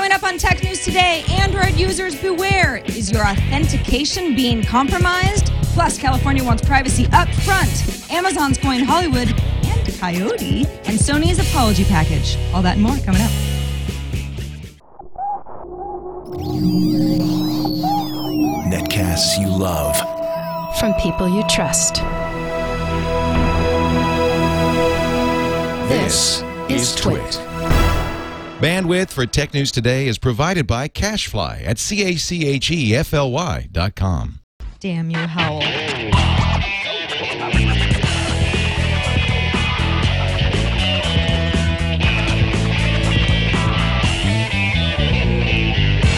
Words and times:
Coming 0.00 0.12
up 0.12 0.22
on 0.22 0.38
Tech 0.38 0.62
News 0.62 0.82
today, 0.82 1.24
Android 1.28 1.74
users 1.74 2.18
beware. 2.18 2.78
Is 2.78 3.12
your 3.12 3.20
authentication 3.22 4.34
being 4.34 4.64
compromised? 4.64 5.52
Plus, 5.74 5.98
California 5.98 6.42
wants 6.42 6.64
privacy 6.64 7.06
up 7.12 7.28
front. 7.44 8.10
Amazon's 8.10 8.56
going 8.56 8.82
Hollywood 8.82 9.28
and 9.28 9.98
Coyote, 9.98 10.64
and 10.86 10.98
Sony's 10.98 11.38
apology 11.38 11.84
package. 11.84 12.38
All 12.54 12.62
that 12.62 12.78
and 12.78 12.82
more 12.82 12.96
coming 13.04 13.20
up. 13.20 13.30
Netcasts 18.72 19.38
you 19.38 19.48
love. 19.48 19.98
From 20.78 20.94
people 20.94 21.28
you 21.28 21.42
trust. 21.46 21.96
This 25.90 26.42
is 26.70 26.94
Twit. 26.94 27.49
Bandwidth 28.60 29.08
for 29.08 29.24
Tech 29.24 29.54
News 29.54 29.72
Today 29.72 30.06
is 30.06 30.18
provided 30.18 30.66
by 30.66 30.86
CacheFly 30.86 31.66
at 31.66 31.78
C-A-C-H-E-F-L-Y 31.78 33.68
dot 33.72 33.94
com. 33.94 34.40
Damn 34.80 35.08
you, 35.08 35.16
Howell. 35.16 35.60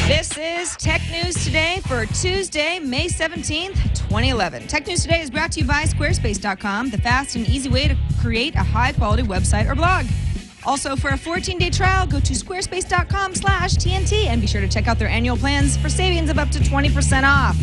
This 0.09 0.37
is 0.37 0.75
Tech 0.79 1.01
News 1.13 1.45
Today 1.45 1.81
for 1.87 2.07
Tuesday, 2.07 2.81
May 2.81 3.07
17th, 3.07 3.77
2011. 3.95 4.67
Tech 4.67 4.89
News 4.89 5.03
Today 5.03 5.21
is 5.21 5.31
brought 5.31 5.53
to 5.53 5.61
you 5.61 5.67
by 5.67 5.85
Squarespace.com, 5.85 6.91
the 6.91 6.99
fast 6.99 7.37
and 7.37 7.49
easy 7.49 7.69
way 7.69 7.87
to 7.87 7.97
create 8.21 8.57
a 8.57 8.65
high 8.65 8.93
quality 8.93 9.23
website 9.23 9.71
or 9.71 9.77
blog. 9.77 10.07
Also, 10.65 10.95
for 10.95 11.11
a 11.11 11.19
14 11.19 11.59
day 11.59 11.71
trial, 11.71 12.07
go 12.07 12.21
to 12.21 12.33
squarespace.com 12.33 13.35
slash 13.35 13.75
TNT 13.75 14.27
and 14.27 14.41
be 14.41 14.47
sure 14.47 14.61
to 14.61 14.69
check 14.69 14.87
out 14.87 14.99
their 14.99 15.09
annual 15.09 15.37
plans 15.37 15.77
for 15.77 15.89
savings 15.89 16.31
of 16.31 16.39
up 16.39 16.51
to 16.51 16.61
20% 16.61 17.25
off. 17.25 17.57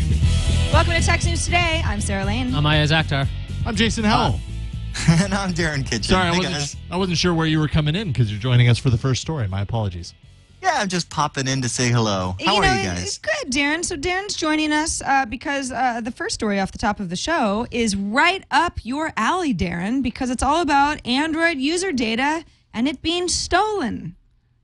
Welcome 0.73 0.93
to 0.93 1.01
Tech 1.01 1.23
News 1.23 1.45
Today. 1.45 1.81
I'm 1.85 2.01
Sarah 2.01 2.25
Lane. 2.25 2.53
I'm 2.53 2.63
Iyaz 2.63 2.91
Akhtar. 2.91 3.27
I'm 3.65 3.75
Jason 3.75 4.03
Howell. 4.03 4.39
and 5.07 5.33
I'm 5.33 5.53
Darren 5.53 5.85
Kitchen. 5.85 6.03
Sorry, 6.03 6.27
I 6.27 6.37
wasn't. 6.37 6.75
I 6.91 6.97
wasn't 6.97 7.17
sure 7.17 7.33
where 7.33 7.47
you 7.47 7.59
were 7.59 7.67
coming 7.67 7.95
in 7.95 8.09
because 8.09 8.31
you're 8.31 8.39
joining 8.39 8.67
us 8.67 8.77
for 8.77 8.89
the 8.89 8.97
first 8.97 9.21
story. 9.21 9.47
My 9.47 9.61
apologies. 9.61 10.13
Yeah, 10.61 10.73
I'm 10.75 10.89
just 10.89 11.09
popping 11.09 11.47
in 11.47 11.61
to 11.61 11.69
say 11.69 11.87
hello. 11.89 12.35
How 12.43 12.55
you 12.55 12.59
are 12.59 12.65
know, 12.65 12.73
you 12.73 12.83
guys? 12.83 13.17
good, 13.17 13.49
Darren. 13.49 13.85
So 13.85 13.95
Darren's 13.95 14.35
joining 14.35 14.73
us 14.73 15.01
uh, 15.01 15.25
because 15.25 15.71
uh, 15.71 16.01
the 16.01 16.11
first 16.11 16.35
story 16.35 16.59
off 16.59 16.73
the 16.73 16.77
top 16.77 16.99
of 16.99 17.09
the 17.09 17.15
show 17.15 17.65
is 17.71 17.95
right 17.95 18.43
up 18.51 18.79
your 18.83 19.13
alley, 19.15 19.53
Darren, 19.53 20.03
because 20.03 20.29
it's 20.29 20.43
all 20.43 20.61
about 20.61 21.05
Android 21.07 21.59
user 21.59 21.93
data 21.93 22.43
and 22.73 22.87
it 22.87 23.01
being 23.01 23.27
stolen. 23.27 24.15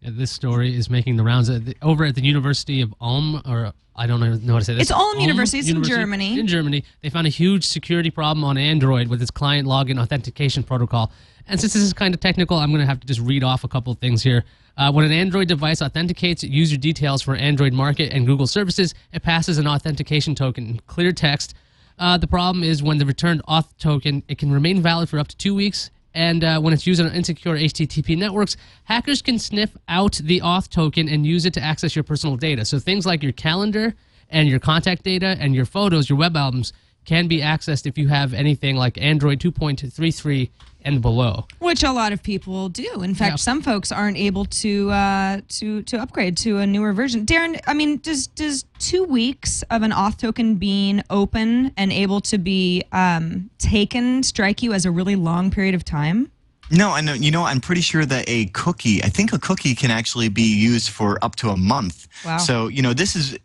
Yeah, 0.01 0.11
this 0.13 0.31
story 0.31 0.75
is 0.75 0.89
making 0.89 1.17
the 1.17 1.23
rounds 1.23 1.49
at 1.49 1.65
the, 1.65 1.75
over 1.81 2.05
at 2.05 2.15
the 2.15 2.23
University 2.23 2.81
of 2.81 2.93
Ulm, 3.01 3.41
or 3.45 3.73
I 3.95 4.07
don't 4.07 4.19
know 4.19 4.53
how 4.53 4.59
to 4.59 4.65
say 4.65 4.73
this. 4.73 4.83
It's 4.83 4.91
Ulm 4.91 5.19
University. 5.19 5.59
It's 5.59 5.69
in 5.69 5.83
Germany. 5.83 6.39
In 6.39 6.47
Germany, 6.47 6.83
they 7.01 7.09
found 7.09 7.27
a 7.27 7.29
huge 7.31 7.65
security 7.65 8.11
problem 8.11 8.43
on 8.43 8.57
Android 8.57 9.07
with 9.07 9.21
its 9.21 9.31
client 9.31 9.67
login 9.67 10.01
authentication 10.01 10.63
protocol. 10.63 11.11
And 11.47 11.59
since 11.59 11.73
this 11.73 11.83
is 11.83 11.93
kind 11.93 12.13
of 12.13 12.19
technical, 12.19 12.57
I'm 12.57 12.71
going 12.71 12.81
to 12.81 12.87
have 12.87 12.99
to 12.99 13.07
just 13.07 13.21
read 13.21 13.43
off 13.43 13.63
a 13.63 13.67
couple 13.67 13.93
of 13.93 13.99
things 13.99 14.21
here. 14.23 14.43
Uh, 14.77 14.91
when 14.91 15.05
an 15.05 15.11
Android 15.11 15.47
device 15.47 15.81
authenticates 15.81 16.43
user 16.43 16.75
details 16.75 17.21
for 17.21 17.35
Android 17.35 17.71
Market 17.71 18.11
and 18.11 18.25
Google 18.25 18.47
services, 18.47 18.93
it 19.13 19.23
passes 19.23 19.57
an 19.57 19.67
authentication 19.67 20.35
token 20.35 20.67
in 20.67 20.79
clear 20.87 21.11
text. 21.11 21.53
Uh, 21.97 22.17
the 22.17 22.27
problem 22.27 22.63
is 22.63 22.83
when 22.83 22.97
the 22.97 23.05
returned 23.05 23.41
auth 23.47 23.77
token, 23.77 24.23
it 24.27 24.37
can 24.37 24.51
remain 24.51 24.81
valid 24.81 25.07
for 25.07 25.17
up 25.17 25.29
to 25.29 25.37
two 25.37 25.55
weeks. 25.55 25.89
And 26.15 26.45
uh, 26.45 26.59
when 26.61 26.73
it's 26.73 26.87
used 26.87 27.01
on 27.01 27.11
insecure 27.11 27.57
HTTP 27.57 28.17
networks, 28.17 28.55
hackers 28.85 29.21
can 29.21 29.37
sniff 29.37 29.75
out 29.89 30.13
the 30.23 30.39
auth 30.39 30.69
token 30.69 31.09
and 31.09 31.25
use 31.25 31.45
it 31.45 31.53
to 31.55 31.61
access 31.61 31.93
your 31.93 32.03
personal 32.03 32.37
data. 32.37 32.63
So 32.63 32.79
things 32.79 33.05
like 33.05 33.21
your 33.21 33.33
calendar 33.33 33.93
and 34.29 34.47
your 34.47 34.59
contact 34.59 35.03
data 35.03 35.35
and 35.39 35.53
your 35.53 35.65
photos, 35.65 36.09
your 36.09 36.17
web 36.17 36.37
albums, 36.37 36.71
can 37.05 37.27
be 37.27 37.39
accessed 37.41 37.85
if 37.85 37.97
you 37.97 38.07
have 38.07 38.33
anything 38.33 38.75
like 38.75 38.97
Android 38.99 39.39
2.33 39.39 40.49
and 40.83 41.01
below. 41.01 41.47
Which 41.59 41.81
a 41.83 41.91
lot 41.91 42.13
of 42.13 42.21
people 42.21 42.69
do. 42.69 43.01
In 43.01 43.15
fact, 43.15 43.31
Yeah. 43.31 43.35
some 43.37 43.61
folks 43.61 43.91
aren't 43.91 44.17
able 44.17 44.45
to 44.45 44.91
uh, 44.91 45.41
to 45.57 45.81
to 45.83 45.99
upgrade 45.99 46.37
to 46.37 46.57
a 46.59 46.67
newer 46.67 46.93
version. 46.93 47.25
Darren, 47.25 47.59
I 47.67 47.73
mean, 47.73 47.97
does 47.97 48.27
does 48.27 48.65
two 48.77 49.03
weeks 49.03 49.63
of 49.71 49.81
an 49.81 49.91
auth 49.91 50.17
token 50.17 50.55
being 50.55 51.01
open 51.09 51.71
and 51.75 51.91
able 51.91 52.21
to 52.21 52.37
be 52.37 52.83
um, 52.91 53.49
taken 53.57 54.21
strike 54.21 54.61
you 54.61 54.73
as 54.73 54.85
a 54.85 54.91
really 54.91 55.15
long 55.15 55.49
period 55.49 55.73
of 55.73 55.83
time? 55.83 56.31
No, 56.71 56.91
I 56.91 57.01
know. 57.01 57.13
You 57.13 57.29
know, 57.31 57.43
I'm 57.43 57.61
pretty 57.61 57.81
sure 57.81 58.05
that 58.05 58.25
a 58.27 58.45
cookie, 58.47 59.03
I 59.03 59.09
think 59.09 59.33
a 59.33 59.37
cookie 59.39 59.75
can 59.75 59.91
actually 59.91 60.29
be 60.29 60.41
used 60.55 60.89
for 60.89 61.23
up 61.23 61.35
to 61.37 61.49
a 61.49 61.57
month. 61.57 62.07
Wow. 62.25 62.37
So, 62.37 62.67
you 62.69 62.81
know, 62.81 62.91
this 62.93 63.15
is 63.15 63.37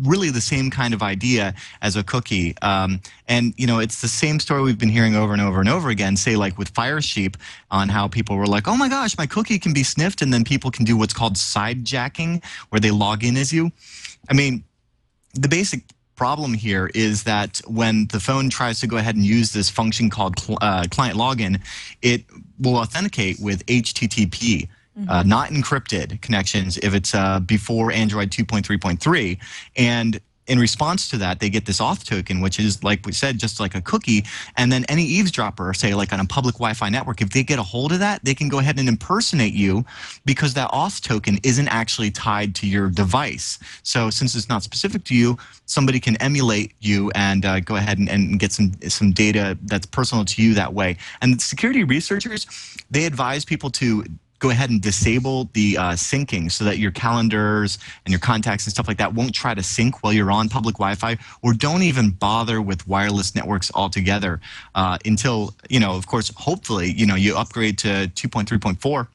really 0.00 0.30
the 0.30 0.40
same 0.40 0.70
kind 0.70 0.94
of 0.94 1.02
idea 1.02 1.54
as 1.82 1.96
a 1.96 2.02
cookie. 2.02 2.54
Um, 2.62 3.00
and, 3.26 3.54
you 3.56 3.66
know, 3.66 3.78
it's 3.78 4.00
the 4.00 4.08
same 4.08 4.40
story 4.40 4.62
we've 4.62 4.78
been 4.78 4.88
hearing 4.88 5.14
over 5.14 5.32
and 5.32 5.42
over 5.42 5.60
and 5.60 5.68
over 5.68 5.90
again, 5.90 6.16
say, 6.16 6.36
like 6.36 6.58
with 6.58 6.72
Firesheep, 6.72 7.36
on 7.70 7.88
how 7.88 8.08
people 8.08 8.36
were 8.36 8.46
like, 8.46 8.66
oh 8.66 8.76
my 8.76 8.88
gosh, 8.88 9.16
my 9.18 9.26
cookie 9.26 9.58
can 9.58 9.72
be 9.72 9.82
sniffed. 9.82 10.22
And 10.22 10.32
then 10.32 10.44
people 10.44 10.70
can 10.70 10.84
do 10.84 10.96
what's 10.96 11.14
called 11.14 11.34
sidejacking, 11.34 12.44
where 12.70 12.80
they 12.80 12.90
log 12.90 13.24
in 13.24 13.36
as 13.36 13.52
you. 13.52 13.70
I 14.28 14.34
mean, 14.34 14.64
the 15.34 15.48
basic 15.48 15.82
problem 16.18 16.52
here 16.52 16.90
is 16.94 17.22
that 17.22 17.60
when 17.66 18.08
the 18.08 18.18
phone 18.18 18.50
tries 18.50 18.80
to 18.80 18.86
go 18.86 18.96
ahead 18.96 19.14
and 19.14 19.24
use 19.24 19.52
this 19.52 19.70
function 19.70 20.10
called 20.10 20.38
cl- 20.38 20.58
uh, 20.60 20.84
client 20.90 21.16
login, 21.16 21.60
it 22.02 22.24
will 22.58 22.76
authenticate 22.76 23.38
with 23.40 23.64
HTTP. 23.66 24.68
Uh, 25.06 25.22
not 25.24 25.50
encrypted 25.50 26.20
connections 26.22 26.78
if 26.78 26.94
it's 26.94 27.14
uh, 27.14 27.40
before 27.40 27.92
Android 27.92 28.30
2.3.3. 28.30 29.38
And 29.76 30.20
in 30.48 30.58
response 30.58 31.08
to 31.10 31.18
that, 31.18 31.40
they 31.40 31.50
get 31.50 31.66
this 31.66 31.78
auth 31.78 32.04
token, 32.04 32.40
which 32.40 32.58
is, 32.58 32.82
like 32.82 33.04
we 33.04 33.12
said, 33.12 33.38
just 33.38 33.60
like 33.60 33.74
a 33.74 33.82
cookie. 33.82 34.24
And 34.56 34.72
then 34.72 34.84
any 34.88 35.04
eavesdropper, 35.04 35.74
say 35.74 35.94
like 35.94 36.12
on 36.12 36.20
a 36.20 36.24
public 36.24 36.54
Wi 36.54 36.72
Fi 36.72 36.88
network, 36.88 37.20
if 37.20 37.30
they 37.30 37.42
get 37.42 37.58
a 37.58 37.62
hold 37.62 37.92
of 37.92 37.98
that, 38.00 38.24
they 38.24 38.34
can 38.34 38.48
go 38.48 38.58
ahead 38.58 38.78
and 38.78 38.88
impersonate 38.88 39.52
you 39.52 39.84
because 40.24 40.54
that 40.54 40.70
auth 40.70 41.02
token 41.02 41.38
isn't 41.42 41.68
actually 41.68 42.10
tied 42.10 42.54
to 42.56 42.66
your 42.66 42.88
device. 42.88 43.58
So 43.82 44.10
since 44.10 44.34
it's 44.34 44.48
not 44.48 44.62
specific 44.62 45.04
to 45.04 45.14
you, 45.14 45.36
somebody 45.66 46.00
can 46.00 46.16
emulate 46.16 46.72
you 46.80 47.10
and 47.14 47.44
uh, 47.44 47.60
go 47.60 47.76
ahead 47.76 47.98
and, 47.98 48.08
and 48.08 48.40
get 48.40 48.52
some, 48.52 48.72
some 48.88 49.12
data 49.12 49.56
that's 49.62 49.86
personal 49.86 50.24
to 50.24 50.42
you 50.42 50.54
that 50.54 50.72
way. 50.72 50.96
And 51.20 51.40
security 51.40 51.84
researchers, 51.84 52.46
they 52.90 53.04
advise 53.04 53.44
people 53.44 53.70
to 53.72 54.04
go 54.38 54.50
ahead 54.50 54.70
and 54.70 54.80
disable 54.80 55.50
the 55.52 55.76
uh, 55.76 55.92
syncing 55.92 56.50
so 56.50 56.64
that 56.64 56.78
your 56.78 56.90
calendars 56.90 57.78
and 58.04 58.12
your 58.12 58.20
contacts 58.20 58.66
and 58.66 58.72
stuff 58.72 58.88
like 58.88 58.98
that 58.98 59.14
won't 59.14 59.34
try 59.34 59.54
to 59.54 59.62
sync 59.62 60.02
while 60.02 60.12
you're 60.12 60.30
on 60.30 60.48
public 60.48 60.76
Wi-Fi, 60.76 61.16
or 61.42 61.52
don't 61.52 61.82
even 61.82 62.10
bother 62.10 62.62
with 62.62 62.86
wireless 62.86 63.34
networks 63.34 63.70
altogether 63.74 64.40
uh, 64.74 64.98
until 65.04 65.54
you 65.68 65.80
know, 65.80 65.94
of 65.94 66.06
course, 66.06 66.32
hopefully, 66.36 66.92
you 66.92 67.06
know, 67.06 67.14
you 67.14 67.36
upgrade 67.36 67.78
to 67.78 68.10
2.3.4 68.14 69.08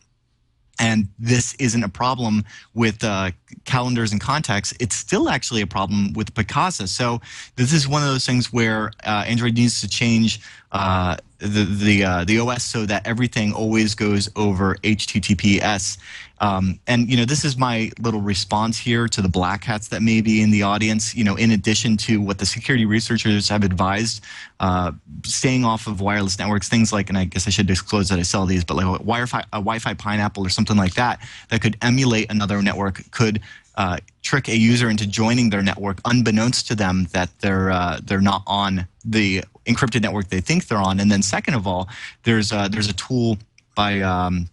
and 0.80 1.08
this 1.20 1.54
isn't 1.56 1.84
a 1.84 1.90
problem 1.90 2.44
with 2.74 3.04
uh, 3.04 3.32
calendars 3.66 4.12
and 4.12 4.20
contacts. 4.20 4.74
It's 4.80 4.96
still 4.96 5.30
actually 5.30 5.62
a 5.62 5.68
problem 5.68 6.14
with 6.14 6.34
Picasa. 6.34 6.88
So 6.88 7.22
this 7.56 7.72
is 7.72 7.88
one 7.88 8.02
of 8.02 8.10
those 8.10 8.26
things 8.26 8.52
where 8.52 8.92
uh, 9.06 9.24
Android 9.28 9.56
needs 9.56 9.82
to 9.82 9.88
change 9.88 10.42
uh, 10.72 11.18
the 11.44 11.66
the 11.66 12.04
uh, 12.04 12.24
the 12.26 12.40
OS 12.40 12.64
so 12.64 12.86
that 12.86 13.06
everything 13.06 13.54
always 13.54 13.96
goes 13.96 14.30
over 14.36 14.76
HTTPS. 14.78 15.98
Um, 16.40 16.80
and 16.88 17.10
you 17.10 17.16
know, 17.16 17.26
this 17.26 17.46
is 17.46 17.58
my 17.58 17.92
little 18.00 18.20
response 18.20 18.78
here 18.78 19.08
to 19.08 19.22
the 19.22 19.30
black 19.30 19.64
hats 19.64 19.90
that 19.90 20.02
may 20.02 20.20
be 20.22 20.42
in 20.42 20.52
the 20.52 20.64
audience. 20.64 21.16
You 21.16 21.24
know, 21.24 21.36
in 21.36 21.52
addition 21.52 21.96
to 21.98 22.20
what 22.20 22.38
the 22.38 22.46
security 22.46 22.86
researchers 22.86 23.48
have 23.50 23.64
advised, 23.64 24.24
uh, 24.60 24.92
staying 25.26 25.64
off 25.64 25.88
of 25.88 26.02
wireless 26.02 26.40
networks, 26.40 26.68
things 26.68 26.92
like, 26.92 27.10
and 27.10 27.18
I 27.18 27.26
guess 27.26 27.48
I 27.48 27.50
should 27.50 27.68
disclose 27.68 28.10
that 28.10 28.20
I 28.20 28.24
sell 28.24 28.46
these, 28.46 28.64
but 28.64 28.76
like 28.76 28.86
a 28.86 29.04
Wi-Fi, 29.04 29.40
a 29.40 29.60
Wi-Fi 29.60 29.94
Pineapple 29.94 30.46
or 30.46 30.50
something 30.50 30.78
like 30.78 30.96
that, 30.96 31.20
that 31.50 31.62
could 31.62 31.78
emulate 31.82 32.32
another 32.32 32.62
network, 32.62 33.10
could 33.12 33.42
uh, 33.76 33.98
trick 34.22 34.48
a 34.48 34.58
user 34.58 34.90
into 34.90 35.08
joining 35.08 35.50
their 35.50 35.64
network 35.64 36.00
unbeknownst 36.06 36.68
to 36.68 36.76
them 36.76 37.08
that 37.12 37.30
they're 37.40 37.72
uh, 37.72 38.00
they're 38.04 38.22
not 38.22 38.44
on 38.46 38.88
the 39.06 39.44
encrypted 39.66 40.02
network 40.02 40.30
they 40.30 40.42
think 40.42 40.68
they're 40.68 40.78
on. 40.78 41.00
And 41.00 41.12
then 41.12 41.22
second 41.22 41.54
of 41.54 41.68
all, 41.68 41.90
there's 42.24 42.52
uh, 42.52 42.68
there's 42.68 42.90
a 42.90 42.94
tool 42.94 43.38
by 43.76 44.02
um, 44.02 44.50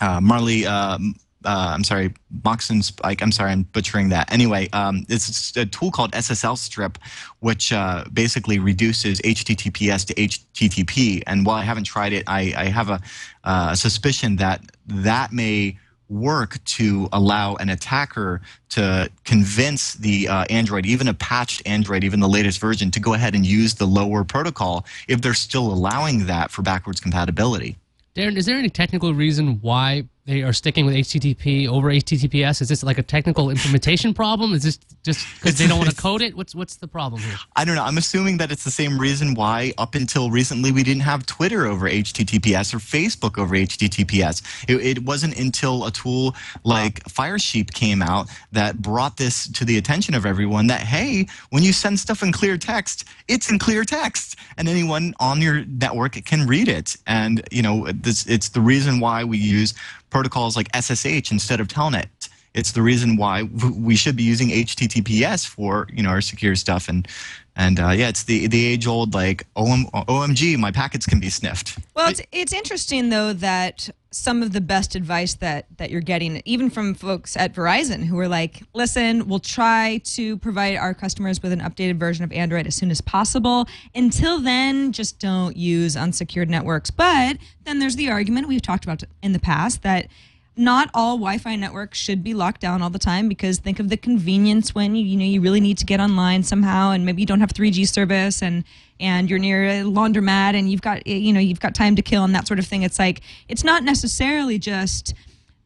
uh, 0.00 0.20
Marley. 0.20 0.66
Uh, 0.66 0.98
uh, 1.44 1.72
I'm 1.74 1.84
sorry, 1.84 2.14
Moxon 2.44 2.82
Spike. 2.82 3.20
I'm 3.20 3.32
sorry, 3.32 3.50
I'm 3.50 3.64
butchering 3.64 4.10
that. 4.10 4.32
Anyway, 4.32 4.68
um, 4.72 5.04
it's 5.08 5.56
a 5.56 5.66
tool 5.66 5.90
called 5.90 6.12
SSL 6.12 6.56
Strip, 6.56 6.98
which 7.40 7.72
uh, 7.72 8.04
basically 8.12 8.58
reduces 8.58 9.20
HTTPS 9.22 10.06
to 10.06 10.14
HTTP. 10.14 11.22
And 11.26 11.44
while 11.44 11.56
I 11.56 11.64
haven't 11.64 11.84
tried 11.84 12.12
it, 12.12 12.24
I, 12.28 12.54
I 12.56 12.64
have 12.66 12.90
a, 12.90 13.00
uh, 13.44 13.70
a 13.72 13.76
suspicion 13.76 14.36
that 14.36 14.62
that 14.86 15.32
may 15.32 15.78
work 16.12 16.62
to 16.64 17.08
allow 17.12 17.54
an 17.56 17.68
attacker 17.68 18.40
to 18.70 19.10
convince 19.24 19.94
the 19.94 20.28
uh, 20.28 20.44
Android, 20.50 20.86
even 20.86 21.08
a 21.08 21.14
patched 21.14 21.62
Android, 21.66 22.04
even 22.04 22.20
the 22.20 22.28
latest 22.28 22.60
version, 22.60 22.90
to 22.90 23.00
go 23.00 23.14
ahead 23.14 23.34
and 23.34 23.46
use 23.46 23.74
the 23.74 23.86
lower 23.86 24.24
protocol 24.24 24.84
if 25.08 25.20
they're 25.20 25.34
still 25.34 25.72
allowing 25.72 26.26
that 26.26 26.50
for 26.50 26.62
backwards 26.62 27.00
compatibility. 27.00 27.76
Darren, 28.14 28.36
is 28.36 28.44
there 28.44 28.58
any 28.58 28.68
technical 28.68 29.14
reason 29.14 29.58
why 29.62 30.04
they 30.24 30.42
are 30.42 30.52
sticking 30.52 30.86
with 30.86 30.94
HTTP 30.94 31.68
over 31.68 31.88
HTTPS? 31.88 32.62
Is 32.62 32.68
this 32.68 32.84
like 32.84 32.98
a 32.98 33.02
technical 33.02 33.50
implementation 33.50 34.14
problem? 34.14 34.54
Is 34.54 34.62
this 34.62 34.78
just 35.02 35.26
because 35.34 35.58
they 35.58 35.66
don't 35.66 35.78
want 35.78 35.90
to 35.94 35.96
code 35.96 36.22
it? 36.22 36.36
What's 36.36 36.54
what's 36.54 36.76
the 36.76 36.86
problem 36.86 37.20
here? 37.22 37.36
I 37.56 37.64
don't 37.64 37.74
know. 37.74 37.82
I'm 37.82 37.98
assuming 37.98 38.36
that 38.36 38.52
it's 38.52 38.62
the 38.62 38.70
same 38.70 38.98
reason 38.98 39.34
why 39.34 39.72
up 39.78 39.96
until 39.96 40.30
recently 40.30 40.70
we 40.70 40.84
didn't 40.84 41.02
have 41.02 41.26
Twitter 41.26 41.66
over 41.66 41.88
HTTPS 41.88 42.72
or 42.72 42.78
Facebook 42.78 43.36
over 43.36 43.56
HTTPS. 43.56 44.42
It, 44.68 44.98
it 44.98 45.04
wasn't 45.04 45.36
until 45.38 45.86
a 45.86 45.90
tool 45.90 46.36
like 46.62 47.02
Firesheep 47.04 47.72
came 47.72 48.00
out 48.00 48.28
that 48.52 48.80
brought 48.80 49.16
this 49.16 49.48
to 49.48 49.64
the 49.64 49.76
attention 49.76 50.14
of 50.14 50.24
everyone 50.24 50.68
that 50.68 50.82
hey, 50.82 51.26
when 51.50 51.64
you 51.64 51.72
send 51.72 51.98
stuff 51.98 52.22
in 52.22 52.30
clear 52.30 52.56
text, 52.56 53.04
it's 53.26 53.50
in 53.50 53.58
clear 53.58 53.82
text, 53.82 54.36
and 54.56 54.68
anyone 54.68 55.14
on 55.18 55.42
your 55.42 55.64
network 55.64 56.12
can 56.24 56.46
read 56.46 56.68
it. 56.68 56.96
And 57.08 57.42
you 57.50 57.62
know, 57.62 57.88
this 57.90 58.24
it's 58.26 58.50
the 58.50 58.60
reason 58.60 59.00
why 59.00 59.24
we 59.24 59.36
use 59.36 59.74
protocols 60.12 60.56
like 60.56 60.68
SSH 60.76 61.32
instead 61.32 61.58
of 61.60 61.66
Telnet 61.66 62.28
it's 62.54 62.72
the 62.72 62.82
reason 62.82 63.16
why 63.16 63.44
we 63.44 63.96
should 63.96 64.16
be 64.16 64.22
using 64.22 64.48
HTTPS 64.48 65.46
for 65.46 65.88
you 65.92 66.02
know 66.02 66.10
our 66.10 66.20
secure 66.20 66.54
stuff 66.54 66.88
and 66.88 67.08
and 67.56 67.80
uh, 67.80 67.90
yeah, 67.90 68.08
it's 68.08 68.24
the 68.24 68.46
the 68.46 68.64
age 68.64 68.86
old 68.86 69.14
like 69.14 69.46
OM, 69.56 69.86
OMG, 69.92 70.56
my 70.58 70.70
packets 70.70 71.06
can 71.06 71.20
be 71.20 71.28
sniffed. 71.28 71.78
Well, 71.94 72.10
it's, 72.10 72.22
it's 72.32 72.52
interesting 72.52 73.10
though 73.10 73.32
that 73.34 73.90
some 74.12 74.42
of 74.42 74.52
the 74.52 74.60
best 74.60 74.94
advice 74.94 75.34
that 75.34 75.66
that 75.78 75.90
you're 75.90 76.00
getting, 76.00 76.42
even 76.44 76.70
from 76.70 76.94
folks 76.94 77.36
at 77.36 77.54
Verizon, 77.54 78.04
who 78.04 78.18
are 78.18 78.28
like, 78.28 78.62
"Listen, 78.74 79.26
we'll 79.26 79.38
try 79.38 80.00
to 80.04 80.36
provide 80.38 80.76
our 80.76 80.94
customers 80.94 81.42
with 81.42 81.52
an 81.52 81.60
updated 81.60 81.98
version 81.98 82.22
of 82.22 82.30
Android 82.32 82.66
as 82.66 82.74
soon 82.74 82.90
as 82.90 83.00
possible. 83.00 83.66
Until 83.94 84.38
then, 84.38 84.92
just 84.92 85.18
don't 85.18 85.56
use 85.56 85.96
unsecured 85.96 86.50
networks." 86.50 86.90
But 86.90 87.38
then 87.64 87.78
there's 87.78 87.96
the 87.96 88.10
argument 88.10 88.48
we've 88.48 88.62
talked 88.62 88.84
about 88.84 89.02
in 89.22 89.32
the 89.32 89.40
past 89.40 89.82
that 89.82 90.08
not 90.56 90.90
all 90.92 91.16
Wi-Fi 91.16 91.56
networks 91.56 91.98
should 91.98 92.22
be 92.22 92.34
locked 92.34 92.60
down 92.60 92.82
all 92.82 92.90
the 92.90 92.98
time 92.98 93.28
because 93.28 93.58
think 93.58 93.80
of 93.80 93.88
the 93.88 93.96
convenience 93.96 94.74
when 94.74 94.94
you 94.94 95.04
you 95.04 95.16
know 95.16 95.24
you 95.24 95.40
really 95.40 95.60
need 95.60 95.78
to 95.78 95.86
get 95.86 95.98
online 96.00 96.42
somehow 96.42 96.90
and 96.90 97.06
maybe 97.06 97.22
you 97.22 97.26
don't 97.26 97.40
have 97.40 97.52
3G 97.52 97.88
service 97.88 98.42
and 98.42 98.64
and 99.00 99.30
you're 99.30 99.38
near 99.38 99.64
a 99.64 99.80
laundromat 99.80 100.54
and 100.54 100.70
you've 100.70 100.82
got 100.82 101.06
you 101.06 101.32
know 101.32 101.40
you've 101.40 101.60
got 101.60 101.74
time 101.74 101.96
to 101.96 102.02
kill 102.02 102.24
and 102.24 102.34
that 102.34 102.46
sort 102.46 102.58
of 102.58 102.66
thing. 102.66 102.82
It's 102.82 102.98
like 102.98 103.22
it's 103.48 103.64
not 103.64 103.82
necessarily 103.82 104.58
just 104.58 105.14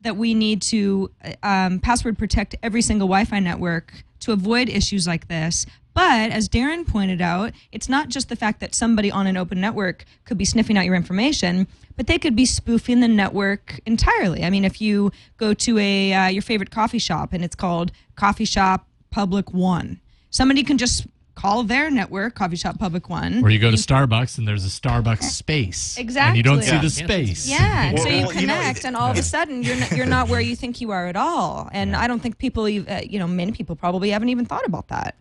that 0.03 0.17
we 0.17 0.35
need 0.35 0.63
to 0.63 1.11
um, 1.43 1.81
password 1.81 2.17
protect 2.17 2.55
every 2.63 2.83
single 2.83 3.09
Wi-Fi 3.09 3.41
network 3.41 4.05
to 4.21 4.33
avoid 4.33 4.69
issues 4.69 5.07
like 5.07 5.27
this. 5.29 5.67
But 5.97 6.31
as 6.31 6.47
Darren 6.47 6.87
pointed 6.87 7.23
out, 7.23 7.55
it's 7.73 7.89
not 7.89 8.11
just 8.11 8.29
the 8.29 8.37
fact 8.37 8.61
that 8.61 8.75
somebody 8.75 9.11
on 9.11 9.27
an 9.27 9.39
open 9.39 9.63
network 9.63 10.05
could 10.27 10.37
be 10.37 10.45
sniffing 10.45 10.77
out 10.77 10.85
your 10.85 10.95
information, 10.95 11.67
but 11.97 12.07
they 12.07 12.19
could 12.19 12.37
be 12.37 12.45
spoofing 12.45 13.01
the 13.01 13.09
network 13.09 13.81
entirely. 13.87 14.45
I 14.45 14.51
mean, 14.51 14.67
if 14.67 14.79
you 14.79 15.11
go 15.39 15.55
to 15.55 15.79
a 15.79 16.13
uh, 16.13 16.27
your 16.27 16.43
favorite 16.43 16.71
coffee 16.71 16.99
shop 16.99 17.33
and 17.33 17.43
it's 17.43 17.57
called 17.57 17.93
Coffee 18.15 18.45
Shop 18.45 18.87
Public 19.11 19.55
One, 19.55 19.99
somebody 20.29 20.63
can 20.63 20.77
just 20.77 21.07
call 21.37 21.63
their 21.63 21.91
network 21.91 22.35
Coffee 22.35 22.57
Shop 22.57 22.79
Public 22.79 23.09
One. 23.09 23.45
Or 23.45 23.51
you 23.51 23.61
go 23.61 23.71
to 23.71 23.77
Starbucks 23.77 24.39
and 24.39 24.49
there's 24.49 24.65
a 24.65 24.69
Starbucks 24.69 25.23
space. 25.23 25.97
Exactly. 25.99 26.29
And 26.29 26.37
you 26.39 26.43
don't 26.43 26.63
see 26.63 26.79
the 26.79 26.91
space. 26.91 27.47
Yeah, 27.49 27.85
and 27.85 27.95
Well, 27.95 28.05
so 28.05 28.11
you 28.11 28.27
well, 28.27 28.35
you 28.35 28.47
know, 28.47 28.55
connect, 28.55 28.85
and 28.85 28.97
all 28.97 29.11
of 29.11 29.19
a 29.19 29.23
sudden 29.23 29.63
you're 29.63 29.77
not, 29.77 29.93
you're 29.93 30.07
not 30.07 30.29
where 30.29 30.41
you 30.41 30.57
think 30.57 30.81
you 30.81 30.91
are 30.91 31.07
at 31.07 31.15
all. 31.17 31.69
And 31.73 31.95
I 31.95 32.09
don't 32.09 32.21
think 32.21 32.39
people, 32.39 32.67
ev- 32.67 32.89
uh, 32.89 33.01
you 33.09 33.19
know, 33.21 33.29
many 33.29 33.53
people 33.53 33.77
probably 33.77 34.11
haven't 34.11 34.31
even 34.31 34.47
thought 34.47 34.67
about 34.67 34.89
that. 34.89 35.15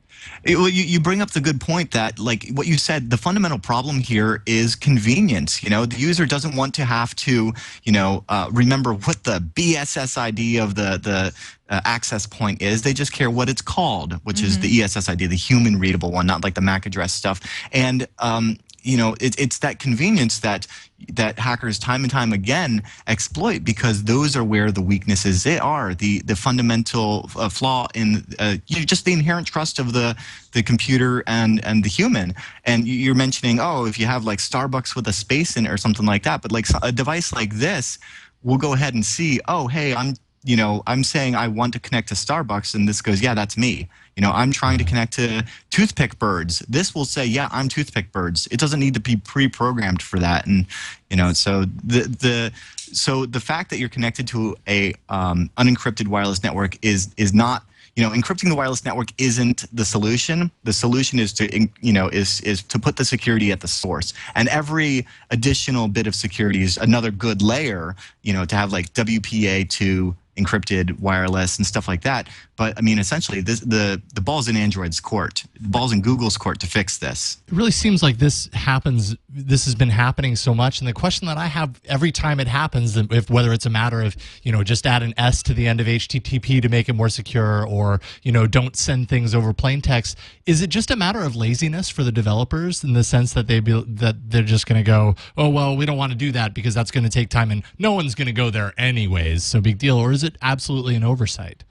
It- 0.45 0.55
well, 0.55 0.69
you, 0.69 0.83
you 0.83 1.01
bring 1.01 1.21
up 1.21 1.31
the 1.31 1.41
good 1.41 1.59
point 1.59 1.91
that, 1.91 2.17
like 2.17 2.47
what 2.53 2.65
you 2.65 2.77
said, 2.77 3.09
the 3.09 3.17
fundamental 3.17 3.59
problem 3.59 3.99
here 3.99 4.41
is 4.45 4.73
convenience. 4.73 5.61
You 5.61 5.69
know, 5.69 5.85
the 5.85 5.97
user 5.97 6.25
doesn't 6.25 6.55
want 6.55 6.73
to 6.75 6.85
have 6.85 7.13
to, 7.17 7.53
you 7.83 7.91
know, 7.91 8.23
uh, 8.29 8.49
remember 8.53 8.93
what 8.93 9.25
the 9.25 9.39
BSS 9.39 10.17
ID 10.17 10.57
of 10.59 10.75
the 10.75 10.97
the 10.97 11.33
uh, 11.69 11.81
access 11.85 12.25
point 12.27 12.61
is. 12.61 12.81
They 12.83 12.93
just 12.93 13.11
care 13.13 13.29
what 13.31 13.49
it's 13.49 13.61
called, 13.61 14.13
which 14.23 14.41
is 14.43 14.59
the 14.59 14.81
ESS 14.83 15.09
ID, 15.09 15.27
the 15.27 15.35
human 15.35 15.79
readable 15.79 16.11
one, 16.11 16.27
not 16.27 16.43
like 16.43 16.53
the 16.55 16.61
MAC 16.61 16.85
address 16.85 17.13
stuff. 17.13 17.39
And 17.71 18.07
um, 18.19 18.57
you 18.83 18.97
know, 18.97 19.15
it, 19.19 19.39
it's 19.39 19.57
that 19.59 19.79
convenience 19.79 20.39
that 20.41 20.67
that 21.13 21.37
hackers 21.39 21.77
time 21.79 22.03
and 22.03 22.11
time 22.11 22.31
again 22.33 22.81
exploit 23.07 23.63
because 23.63 24.03
those 24.03 24.35
are 24.35 24.43
where 24.43 24.71
the 24.71 24.81
weaknesses 24.81 25.43
they 25.43 25.57
are. 25.57 25.95
The 25.95 26.19
the 26.19 26.35
fundamental 26.35 27.29
uh, 27.35 27.49
flaw 27.49 27.87
in 27.95 28.23
uh, 28.37 28.57
you 28.67 28.79
know, 28.79 28.85
just 28.85 29.05
the 29.05 29.13
inherent 29.13 29.47
trust 29.47 29.79
of 29.79 29.93
the 29.93 30.15
the 30.53 30.61
computer 30.61 31.23
and 31.25 31.63
and 31.65 31.83
the 31.83 31.89
human. 31.89 32.35
And 32.65 32.87
you- 32.87 32.93
you're 32.95 33.15
mentioning, 33.15 33.59
oh, 33.59 33.85
if 33.85 33.97
you 33.99 34.05
have 34.05 34.23
like 34.23 34.37
Starbucks 34.39 34.95
with 34.95 35.07
a 35.07 35.13
space 35.13 35.57
in 35.57 35.65
it 35.65 35.71
or 35.71 35.77
something 35.77 36.05
like 36.05 36.21
that, 36.23 36.41
but 36.43 36.51
like 36.51 36.67
a 36.83 36.91
device 36.91 37.33
like 37.33 37.55
this 37.55 37.97
we 38.43 38.51
will 38.51 38.57
go 38.59 38.73
ahead 38.73 38.93
and 38.93 39.03
see, 39.03 39.39
oh, 39.47 39.65
hey, 39.65 39.95
I'm 39.95 40.13
you 40.45 40.55
know, 40.55 40.83
I'm 40.85 41.03
saying 41.03 41.35
I 41.35 41.47
want 41.47 41.73
to 41.73 41.79
connect 41.79 42.09
to 42.09 42.13
Starbucks, 42.13 42.75
and 42.75 42.87
this 42.87 43.01
goes, 43.01 43.19
yeah, 43.19 43.33
that's 43.33 43.57
me. 43.57 43.89
You 44.15 44.21
know, 44.21 44.31
I'm 44.31 44.51
trying 44.51 44.77
to 44.77 44.83
connect 44.83 45.13
to 45.13 45.43
Toothpick 45.71 46.17
Birds. 46.19 46.59
This 46.69 46.93
will 46.93 47.03
say, 47.03 47.25
yeah, 47.25 47.49
I'm 47.51 47.67
Toothpick 47.67 48.11
Birds. 48.11 48.47
It 48.51 48.59
doesn't 48.59 48.79
need 48.79 48.93
to 48.93 48.99
be 48.99 49.17
pre-programmed 49.17 50.01
for 50.01 50.19
that, 50.19 50.45
and 50.45 50.67
you 51.09 51.17
know, 51.17 51.33
so 51.33 51.65
the 51.83 52.01
the 52.03 52.51
so 52.77 53.25
the 53.25 53.39
fact 53.39 53.71
that 53.71 53.79
you're 53.79 53.89
connected 53.89 54.27
to 54.29 54.55
a 54.67 54.93
um, 55.09 55.49
unencrypted 55.57 56.07
wireless 56.07 56.43
network 56.43 56.77
is 56.85 57.13
is 57.17 57.33
not 57.33 57.65
you 57.95 58.03
know 58.03 58.11
encrypting 58.11 58.49
the 58.49 58.55
wireless 58.55 58.85
network 58.85 59.09
isn't 59.17 59.65
the 59.73 59.85
solution 59.85 60.51
the 60.63 60.73
solution 60.73 61.17
is 61.17 61.31
to 61.33 61.69
you 61.81 61.93
know 61.93 62.07
is 62.09 62.41
is 62.41 62.61
to 62.63 62.77
put 62.77 62.97
the 62.97 63.05
security 63.05 63.51
at 63.51 63.61
the 63.61 63.67
source 63.67 64.13
and 64.35 64.49
every 64.49 65.07
additional 65.31 65.87
bit 65.87 66.05
of 66.05 66.13
security 66.13 66.61
is 66.61 66.77
another 66.77 67.09
good 67.09 67.41
layer 67.41 67.95
you 68.23 68.33
know 68.33 68.43
to 68.43 68.55
have 68.55 68.73
like 68.73 68.93
wpa2 68.93 70.13
encrypted 70.37 70.99
wireless 70.99 71.57
and 71.57 71.65
stuff 71.65 71.87
like 71.87 72.01
that. 72.01 72.27
But 72.57 72.77
i 72.77 72.81
mean 72.81 72.99
essentially 72.99 73.41
this, 73.41 73.59
the 73.59 74.01
the 74.13 74.21
ball's 74.21 74.47
in 74.47 74.55
android's 74.55 74.99
court. 74.99 75.43
The 75.59 75.69
ball's 75.69 75.93
in 75.93 76.01
google's 76.01 76.37
court 76.37 76.59
to 76.61 76.67
fix 76.67 76.97
this. 76.97 77.37
It 77.47 77.53
really 77.53 77.71
seems 77.71 78.01
like 78.03 78.17
this 78.17 78.49
happens. 78.53 79.15
This 79.29 79.65
has 79.65 79.75
been 79.75 79.89
happening 79.89 80.35
so 80.35 80.53
much, 80.53 80.79
and 80.79 80.87
the 80.87 80.93
question 80.93 81.27
that 81.27 81.37
I 81.37 81.47
have 81.47 81.79
every 81.85 82.11
time 82.11 82.39
it 82.39 82.47
happens, 82.47 82.95
if 82.97 83.29
whether 83.29 83.51
it's 83.53 83.65
a 83.65 83.69
matter 83.69 84.01
of 84.01 84.15
you 84.43 84.51
know 84.51 84.63
just 84.63 84.85
add 84.85 85.03
an 85.03 85.13
S 85.17 85.43
to 85.43 85.53
the 85.53 85.67
end 85.67 85.81
of 85.81 85.87
HTTP 85.87 86.61
to 86.61 86.69
make 86.69 86.89
it 86.89 86.93
more 86.93 87.09
secure, 87.09 87.65
or 87.65 87.99
you 88.23 88.31
know 88.31 88.47
don't 88.47 88.75
send 88.75 89.09
things 89.09 89.35
over 89.35 89.53
plain 89.53 89.81
text, 89.81 90.17
is 90.45 90.61
it 90.61 90.67
just 90.67 90.91
a 90.91 90.95
matter 90.95 91.21
of 91.21 91.35
laziness 91.35 91.89
for 91.89 92.03
the 92.03 92.11
developers 92.11 92.83
in 92.83 92.93
the 92.93 93.03
sense 93.03 93.33
that 93.33 93.47
they 93.47 93.59
be 93.59 93.83
that 93.87 94.29
they're 94.29 94.43
just 94.43 94.65
going 94.65 94.81
to 94.81 94.85
go, 94.85 95.15
oh 95.37 95.49
well, 95.49 95.75
we 95.75 95.85
don't 95.85 95.97
want 95.97 96.11
to 96.11 96.17
do 96.17 96.31
that 96.31 96.53
because 96.53 96.73
that's 96.73 96.91
going 96.91 97.03
to 97.03 97.09
take 97.09 97.29
time, 97.29 97.51
and 97.51 97.63
no 97.77 97.93
one's 97.93 98.15
going 98.15 98.27
to 98.27 98.33
go 98.33 98.49
there 98.49 98.73
anyways, 98.77 99.43
so 99.43 99.59
big 99.61 99.77
deal, 99.77 99.97
or 99.97 100.11
is 100.11 100.23
it 100.25 100.35
absolutely 100.41 100.95
an 100.95 101.03
oversight? 101.03 101.63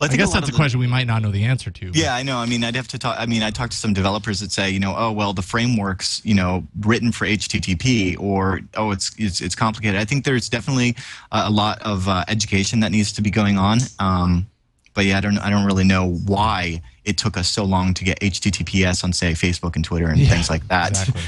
I, 0.00 0.08
think 0.08 0.18
guess 0.18 0.28
lot 0.28 0.40
that's 0.40 0.48
a 0.48 0.52
the- 0.52 0.56
question 0.56 0.80
we 0.80 0.86
might 0.86 1.06
not 1.06 1.22
know 1.22 1.30
the 1.30 1.44
answer 1.44 1.70
to. 1.70 1.86
but- 1.86 1.96
Yeah, 1.96 2.14
I 2.14 2.22
know. 2.22 2.36
I 2.38 2.46
mean, 2.46 2.62
I'd 2.62 2.74
have 2.76 2.88
to 2.88 2.98
talk. 2.98 3.16
I 3.18 3.26
mean, 3.26 3.42
I 3.42 3.50
talked 3.50 3.72
to 3.72 3.78
some 3.78 3.94
developers 3.94 4.40
that 4.40 4.52
say, 4.52 4.68
you 4.70 4.80
know, 4.80 4.94
oh 4.96 5.12
well, 5.12 5.32
the 5.32 5.40
framework's 5.42 6.20
you 6.24 6.34
know 6.34 6.66
written 6.80 7.10
for 7.12 7.26
HTTP, 7.26 8.18
or 8.18 8.60
oh, 8.74 8.90
it's 8.90 9.12
it's, 9.18 9.40
it's 9.40 9.54
complicated. 9.54 9.98
I 9.98 10.04
think 10.04 10.24
there's 10.24 10.48
definitely 10.48 10.96
uh, 11.32 11.44
a 11.46 11.50
lot 11.50 11.80
of 11.82 12.08
uh, 12.08 12.24
education 12.28 12.80
that 12.80 12.90
needs 12.92 13.12
to 13.12 13.22
be 13.22 13.30
going 13.30 13.56
on. 13.56 13.78
Um, 13.98 14.46
but 14.94 15.06
yeah, 15.06 15.16
I 15.18 15.20
don't 15.20 15.38
I 15.38 15.48
don't 15.48 15.64
really 15.64 15.84
know 15.84 16.10
why 16.26 16.82
it 17.04 17.16
took 17.16 17.36
us 17.36 17.48
so 17.48 17.64
long 17.64 17.94
to 17.94 18.04
get 18.04 18.20
HTTPS 18.20 19.04
on 19.04 19.12
say 19.12 19.32
Facebook 19.32 19.76
and 19.76 19.84
Twitter 19.84 20.08
and 20.08 20.18
Yeah, 20.18 20.28
things 20.28 20.50
like 20.50 20.66
that. 20.68 20.90
Exactly. 20.90 21.22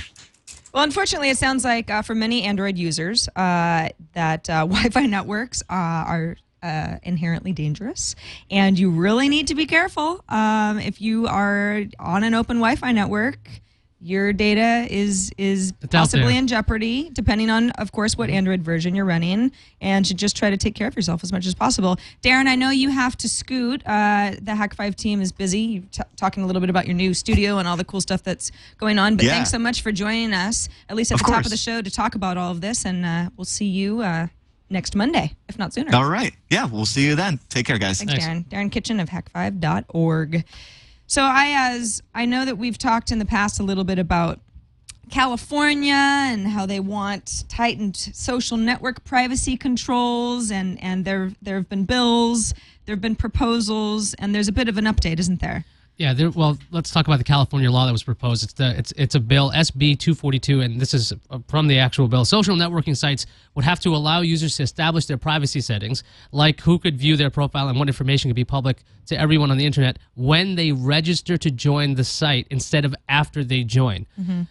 Well, 0.76 0.84
unfortunately, 0.84 1.30
it 1.30 1.38
sounds 1.38 1.64
like 1.64 1.88
uh, 1.88 2.02
for 2.02 2.14
many 2.14 2.42
Android 2.42 2.76
users 2.76 3.28
uh, 3.28 3.88
that 4.12 4.50
uh, 4.50 4.66
Wi-Fi 4.66 5.06
networks 5.06 5.62
uh, 5.70 5.72
are 5.72 6.36
uh, 6.62 6.98
inherently 7.02 7.52
dangerous, 7.52 8.14
and 8.50 8.78
you 8.78 8.90
really 8.90 9.30
need 9.30 9.46
to 9.46 9.54
be 9.54 9.64
careful. 9.64 10.22
Um, 10.28 10.78
if 10.78 11.00
you 11.00 11.28
are 11.28 11.84
on 11.98 12.24
an 12.24 12.34
open 12.34 12.58
Wi-Fi 12.58 12.92
network, 12.92 13.38
your 14.00 14.32
data 14.32 14.86
is 14.90 15.32
is 15.38 15.72
It's 15.80 15.90
possibly 15.92 16.36
in 16.36 16.46
jeopardy, 16.46 17.08
depending 17.12 17.48
on, 17.50 17.70
of 17.72 17.92
course, 17.92 18.16
what 18.16 18.28
Android 18.28 18.60
version 18.62 18.94
you're 18.94 19.06
running, 19.06 19.50
and 19.80 20.06
should 20.06 20.18
just 20.18 20.36
try 20.36 20.50
to 20.50 20.56
take 20.56 20.74
care 20.74 20.86
of 20.86 20.94
yourself 20.94 21.24
as 21.24 21.32
much 21.32 21.46
as 21.46 21.54
possible. 21.54 21.96
Darren, 22.22 22.46
I 22.46 22.56
know 22.56 22.70
you 22.70 22.90
have 22.90 23.16
to 23.18 23.28
scoot. 23.28 23.82
Uh, 23.86 24.32
the 24.40 24.52
Hak5 24.52 24.94
team 24.96 25.20
is 25.22 25.32
busy 25.32 25.60
You're 25.60 25.82
t- 25.90 26.02
talking 26.16 26.42
a 26.42 26.46
little 26.46 26.60
bit 26.60 26.68
about 26.70 26.86
your 26.86 26.94
new 26.94 27.14
studio 27.14 27.58
and 27.58 27.66
all 27.66 27.76
the 27.78 27.84
cool 27.84 28.00
stuff 28.02 28.22
that's 28.22 28.52
going 28.78 28.98
on. 28.98 29.16
But 29.16 29.24
Yeah. 29.24 29.32
thanks 29.32 29.50
so 29.50 29.58
much 29.58 29.80
for 29.82 29.92
joining 29.92 30.34
us, 30.34 30.68
at 30.90 30.96
least 30.96 31.10
at 31.10 31.14
Of 31.20 31.26
the 31.26 31.32
top 31.32 31.44
of 31.44 31.50
the 31.50 31.56
show, 31.56 31.80
to 31.80 31.90
talk 31.90 32.14
about 32.14 32.36
all 32.36 32.50
of 32.50 32.60
this. 32.60 32.84
And 32.84 33.06
uh, 33.06 33.30
we'll 33.36 33.44
see 33.46 33.66
you 33.66 34.02
uh, 34.02 34.26
next 34.68 34.94
Monday, 34.94 35.34
if 35.48 35.58
not 35.58 35.72
sooner. 35.72 35.94
All 35.96 36.08
right. 36.08 36.34
Yeah, 36.50 36.66
we'll 36.66 36.84
see 36.86 37.06
you 37.06 37.14
then. 37.14 37.40
Take 37.48 37.64
care, 37.66 37.78
guys. 37.78 37.98
Thanks, 37.98 38.12
Thanks. 38.22 38.48
Darren. 38.50 38.66
Darren 38.66 38.70
Kitchen 38.70 39.00
of 39.00 39.08
hak5.org. 39.08 40.44
So 41.06 41.22
Iyaz 41.22 42.02
I 42.14 42.24
know 42.24 42.44
that 42.44 42.58
we've 42.58 42.78
talked 42.78 43.10
in 43.10 43.18
the 43.18 43.24
past 43.24 43.60
a 43.60 43.62
little 43.62 43.84
bit 43.84 43.98
about 43.98 44.40
California 45.10 45.94
and 45.94 46.48
how 46.48 46.66
they 46.66 46.80
want 46.80 47.44
tightened 47.48 47.96
social 47.96 48.56
network 48.56 49.04
privacy 49.04 49.56
controls 49.56 50.50
and 50.50 50.82
and 50.82 51.04
there 51.04 51.32
there 51.40 51.56
have 51.56 51.68
been 51.68 51.84
bills, 51.84 52.54
there 52.84 52.94
have 52.94 53.00
been 53.00 53.16
proposals 53.16 54.14
and 54.14 54.34
there's 54.34 54.48
a 54.48 54.52
bit 54.52 54.68
of 54.68 54.78
an 54.78 54.84
update, 54.84 55.18
isn't 55.20 55.40
there? 55.40 55.64
Yeah, 55.98 56.12
there, 56.12 56.28
well, 56.28 56.58
let's 56.70 56.90
talk 56.90 57.06
about 57.06 57.16
the 57.18 57.24
California 57.24 57.70
law 57.70 57.86
that 57.86 57.92
was 57.92 58.02
proposed. 58.02 58.44
It's 58.44 58.52
the 58.52 58.76
it's 58.78 58.92
it's 58.92 59.14
a 59.14 59.20
bill 59.20 59.50
SB 59.52 59.98
242, 59.98 60.60
and 60.60 60.78
this 60.78 60.92
is 60.92 61.14
uh, 61.30 61.38
from 61.48 61.68
the 61.68 61.78
actual 61.78 62.06
bill. 62.06 62.26
Social 62.26 62.54
networking 62.54 62.94
sites 62.94 63.24
would 63.54 63.64
have 63.64 63.80
to 63.80 63.88
allow 63.90 64.20
users 64.20 64.56
to 64.58 64.62
establish 64.62 65.06
their 65.06 65.16
privacy 65.16 65.62
settings, 65.62 66.04
like 66.32 66.60
who 66.60 66.78
could 66.78 66.98
view 66.98 67.16
their 67.16 67.30
profile 67.30 67.68
and 67.68 67.78
what 67.78 67.88
information 67.88 68.28
could 68.28 68.36
be 68.36 68.44
public 68.44 68.82
to 69.06 69.18
everyone 69.18 69.50
on 69.50 69.56
the 69.56 69.64
internet 69.64 69.98
when 70.16 70.56
they 70.56 70.72
register 70.72 71.38
to 71.38 71.50
join 71.50 71.94
the 71.94 72.04
site 72.04 72.46
instead 72.50 72.84
of 72.84 72.94
after 73.08 73.42
they 73.44 73.62
join. 73.62 74.04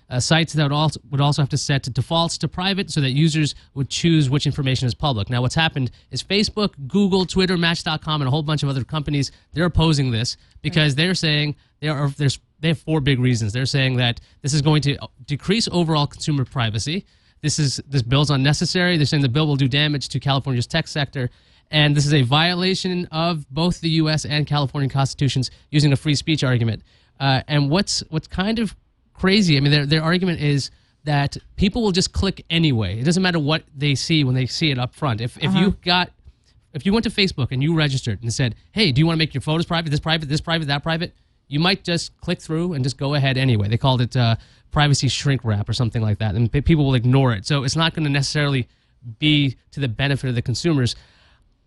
Uh, 0.10 0.20
sites 0.20 0.54
that 0.54 0.64
would 0.64 0.72
also 0.72 1.00
would 1.12 1.22
also 1.22 1.44
have 1.44 1.50
to 1.50 1.58
set 1.58 1.84
to 1.84 1.92
defaults 1.92 2.40
to 2.40 2.48
private 2.48 2.90
so 2.90 3.02
that 3.02 3.12
users 3.12 3.54
would 3.76 3.90
choose 3.90 4.32
which 4.32 4.48
information 4.48 4.88
is 4.88 4.96
public. 4.96 5.30
Now, 5.30 5.44
what's 5.44 5.56
happened 5.56 5.92
is 6.10 6.24
Facebook, 6.24 6.74
Google, 6.88 7.28
Twitter, 7.28 7.56
Match.com, 7.56 8.22
and 8.22 8.28
a 8.28 8.32
whole 8.32 8.42
bunch 8.42 8.64
of 8.64 8.70
other 8.70 8.84
companies 8.84 9.32
they're 9.54 9.66
opposing 9.66 10.10
this 10.10 10.38
because 10.66 10.96
they're 10.96 11.14
saying 11.14 11.56
there 11.80 11.94
are 11.94 12.10
there's 12.10 12.40
they 12.60 12.70
have 12.70 12.80
four 12.80 13.00
big 13.00 13.20
reasons. 13.20 13.54
They're 13.54 13.68
saying 13.68 13.98
that 13.98 14.20
this 14.42 14.54
is 14.54 14.62
going 14.62 14.82
to 14.84 14.98
decrease 15.26 15.70
overall 15.72 16.08
consumer 16.08 16.44
privacy. 16.44 17.06
This 17.42 17.60
is 17.60 17.80
this 17.88 18.02
bill's 18.02 18.32
unnecessary. 18.32 18.98
They're 18.98 19.06
saying 19.06 19.22
the 19.22 19.30
bill 19.30 19.46
will 19.46 19.56
do 19.56 19.68
damage 19.68 20.10
to 20.10 20.20
California's 20.20 20.66
tech 20.66 20.88
sector, 20.88 21.30
and 21.70 21.96
this 21.96 22.08
is 22.08 22.14
a 22.16 22.24
violation 22.24 23.06
of 23.12 23.48
both 23.52 23.80
the 23.82 23.90
U.S. 24.02 24.26
and 24.26 24.48
California 24.48 24.90
constitutions 24.90 25.52
using 25.70 25.94
a 25.94 25.96
free 25.96 26.16
speech 26.16 26.44
argument. 26.44 26.82
Uh, 27.20 27.42
and 27.48 27.70
what's 27.70 28.04
what's 28.10 28.28
kind 28.28 28.58
of 28.58 28.76
crazy? 29.14 29.58
I 29.58 29.60
mean, 29.60 29.72
their 29.72 29.86
their 29.86 30.02
argument 30.02 30.42
is 30.42 30.72
that 31.04 31.38
people 31.58 31.84
will 31.84 31.92
just 31.92 32.12
click 32.12 32.44
anyway. 32.50 33.00
It 33.00 33.04
doesn't 33.04 33.22
matter 33.22 33.40
what 33.40 33.64
they 33.76 33.94
see 33.94 34.24
when 34.24 34.34
they 34.34 34.48
see 34.48 34.72
it 34.72 34.80
up 34.80 34.96
front. 34.96 35.22
If 35.22 35.38
if 35.38 35.54
you 35.54 35.78
got 35.84 36.10
if 36.76 36.86
you 36.86 36.94
went 36.94 37.06
to 37.06 37.10
Facebook 37.10 37.48
and 37.52 37.64
you 37.64 37.74
registered 37.74 38.22
and 38.22 38.32
said, 38.32 38.56
"Hey, 38.72 38.92
do 38.92 39.00
you 39.00 39.08
want 39.08 39.16
to 39.16 39.20
make 39.20 39.34
your 39.34 39.42
photos 39.42 39.66
private? 39.66 39.90
This 39.90 40.00
private, 40.00 40.30
this 40.30 40.42
private, 40.42 40.68
that 40.68 40.84
private?" 40.84 41.16
You 41.48 41.60
might 41.60 41.84
just 41.84 42.16
click 42.22 42.42
through 42.42 42.74
and 42.74 42.84
just 42.84 42.98
go 42.98 43.14
ahead 43.14 43.38
anyway. 43.38 43.68
They 43.68 43.78
called 43.78 44.02
it 44.02 44.16
uh, 44.16 44.36
privacy 44.72 45.08
shrink 45.08 45.44
wrap 45.44 45.70
or 45.70 45.74
something 45.74 46.02
like 46.02 46.20
that, 46.20 46.36
and 46.36 46.52
pe- 46.52 46.62
people 46.62 46.86
will 46.86 46.96
ignore 46.96 47.34
it. 47.34 47.46
So 47.46 47.64
it's 47.64 47.76
not 47.76 47.94
going 47.94 48.04
to 48.04 48.10
necessarily 48.10 48.68
be 49.20 49.56
to 49.72 49.80
the 49.80 49.88
benefit 49.88 50.28
of 50.30 50.36
the 50.36 50.42
consumers. 50.42 50.96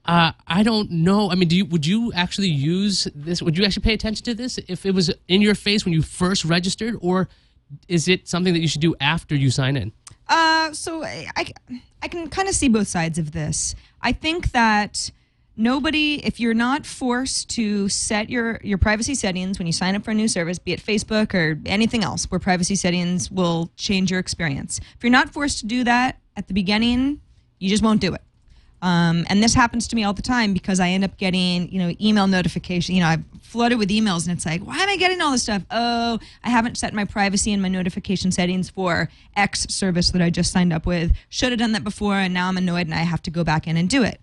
Uh, 0.04 0.32
I 0.46 0.62
don't 0.62 0.90
know. 0.90 1.30
I 1.30 1.34
mean, 1.34 1.48
do 1.48 1.56
you 1.56 1.64
would 1.66 1.86
you 1.86 2.12
actually 2.12 2.48
use 2.48 3.08
this? 3.14 3.42
Would 3.42 3.56
you 3.58 3.64
actually 3.64 3.82
pay 3.82 3.94
attention 3.94 4.24
to 4.24 4.34
this 4.34 4.58
if 4.68 4.84
it 4.86 4.94
was 4.94 5.12
in 5.28 5.42
your 5.42 5.54
face 5.54 5.84
when 5.84 5.94
you 5.94 6.02
first 6.02 6.44
registered, 6.44 6.96
or 7.00 7.28
is 7.88 8.08
it 8.08 8.28
something 8.28 8.54
that 8.54 8.60
you 8.60 8.68
should 8.68 8.80
do 8.80 8.94
after 9.00 9.34
you 9.34 9.50
sign 9.50 9.76
in? 9.76 9.92
Uh, 10.28 10.72
so 10.72 11.02
I, 11.04 11.52
I, 12.02 12.08
can 12.08 12.28
kind 12.28 12.48
of 12.48 12.54
see 12.54 12.68
both 12.68 12.88
sides 12.88 13.18
of 13.18 13.32
this. 13.32 13.74
I 14.02 14.12
think 14.12 14.52
that 14.52 15.10
nobody, 15.56 16.24
if 16.24 16.38
you're 16.38 16.54
not 16.54 16.84
forced 16.84 17.48
to 17.50 17.88
set 17.88 18.28
your, 18.28 18.60
your 18.62 18.78
privacy 18.78 19.14
settings 19.14 19.58
when 19.58 19.66
you 19.66 19.72
sign 19.72 19.94
up 19.94 20.04
for 20.04 20.10
a 20.10 20.14
new 20.14 20.28
service, 20.28 20.58
be 20.58 20.72
it 20.72 20.80
Facebook 20.84 21.32
or 21.34 21.58
anything 21.64 22.04
else 22.04 22.30
where 22.30 22.38
privacy 22.38 22.76
settings 22.76 23.30
will 23.30 23.70
change 23.76 24.10
your 24.10 24.20
experience. 24.20 24.80
If 24.96 25.02
you're 25.02 25.10
not 25.10 25.30
forced 25.30 25.60
to 25.60 25.66
do 25.66 25.82
that 25.84 26.18
at 26.36 26.46
the 26.46 26.54
beginning, 26.54 27.20
you 27.58 27.70
just 27.70 27.82
won't 27.82 28.00
do 28.00 28.12
it. 28.12 28.22
Um, 28.80 29.24
and 29.28 29.42
this 29.42 29.54
happens 29.54 29.88
to 29.88 29.96
me 29.96 30.04
all 30.04 30.12
the 30.12 30.22
time 30.22 30.52
because 30.52 30.78
I 30.78 30.90
end 30.90 31.04
up 31.04 31.16
getting, 31.16 31.70
you 31.72 31.80
know, 31.80 31.94
email 32.00 32.26
notification. 32.26 32.94
You 32.94 33.02
know, 33.02 33.08
I'm 33.08 33.24
flooded 33.42 33.78
with 33.78 33.88
emails, 33.88 34.28
and 34.28 34.36
it's 34.36 34.46
like, 34.46 34.62
why 34.62 34.78
am 34.78 34.88
I 34.88 34.96
getting 34.96 35.20
all 35.20 35.32
this 35.32 35.42
stuff? 35.42 35.62
Oh, 35.70 36.18
I 36.44 36.50
haven't 36.50 36.78
set 36.78 36.94
my 36.94 37.04
privacy 37.04 37.52
and 37.52 37.60
my 37.60 37.68
notification 37.68 38.30
settings 38.30 38.70
for 38.70 39.08
X 39.36 39.66
service 39.68 40.10
that 40.10 40.22
I 40.22 40.30
just 40.30 40.52
signed 40.52 40.72
up 40.72 40.86
with. 40.86 41.12
Should 41.28 41.50
have 41.50 41.58
done 41.58 41.72
that 41.72 41.84
before, 41.84 42.14
and 42.14 42.32
now 42.32 42.48
I'm 42.48 42.56
annoyed, 42.56 42.86
and 42.86 42.94
I 42.94 42.98
have 42.98 43.22
to 43.22 43.30
go 43.30 43.42
back 43.42 43.66
in 43.66 43.76
and 43.76 43.88
do 43.88 44.02
it. 44.04 44.20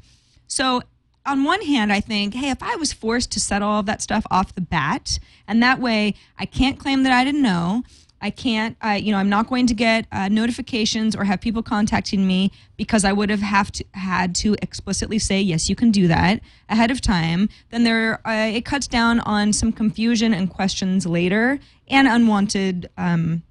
So, 0.47 0.83
on 1.25 1.43
one 1.43 1.61
hand, 1.61 1.91
I 1.91 1.99
think, 1.99 2.35
hey, 2.35 2.51
if 2.51 2.61
I 2.61 2.75
was 2.75 2.93
forced 2.93 3.31
to 3.31 3.39
set 3.39 3.61
all 3.61 3.79
of 3.79 3.87
that 3.87 4.01
stuff 4.01 4.25
off 4.29 4.53
the 4.53 4.61
bat, 4.61 5.19
and 5.47 5.61
that 5.61 5.79
way 5.79 6.13
I 6.37 6.45
can't 6.45 6.79
claim 6.79 7.03
that 7.03 7.11
I 7.11 7.23
didn't 7.23 7.41
know. 7.41 7.83
I 8.21 8.29
can't, 8.29 8.75
you 8.99 9.11
know, 9.11 9.17
I'm 9.17 9.29
not 9.29 9.47
going 9.47 9.67
to 9.67 9.73
get 9.73 10.07
uh, 10.11 10.29
notifications 10.29 11.15
or 11.15 11.25
have 11.25 11.41
people 11.41 11.61
contacting 11.61 12.25
me 12.25 12.51
because 12.77 13.05
I 13.05 13.13
would 13.13 13.29
have 13.29 13.41
have 13.41 13.71
to, 13.73 13.85
had 13.93 14.33
to 14.35 14.55
explicitly 14.61 15.19
say 15.19 15.41
yes, 15.41 15.69
you 15.69 15.75
can 15.75 15.91
do 15.91 16.07
that 16.07 16.41
ahead 16.69 16.91
of 16.91 17.01
time. 17.01 17.49
Then 17.69 17.83
there, 17.83 18.25
uh, 18.27 18.47
it 18.47 18.65
cuts 18.65 18.87
down 18.87 19.19
on 19.21 19.53
some 19.53 19.71
confusion 19.71 20.33
and 20.33 20.49
questions 20.49 21.05
later 21.05 21.59
and 21.87 22.07
unwanted 22.07 22.89
um, 22.97 23.43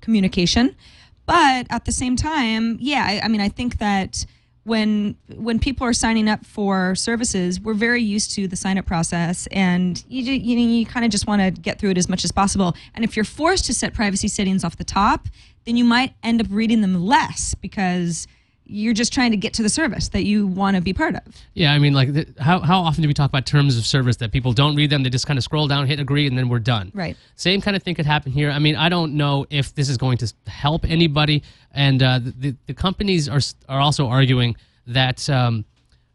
communication. 0.00 0.74
But 1.26 1.66
at 1.70 1.84
the 1.84 1.92
same 1.92 2.16
time, 2.16 2.78
yeah, 2.80 3.04
I, 3.06 3.20
I 3.24 3.28
mean, 3.28 3.40
I 3.40 3.48
think 3.48 3.78
that 3.78 4.26
when 4.64 5.16
when 5.36 5.58
people 5.58 5.86
are 5.86 5.92
signing 5.92 6.28
up 6.28 6.44
for 6.44 6.94
services, 6.94 7.60
we're 7.60 7.74
very 7.74 8.02
used 8.02 8.34
to 8.34 8.48
the 8.48 8.56
sign 8.56 8.78
up 8.78 8.86
process, 8.86 9.46
and 9.48 10.02
you 10.08 10.22
you, 10.32 10.58
you 10.58 10.86
kind 10.86 11.04
of 11.04 11.12
just 11.12 11.26
want 11.26 11.42
to 11.42 11.50
get 11.50 11.78
through 11.78 11.90
it 11.90 11.98
as 11.98 12.08
much 12.08 12.24
as 12.24 12.32
possible. 12.32 12.74
And 12.94 13.04
if 13.04 13.16
you're 13.16 13.24
forced 13.24 13.66
to 13.66 13.74
set 13.74 13.94
privacy 13.94 14.28
settings 14.28 14.64
off 14.64 14.76
the 14.76 14.84
top, 14.84 15.28
then 15.64 15.76
you 15.76 15.84
might 15.84 16.14
end 16.22 16.40
up 16.40 16.46
reading 16.50 16.80
them 16.80 16.94
less 17.04 17.54
because 17.54 18.26
you're 18.66 18.94
just 18.94 19.12
trying 19.12 19.30
to 19.30 19.36
get 19.36 19.52
to 19.54 19.62
the 19.62 19.68
service 19.68 20.08
that 20.08 20.24
you 20.24 20.46
want 20.46 20.76
to 20.76 20.82
be 20.82 20.92
part 20.92 21.14
of. 21.14 21.22
Yeah, 21.52 21.72
I 21.72 21.78
mean, 21.78 21.92
like, 21.92 22.12
the, 22.12 22.26
how, 22.40 22.60
how 22.60 22.80
often 22.80 23.02
do 23.02 23.08
we 23.08 23.14
talk 23.14 23.28
about 23.28 23.44
terms 23.44 23.76
of 23.76 23.84
service 23.84 24.16
that 24.16 24.32
people 24.32 24.52
don't 24.52 24.74
read 24.74 24.90
them? 24.90 25.02
They 25.02 25.10
just 25.10 25.26
kind 25.26 25.36
of 25.38 25.44
scroll 25.44 25.68
down, 25.68 25.86
hit 25.86 26.00
agree, 26.00 26.26
and 26.26 26.36
then 26.36 26.48
we're 26.48 26.60
done. 26.60 26.90
Right. 26.94 27.16
Same 27.36 27.60
kind 27.60 27.76
of 27.76 27.82
thing 27.82 27.94
could 27.94 28.06
happen 28.06 28.32
here. 28.32 28.50
I 28.50 28.58
mean, 28.58 28.76
I 28.76 28.88
don't 28.88 29.14
know 29.14 29.46
if 29.50 29.74
this 29.74 29.88
is 29.88 29.98
going 29.98 30.18
to 30.18 30.32
help 30.46 30.84
anybody, 30.84 31.42
and 31.72 32.02
uh, 32.02 32.20
the, 32.22 32.56
the 32.66 32.74
companies 32.74 33.28
are 33.28 33.40
are 33.68 33.80
also 33.80 34.08
arguing 34.08 34.56
that 34.86 35.28
um, 35.28 35.64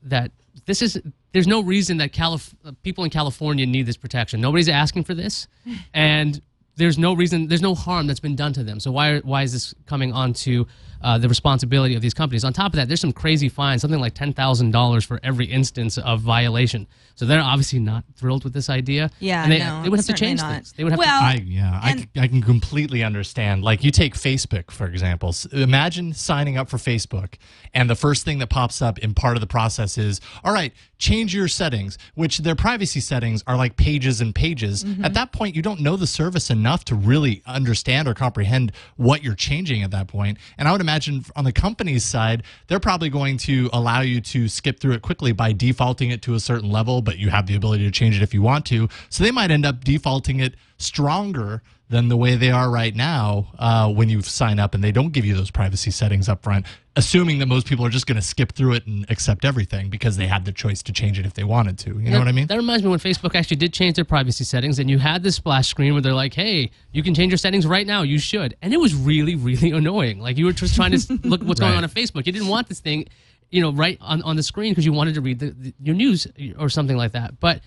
that 0.04 0.32
this 0.66 0.82
is 0.82 1.00
there's 1.34 1.48
no 1.48 1.62
reason 1.62 1.98
that 1.98 2.12
Calif- 2.12 2.56
people 2.82 3.04
in 3.04 3.10
California 3.10 3.66
need 3.66 3.86
this 3.86 3.98
protection. 3.98 4.42
Nobody's 4.42 4.70
asking 4.70 5.04
for 5.04 5.14
this, 5.14 5.48
and 5.94 6.42
there's 6.76 6.98
no 6.98 7.14
reason, 7.14 7.48
there's 7.48 7.62
no 7.62 7.76
harm 7.76 8.08
that's 8.08 8.20
been 8.20 8.36
done 8.36 8.54
to 8.54 8.64
them. 8.64 8.80
So 8.80 8.92
why 8.92 9.20
why 9.20 9.44
is 9.44 9.54
this 9.54 9.76
coming 9.86 10.14
onto 10.14 10.66
uh, 11.02 11.18
the 11.18 11.30
responsibility 11.30 11.96
of 11.96 12.02
these 12.02 12.14
companies? 12.14 12.44
On 12.44 12.54
top 12.54 12.74
of 12.74 12.78
that, 12.78 12.88
there's 12.88 13.02
some 13.02 13.14
crazy 13.14 13.50
fines, 13.50 13.82
something 13.82 14.00
like 14.00 14.14
ten 14.14 14.34
thousand 14.34 14.72
dollars 14.72 15.04
for 15.06 15.20
every 15.24 15.46
instance 15.46 15.98
of 15.98 16.22
violation. 16.22 16.88
So 17.16 17.26
they're 17.26 17.42
obviously 17.42 17.80
not 17.80 18.06
thrilled 18.16 18.44
with 18.46 18.54
this 18.54 18.70
idea. 18.70 19.10
Yeah, 19.20 19.44
and 19.44 19.52
they, 19.52 19.60
no, 19.60 19.84
they 19.84 19.90
would 19.90 20.00
have 20.00 20.06
to 20.08 20.14
change 20.14 20.40
not. 20.42 20.54
things. 20.54 20.74
They 20.74 20.84
would 20.84 20.94
have 20.94 21.00
Well, 21.00 21.20
to. 21.20 21.26
I 21.26 21.34
yeah, 21.46 21.80
I, 21.82 21.92
and- 21.92 22.00
c- 22.02 22.08
I 22.18 22.28
can 22.28 22.42
completely 22.42 23.04
understand. 23.04 23.64
Like 23.64 23.84
you 23.84 23.92
take 23.92 24.14
Facebook 24.16 24.72
for 24.72 24.88
example. 24.88 25.36
Imagine 25.52 26.14
signing 26.14 26.58
up 26.58 26.70
for 26.70 26.78
Facebook, 26.78 27.36
and 27.74 27.90
the 27.90 27.96
first 27.96 28.24
thing 28.26 28.40
that 28.40 28.50
pops 28.50 28.82
up 28.82 29.00
in 29.00 29.14
part 29.14 29.36
of 29.38 29.42
the 29.42 29.48
process 29.48 29.98
is, 29.98 30.22
all 30.44 30.54
right, 30.54 30.74
change 30.98 31.34
your 31.36 31.48
settings, 31.48 31.98
which 32.16 32.40
their 32.40 32.56
privacy 32.56 33.00
settings 33.00 33.44
are 33.48 33.56
like 33.58 33.76
pages 33.78 34.22
and 34.22 34.34
pages. 34.36 34.84
Mm-hmm. 34.84 35.06
At 35.06 35.14
that 35.14 35.32
point, 35.32 35.56
you 35.56 35.62
don't 35.62 35.80
know 35.82 35.96
the 35.96 36.08
service 36.08 36.50
enough 36.50 36.84
to 36.86 36.96
really 36.96 37.42
understand 37.46 38.08
or 38.08 38.14
comprehend 38.14 38.72
what 38.98 39.24
you're 39.24 39.36
changing 39.36 39.84
at 39.84 39.92
that 39.92 40.08
point. 40.08 40.38
And 40.58 40.68
I 40.68 40.72
would 40.72 40.82
imagine 40.82 40.89
on 41.36 41.44
the 41.44 41.52
company's 41.52 42.04
side, 42.04 42.44
they're 42.68 42.80
probably 42.80 43.10
going 43.10 43.38
to 43.38 43.70
allow 43.72 44.02
you 44.02 44.22
to 44.22 44.48
skip 44.48 44.80
through 44.80 44.94
it 44.94 45.02
quickly 45.02 45.32
by 45.32 45.52
defaulting 45.54 46.10
it 46.10 46.22
to 46.24 46.34
a 46.34 46.40
certain 46.40 46.70
level, 46.70 47.02
but 47.02 47.18
you 47.18 47.30
have 47.30 47.48
the 47.48 47.56
ability 47.56 47.86
to 47.86 47.92
change 47.92 48.16
it 48.16 48.22
if 48.22 48.34
you 48.34 48.42
want 48.42 48.66
to. 48.68 48.90
So 49.10 49.24
they 49.24 49.32
might 49.32 49.52
end 49.52 49.66
up 49.66 49.84
defaulting 49.84 50.40
it 50.40 50.56
stronger 50.78 51.62
than 51.90 52.08
the 52.08 52.18
way 52.18 52.36
they 52.36 52.52
are 52.52 52.70
right 52.70 52.96
now 52.96 53.48
uh, 53.58 53.92
when 53.92 54.10
you 54.10 54.22
sign 54.22 54.60
up 54.60 54.76
and 54.76 54.84
they 54.84 54.92
don't 54.92 55.12
give 55.12 55.26
you 55.26 55.36
those 55.36 55.52
privacy 55.52 55.92
settings 55.92 56.30
up 56.30 56.44
front, 56.44 56.66
assuming 57.00 57.40
that 57.40 57.46
most 57.46 57.66
people 57.66 57.86
are 57.86 57.90
just 57.90 58.06
going 58.06 58.18
to 58.18 58.22
skip 58.22 58.52
through 58.52 58.74
it 58.74 58.86
and 58.86 59.10
accept 59.10 59.46
everything 59.46 59.90
because 59.90 60.18
they 60.18 60.28
had 60.28 60.44
the 60.44 60.52
choice 60.52 60.84
to 60.84 60.92
change 60.92 61.18
it 61.18 61.26
if 61.26 61.34
they 61.34 61.46
wanted 61.46 61.80
to. 61.80 61.92
You 61.98 62.12
know 62.12 62.20
what 62.20 62.28
I 62.28 62.34
mean? 62.34 62.48
That 62.48 62.58
reminds 62.58 62.84
me 62.84 62.90
when 62.90 63.00
Facebook 63.00 63.36
actually 63.36 63.56
did 63.56 63.72
change 63.72 63.96
their 63.96 64.04
privacy 64.04 64.44
settings, 64.44 64.80
and 64.80 64.90
you 64.90 65.00
had 65.00 65.24
this 65.24 65.38
splash 65.38 65.70
screen 65.70 65.94
where 65.94 66.02
they're 66.02 66.14
like, 66.14 66.34
"Hey, 66.34 66.72
you 66.92 67.02
can 67.02 67.16
change 67.16 67.32
your 67.32 67.38
settings 67.38 67.66
right 67.66 67.88
now. 67.88 68.02
You 68.02 68.20
should." 68.20 68.58
And 68.62 68.74
it 68.74 68.78
was 68.82 68.94
really, 68.94 69.36
really 69.36 69.72
annoying. 69.80 70.20
Like 70.20 70.38
you 70.38 70.46
were 70.46 70.52
just 70.52 70.76
trying 70.76 70.92
to 70.92 71.20
look 71.24 71.42
what's 71.42 71.62
going 71.62 71.74
on 71.74 71.84
on 71.84 71.90
Facebook. 71.90 72.26
You 72.26 72.34
didn't 72.34 72.50
want 72.50 72.68
this 72.68 72.82
thing, 72.82 73.08
you 73.50 73.62
know, 73.62 73.72
right 73.72 73.98
on, 74.02 74.22
on 74.24 74.36
the 74.36 74.44
screen 74.44 74.74
because 74.74 74.86
you 74.86 74.92
wanted 74.92 75.16
to 75.16 75.22
read 75.22 75.40
the, 75.40 75.52
the, 75.52 75.74
your 75.82 75.96
news 75.96 76.28
or 76.58 76.68
something 76.68 76.98
like 76.98 77.14
that. 77.14 77.40
But 77.40 77.62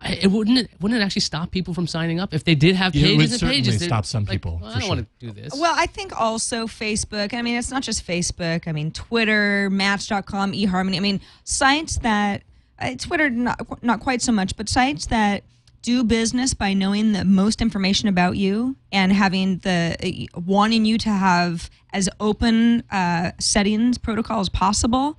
I- 0.00 0.14
it 0.22 0.26
wouldn't 0.28 0.58
it, 0.58 0.70
wouldn't 0.80 1.00
it 1.00 1.04
actually 1.04 1.22
stop 1.22 1.50
people 1.50 1.72
from 1.74 1.86
signing 1.86 2.20
up 2.20 2.34
if 2.34 2.44
they 2.44 2.54
did 2.54 2.76
have 2.76 2.94
Yeah, 2.94 3.00
it 3.00 3.04
pages 3.04 3.16
would 3.16 3.24
and 3.24 3.32
certainly 3.40 3.56
pages? 3.56 3.78
They'd- 3.80 3.88
stop 3.88 4.04
some 4.06 4.24
like, 4.24 4.32
people, 4.32 4.58
"Well, 4.62 4.70
for 4.70 4.76
I 4.76 4.80
don't 4.80 4.88
want 4.88 5.00
to 5.20 5.26
do 5.26 5.32
this. 5.32 5.52
Well, 5.54 5.74
I 5.76 5.86
think 5.86 6.18
also 6.20 6.66
Facebook. 6.66 7.32
I 7.34 7.42
mean, 7.42 7.56
it's 7.56 7.70
not 7.70 7.82
just 7.82 8.06
Facebook. 8.06 8.68
I 8.68 8.72
mean, 8.72 8.90
Twitter, 8.92 9.68
Match.com, 9.70 10.52
eHarmony. 10.52 10.96
I 10.96 11.00
mean, 11.00 11.20
sites 11.44 11.98
that 11.98 12.42
uh, 12.78 12.94
Twitter 12.98 13.30
not 13.30 13.82
not 13.82 14.00
quite 14.00 14.20
so 14.22 14.32
much, 14.32 14.56
but 14.56 14.68
sites 14.68 15.06
that 15.06 15.44
do 15.82 16.02
business 16.04 16.52
by 16.52 16.74
knowing 16.74 17.12
the 17.12 17.24
most 17.24 17.62
information 17.62 18.08
about 18.08 18.36
you 18.36 18.76
and 18.92 19.12
having 19.12 19.58
the 19.58 19.96
uh, 20.34 20.40
wanting 20.40 20.84
you 20.84 20.98
to 20.98 21.08
have 21.10 21.70
as 21.92 22.08
open 22.20 22.82
uh, 22.90 23.30
settings 23.38 23.96
protocol 23.96 24.40
as 24.40 24.48
possible. 24.48 25.16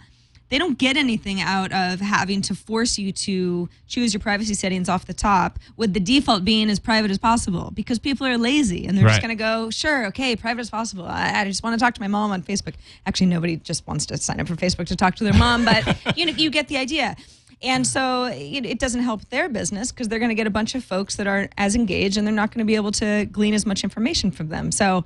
They 0.50 0.58
don't 0.58 0.78
get 0.78 0.96
anything 0.96 1.42
out 1.42 1.72
of 1.74 2.00
having 2.00 2.42
to 2.44 2.56
force 2.56 2.98
you 2.98 3.12
to 3.12 3.68
choose 3.88 4.14
your 4.14 4.22
privacy 4.22 4.54
settings 4.54 4.88
off 4.88 5.06
the 5.06 5.14
top, 5.14 5.60
with 5.76 5.94
the 5.94 6.00
default 6.00 6.46
being 6.46 6.70
as 6.70 6.80
private 6.80 7.12
as 7.12 7.18
possible, 7.18 7.72
because 7.74 8.00
people 8.00 8.26
are 8.26 8.38
lazy 8.38 8.86
and 8.86 8.98
they're 8.98 9.08
just 9.08 9.22
going 9.22 9.36
to 9.38 9.42
go, 9.42 9.70
sure, 9.70 10.06
okay, 10.08 10.36
private 10.36 10.62
as 10.62 10.70
possible. 10.70 11.06
I, 11.06 11.42
I 11.42 11.46
just 11.46 11.64
want 11.64 11.78
to 11.78 11.80
talk 11.80 11.94
to 11.96 12.02
my 12.02 12.08
mom 12.08 12.32
on 12.32 12.44
Facebook. 12.44 12.76
Actually, 13.06 13.28
nobody 13.28 13.58
just 13.58 13.86
wants 13.88 14.06
to 14.08 14.18
sign 14.18 14.40
up 14.40 14.48
for 14.48 14.56
Facebook 14.56 14.88
to 14.88 14.96
talk 14.96 15.16
to 15.16 15.24
their 15.24 15.34
mom, 15.34 15.66
but 15.66 15.98
you 16.18 16.26
know, 16.26 16.32
you 16.34 16.50
get 16.50 16.68
the 16.68 16.78
idea. 16.78 17.16
And 17.62 17.86
so 17.88 18.26
it, 18.26 18.66
it 18.66 18.80
doesn't 18.80 19.02
help 19.02 19.28
their 19.30 19.50
business 19.50 19.92
because 19.92 20.08
they're 20.08 20.20
going 20.20 20.30
to 20.30 20.36
get 20.36 20.48
a 20.48 20.52
bunch 20.52 20.76
of 20.76 20.84
folks 20.84 21.16
that 21.16 21.28
aren't 21.28 21.52
as 21.58 21.76
engaged 21.76 22.18
and 22.18 22.26
they're 22.26 22.34
not 22.34 22.52
going 22.52 22.60
to 22.60 22.66
be 22.66 22.76
able 22.76 22.92
to 22.94 23.26
glean 23.26 23.54
as 23.54 23.66
much 23.66 23.84
information 23.84 24.32
from 24.32 24.50
them. 24.50 24.72
So, 24.72 25.06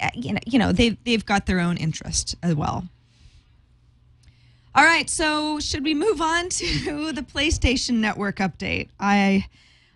uh, 0.00 0.10
you 0.14 0.34
know, 0.34 0.40
you 0.46 0.58
know 0.58 0.72
they've, 0.72 0.96
they've 1.04 1.24
got 1.24 1.46
their 1.46 1.58
own 1.58 1.76
interest 1.78 2.36
as 2.42 2.54
well. 2.54 2.86
All 4.76 4.84
right, 4.84 5.08
so 5.08 5.58
should 5.58 5.82
we 5.84 5.94
move 5.94 6.20
on 6.20 6.48
to 6.50 7.12
the 7.12 7.22
PlayStation 7.22 7.94
Network 7.94 8.36
update? 8.36 8.88
I, 9.00 9.46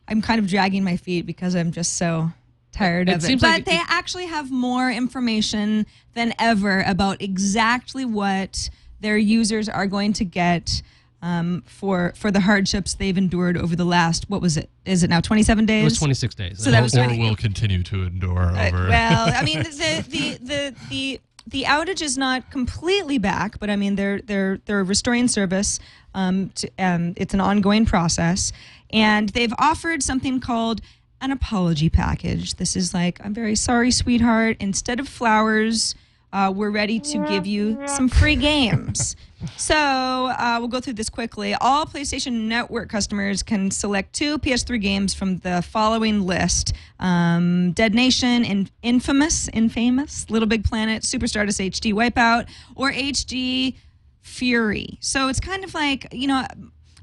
I'm 0.08 0.22
kind 0.22 0.38
of 0.38 0.46
dragging 0.48 0.82
my 0.84 0.96
feet 0.96 1.26
because 1.26 1.54
I'm 1.54 1.70
just 1.70 1.96
so 1.96 2.32
tired 2.72 3.08
It 3.08 3.16
of 3.16 3.22
it. 3.24 3.26
seems 3.26 3.42
But 3.42 3.48
like 3.48 3.64
they 3.66 3.76
it- 3.76 3.84
actually 3.90 4.26
have 4.26 4.50
more 4.50 4.90
information 4.90 5.84
than 6.14 6.32
ever 6.38 6.82
about 6.86 7.20
exactly 7.20 8.04
what 8.06 8.70
their 9.00 9.18
users 9.18 9.68
are 9.68 9.86
going 9.86 10.12
to 10.14 10.24
get 10.24 10.82
um, 11.22 11.62
for 11.66 12.14
for 12.16 12.30
the 12.30 12.40
hardships 12.40 12.94
they've 12.94 13.18
endured 13.18 13.58
over 13.58 13.76
the 13.76 13.84
last 13.84 14.30
what 14.30 14.40
was 14.40 14.56
it? 14.56 14.70
Is 14.86 15.02
it 15.02 15.10
now 15.10 15.20
27 15.20 15.66
days? 15.66 15.82
It 15.82 15.84
was 15.84 15.98
26 15.98 16.34
days. 16.34 16.64
So 16.64 16.70
that 16.70 16.82
was 16.82 16.94
or 16.96 17.04
20 17.04 17.18
will 17.18 17.36
continue 17.36 17.82
to 17.82 18.04
endure 18.04 18.40
uh, 18.40 18.68
over. 18.68 18.88
well, 18.88 19.30
I 19.34 19.42
mean, 19.44 19.58
the 19.58 20.04
the 20.08 20.38
the 20.42 20.74
the 20.88 21.20
the 21.46 21.64
outage 21.64 22.02
is 22.02 22.18
not 22.18 22.50
completely 22.50 23.18
back, 23.18 23.58
but 23.58 23.70
I 23.70 23.76
mean, 23.76 23.96
they're 23.96 24.20
they're 24.20 24.58
they're 24.66 24.84
restoring 24.84 25.28
service. 25.28 25.78
Um, 26.14 26.50
to, 26.56 26.68
um, 26.78 27.14
it's 27.16 27.34
an 27.34 27.40
ongoing 27.40 27.86
process, 27.86 28.52
and 28.92 29.28
they've 29.28 29.54
offered 29.58 30.02
something 30.02 30.40
called 30.40 30.80
an 31.20 31.30
apology 31.30 31.88
package. 31.88 32.54
This 32.54 32.76
is 32.76 32.94
like, 32.94 33.20
I'm 33.24 33.34
very 33.34 33.54
sorry, 33.54 33.90
sweetheart. 33.90 34.56
Instead 34.58 35.00
of 35.00 35.08
flowers, 35.08 35.94
uh, 36.32 36.52
we're 36.54 36.70
ready 36.70 37.00
to 37.00 37.26
give 37.26 37.46
you 37.46 37.80
some 37.86 38.08
free 38.08 38.36
games. 38.36 39.16
So 39.56 39.74
uh, 39.74 40.56
we'll 40.58 40.68
go 40.68 40.80
through 40.80 40.94
this 40.94 41.08
quickly. 41.08 41.54
All 41.54 41.86
PlayStation 41.86 42.42
Network 42.42 42.88
customers 42.90 43.42
can 43.42 43.70
select 43.70 44.12
two 44.12 44.38
PS3 44.38 44.80
games 44.80 45.14
from 45.14 45.38
the 45.38 45.62
following 45.62 46.26
list: 46.26 46.74
um, 46.98 47.72
Dead 47.72 47.94
Nation, 47.94 48.44
and 48.44 48.70
Infamous, 48.82 49.48
Infamous, 49.48 50.28
Little 50.30 50.48
Big 50.48 50.64
Planet, 50.64 51.04
Super 51.04 51.26
Stardust 51.26 51.58
HD 51.58 51.92
Wipeout, 51.92 52.48
or 52.76 52.92
HD 52.92 53.76
Fury. 54.20 54.98
So 55.00 55.28
it's 55.28 55.40
kind 55.40 55.64
of 55.64 55.74
like 55.74 56.06
you 56.12 56.28
know, 56.28 56.46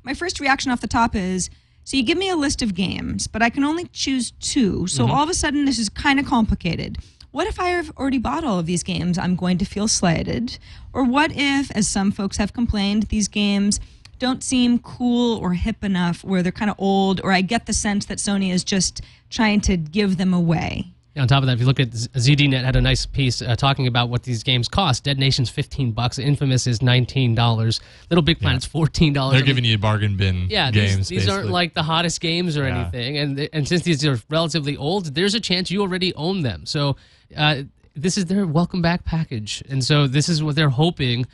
my 0.04 0.14
first 0.14 0.40
reaction 0.40 0.72
off 0.72 0.82
the 0.82 0.88
top 0.88 1.16
is. 1.16 1.50
So 1.84 1.96
you 1.96 2.04
give 2.04 2.18
me 2.18 2.28
a 2.28 2.36
list 2.36 2.62
of 2.62 2.76
games, 2.76 3.28
but 3.28 3.42
I 3.42 3.50
can 3.50 3.64
only 3.64 3.86
choose 3.94 4.32
two. 4.42 4.88
So 4.88 5.08
all 5.08 5.24
of 5.24 5.30
a 5.30 5.34
sudden, 5.34 5.64
this 5.64 5.80
is 5.80 5.88
kind 5.88 6.20
of 6.20 6.26
complicated. 6.26 6.98
What 7.38 7.46
if 7.46 7.60
I 7.60 7.68
have 7.68 7.96
already 7.96 8.18
bought 8.18 8.44
all 8.44 8.58
of 8.58 8.66
these 8.66 8.82
games? 8.82 9.16
I'm 9.16 9.36
going 9.36 9.60
to 9.60 9.66
feel 9.66 9.88
slighted. 9.88 10.58
Or 10.92 11.04
what 11.04 11.32
if, 11.36 11.70
as 11.70 11.88
some 11.88 12.12
folks 12.12 12.38
have 12.38 12.52
complained, 12.52 13.04
these 13.04 13.28
games 13.28 13.80
don't 14.18 14.44
seem 14.44 14.80
cool 14.80 15.38
or 15.38 15.54
hip 15.54 15.84
enough, 15.84 16.24
where 16.24 16.42
they're 16.42 16.52
kind 16.52 16.72
of 16.72 16.80
old, 16.80 17.22
or 17.24 17.32
I 17.32 17.42
get 17.42 17.68
the 17.68 17.74
sense 17.74 18.06
that 18.06 18.18
Sony 18.18 18.52
is 18.52 18.64
just 18.64 19.02
trying 19.30 19.62
to 19.62 19.78
give 19.78 20.18
them 20.18 20.34
away. 20.34 20.88
On 21.18 21.28
top 21.28 21.44
of 21.44 21.48
that, 21.48 21.54
if 21.54 21.60
you 21.60 21.66
look 21.66 21.80
at 21.80 21.90
ZDNet, 21.92 22.64
had 22.64 22.76
a 22.76 22.82
nice 22.82 23.06
piece 23.06 23.42
uh, 23.42 23.56
talking 23.56 23.88
about 23.88 24.10
what 24.10 24.24
these 24.24 24.44
games 24.44 24.68
cost. 24.68 25.04
Dead 25.04 25.18
Nation's 25.18 25.50
15 25.50 25.92
bucks. 25.92 26.20
Infamous 26.20 26.68
is 26.68 26.82
19 26.82 27.36
dollars. 27.36 27.80
Little 28.10 28.22
Big 28.22 28.40
Planet's 28.40 28.66
14 28.66 29.14
dollars. 29.14 29.34
They're 29.36 29.46
giving 29.46 29.64
you 29.66 29.76
a 29.76 29.80
bargain 29.80 30.16
bin 30.18 30.48
yeah, 30.50 30.72
these, 30.72 30.96
games. 30.96 31.08
these 31.10 31.28
aren't 31.30 31.50
like 31.50 31.74
the 31.74 31.84
hottest 31.84 32.22
games 32.22 32.58
or 32.58 32.68
Yeah. 32.68 32.82
anything, 32.82 33.18
and 33.18 33.50
and 33.54 33.68
since 33.68 33.84
these 33.84 34.06
are 34.06 34.20
relatively 34.30 34.78
old, 34.78 35.14
there's 35.16 35.34
a 35.36 35.40
chance 35.40 35.72
you 35.72 35.82
already 35.82 36.14
own 36.16 36.42
them. 36.44 36.66
So 36.66 36.96
uh, 37.36 37.64
this 37.96 38.18
is 38.18 38.26
their 38.26 38.46
welcome 38.46 38.82
back 38.82 39.04
package, 39.06 39.64
and 39.70 39.84
so 39.84 40.08
this 40.08 40.30
is 40.30 40.44
what 40.44 40.56
they're 40.56 40.70
hoping 40.70 41.26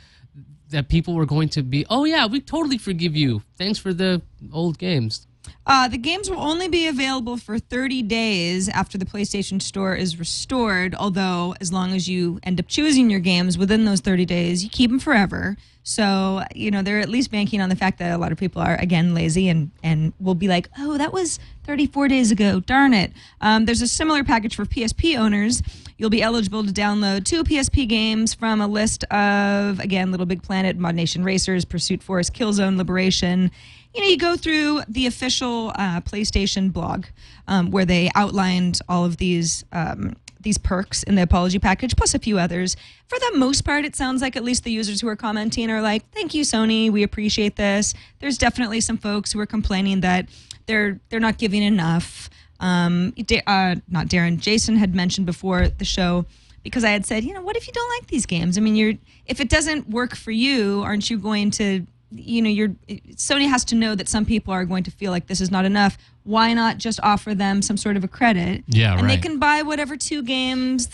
that 0.70 0.88
people 0.88 1.14
were 1.14 1.26
going 1.26 1.48
to 1.50 1.62
be. 1.62 1.84
Oh 1.90 2.04
yeah, 2.04 2.26
we 2.26 2.40
totally 2.40 2.78
forgive 2.78 3.14
you. 3.14 3.42
Thanks 3.58 3.78
for 3.78 3.92
the 3.92 4.22
old 4.52 4.78
games. 4.78 5.26
Uh, 5.66 5.88
the 5.88 5.98
games 5.98 6.28
will 6.28 6.40
only 6.40 6.68
be 6.68 6.86
available 6.86 7.36
for 7.36 7.58
30 7.58 8.02
days 8.02 8.68
after 8.68 8.98
the 8.98 9.04
PlayStation 9.04 9.60
Store 9.60 9.94
is 9.94 10.18
restored. 10.18 10.94
Although, 10.94 11.54
as 11.60 11.72
long 11.72 11.92
as 11.94 12.08
you 12.08 12.38
end 12.42 12.60
up 12.60 12.68
choosing 12.68 13.08
your 13.08 13.20
games 13.20 13.56
within 13.56 13.84
those 13.84 14.00
30 14.00 14.26
days, 14.26 14.62
you 14.62 14.70
keep 14.70 14.90
them 14.90 14.98
forever. 14.98 15.56
So, 15.82 16.42
you 16.54 16.70
know, 16.70 16.82
they're 16.82 17.00
at 17.00 17.10
least 17.10 17.30
banking 17.30 17.60
on 17.60 17.68
the 17.68 17.76
fact 17.76 17.98
that 17.98 18.12
a 18.12 18.18
lot 18.18 18.32
of 18.32 18.38
people 18.38 18.62
are, 18.62 18.74
again, 18.76 19.14
lazy 19.14 19.48
and, 19.48 19.70
and 19.82 20.14
will 20.18 20.34
be 20.34 20.48
like, 20.48 20.68
oh, 20.78 20.96
that 20.96 21.12
was 21.12 21.38
34 21.64 22.08
days 22.08 22.30
ago. 22.30 22.60
Darn 22.60 22.94
it. 22.94 23.12
Um, 23.42 23.66
there's 23.66 23.82
a 23.82 23.88
similar 23.88 24.24
package 24.24 24.56
for 24.56 24.64
PSP 24.64 25.18
owners. 25.18 25.62
You'll 25.98 26.10
be 26.10 26.22
eligible 26.22 26.64
to 26.64 26.72
download 26.72 27.24
two 27.24 27.44
PSP 27.44 27.86
games 27.86 28.32
from 28.32 28.60
a 28.60 28.66
list 28.66 29.04
of, 29.04 29.78
again, 29.78 30.10
Little 30.10 30.26
Big 30.26 30.42
Planet, 30.42 30.78
ModNation 30.78 31.24
Racers, 31.24 31.64
Pursuit 31.66 32.02
Force, 32.02 32.30
Killzone, 32.30 32.76
Liberation 32.78 33.50
you 33.94 34.00
know, 34.00 34.08
you 34.08 34.18
go 34.18 34.36
through 34.36 34.82
the 34.88 35.06
official 35.06 35.72
uh, 35.76 36.00
PlayStation 36.00 36.72
blog 36.72 37.06
um, 37.46 37.70
where 37.70 37.84
they 37.84 38.10
outlined 38.14 38.80
all 38.88 39.04
of 39.04 39.18
these 39.18 39.64
um, 39.72 40.16
these 40.40 40.58
perks 40.58 41.02
in 41.04 41.14
the 41.14 41.22
apology 41.22 41.58
package, 41.58 41.96
plus 41.96 42.14
a 42.14 42.18
few 42.18 42.38
others. 42.38 42.76
For 43.08 43.18
the 43.18 43.38
most 43.38 43.62
part, 43.64 43.86
it 43.86 43.96
sounds 43.96 44.20
like 44.20 44.36
at 44.36 44.44
least 44.44 44.64
the 44.64 44.70
users 44.70 45.00
who 45.00 45.08
are 45.08 45.16
commenting 45.16 45.70
are 45.70 45.80
like, 45.80 46.08
"Thank 46.10 46.34
you, 46.34 46.42
Sony. 46.42 46.90
We 46.90 47.02
appreciate 47.02 47.56
this." 47.56 47.94
There's 48.18 48.36
definitely 48.36 48.80
some 48.80 48.98
folks 48.98 49.32
who 49.32 49.40
are 49.40 49.46
complaining 49.46 50.00
that 50.00 50.28
they're 50.66 51.00
they're 51.08 51.20
not 51.20 51.38
giving 51.38 51.62
enough. 51.62 52.28
Um, 52.60 53.14
uh, 53.46 53.76
not 53.88 54.06
Darren, 54.06 54.38
Jason 54.38 54.76
had 54.76 54.94
mentioned 54.94 55.26
before 55.26 55.68
the 55.68 55.84
show 55.84 56.24
because 56.62 56.82
I 56.82 56.90
had 56.90 57.04
said, 57.04 57.24
you 57.24 57.34
know, 57.34 57.42
what 57.42 57.56
if 57.56 57.66
you 57.66 57.72
don't 57.72 57.90
like 58.00 58.08
these 58.08 58.26
games? 58.26 58.56
I 58.56 58.60
mean, 58.60 58.74
you're 58.74 58.94
if 59.26 59.40
it 59.40 59.48
doesn't 59.48 59.88
work 59.88 60.16
for 60.16 60.30
you, 60.30 60.82
aren't 60.82 61.10
you 61.10 61.18
going 61.18 61.50
to 61.52 61.86
you 62.14 62.42
know, 62.42 62.50
you're 62.50 62.68
Sony 63.16 63.48
has 63.48 63.64
to 63.66 63.74
know 63.74 63.94
that 63.94 64.08
some 64.08 64.24
people 64.24 64.52
are 64.52 64.64
going 64.64 64.84
to 64.84 64.90
feel 64.90 65.10
like 65.10 65.26
this 65.26 65.40
is 65.40 65.50
not 65.50 65.64
enough. 65.64 65.98
Why 66.22 66.54
not 66.54 66.78
just 66.78 67.00
offer 67.02 67.34
them 67.34 67.60
some 67.60 67.76
sort 67.76 67.96
of 67.96 68.04
a 68.04 68.08
credit? 68.08 68.64
Yeah, 68.66 68.98
and 68.98 69.08
they 69.08 69.16
can 69.16 69.38
buy 69.38 69.62
whatever 69.62 69.96
two 69.96 70.22
games 70.22 70.86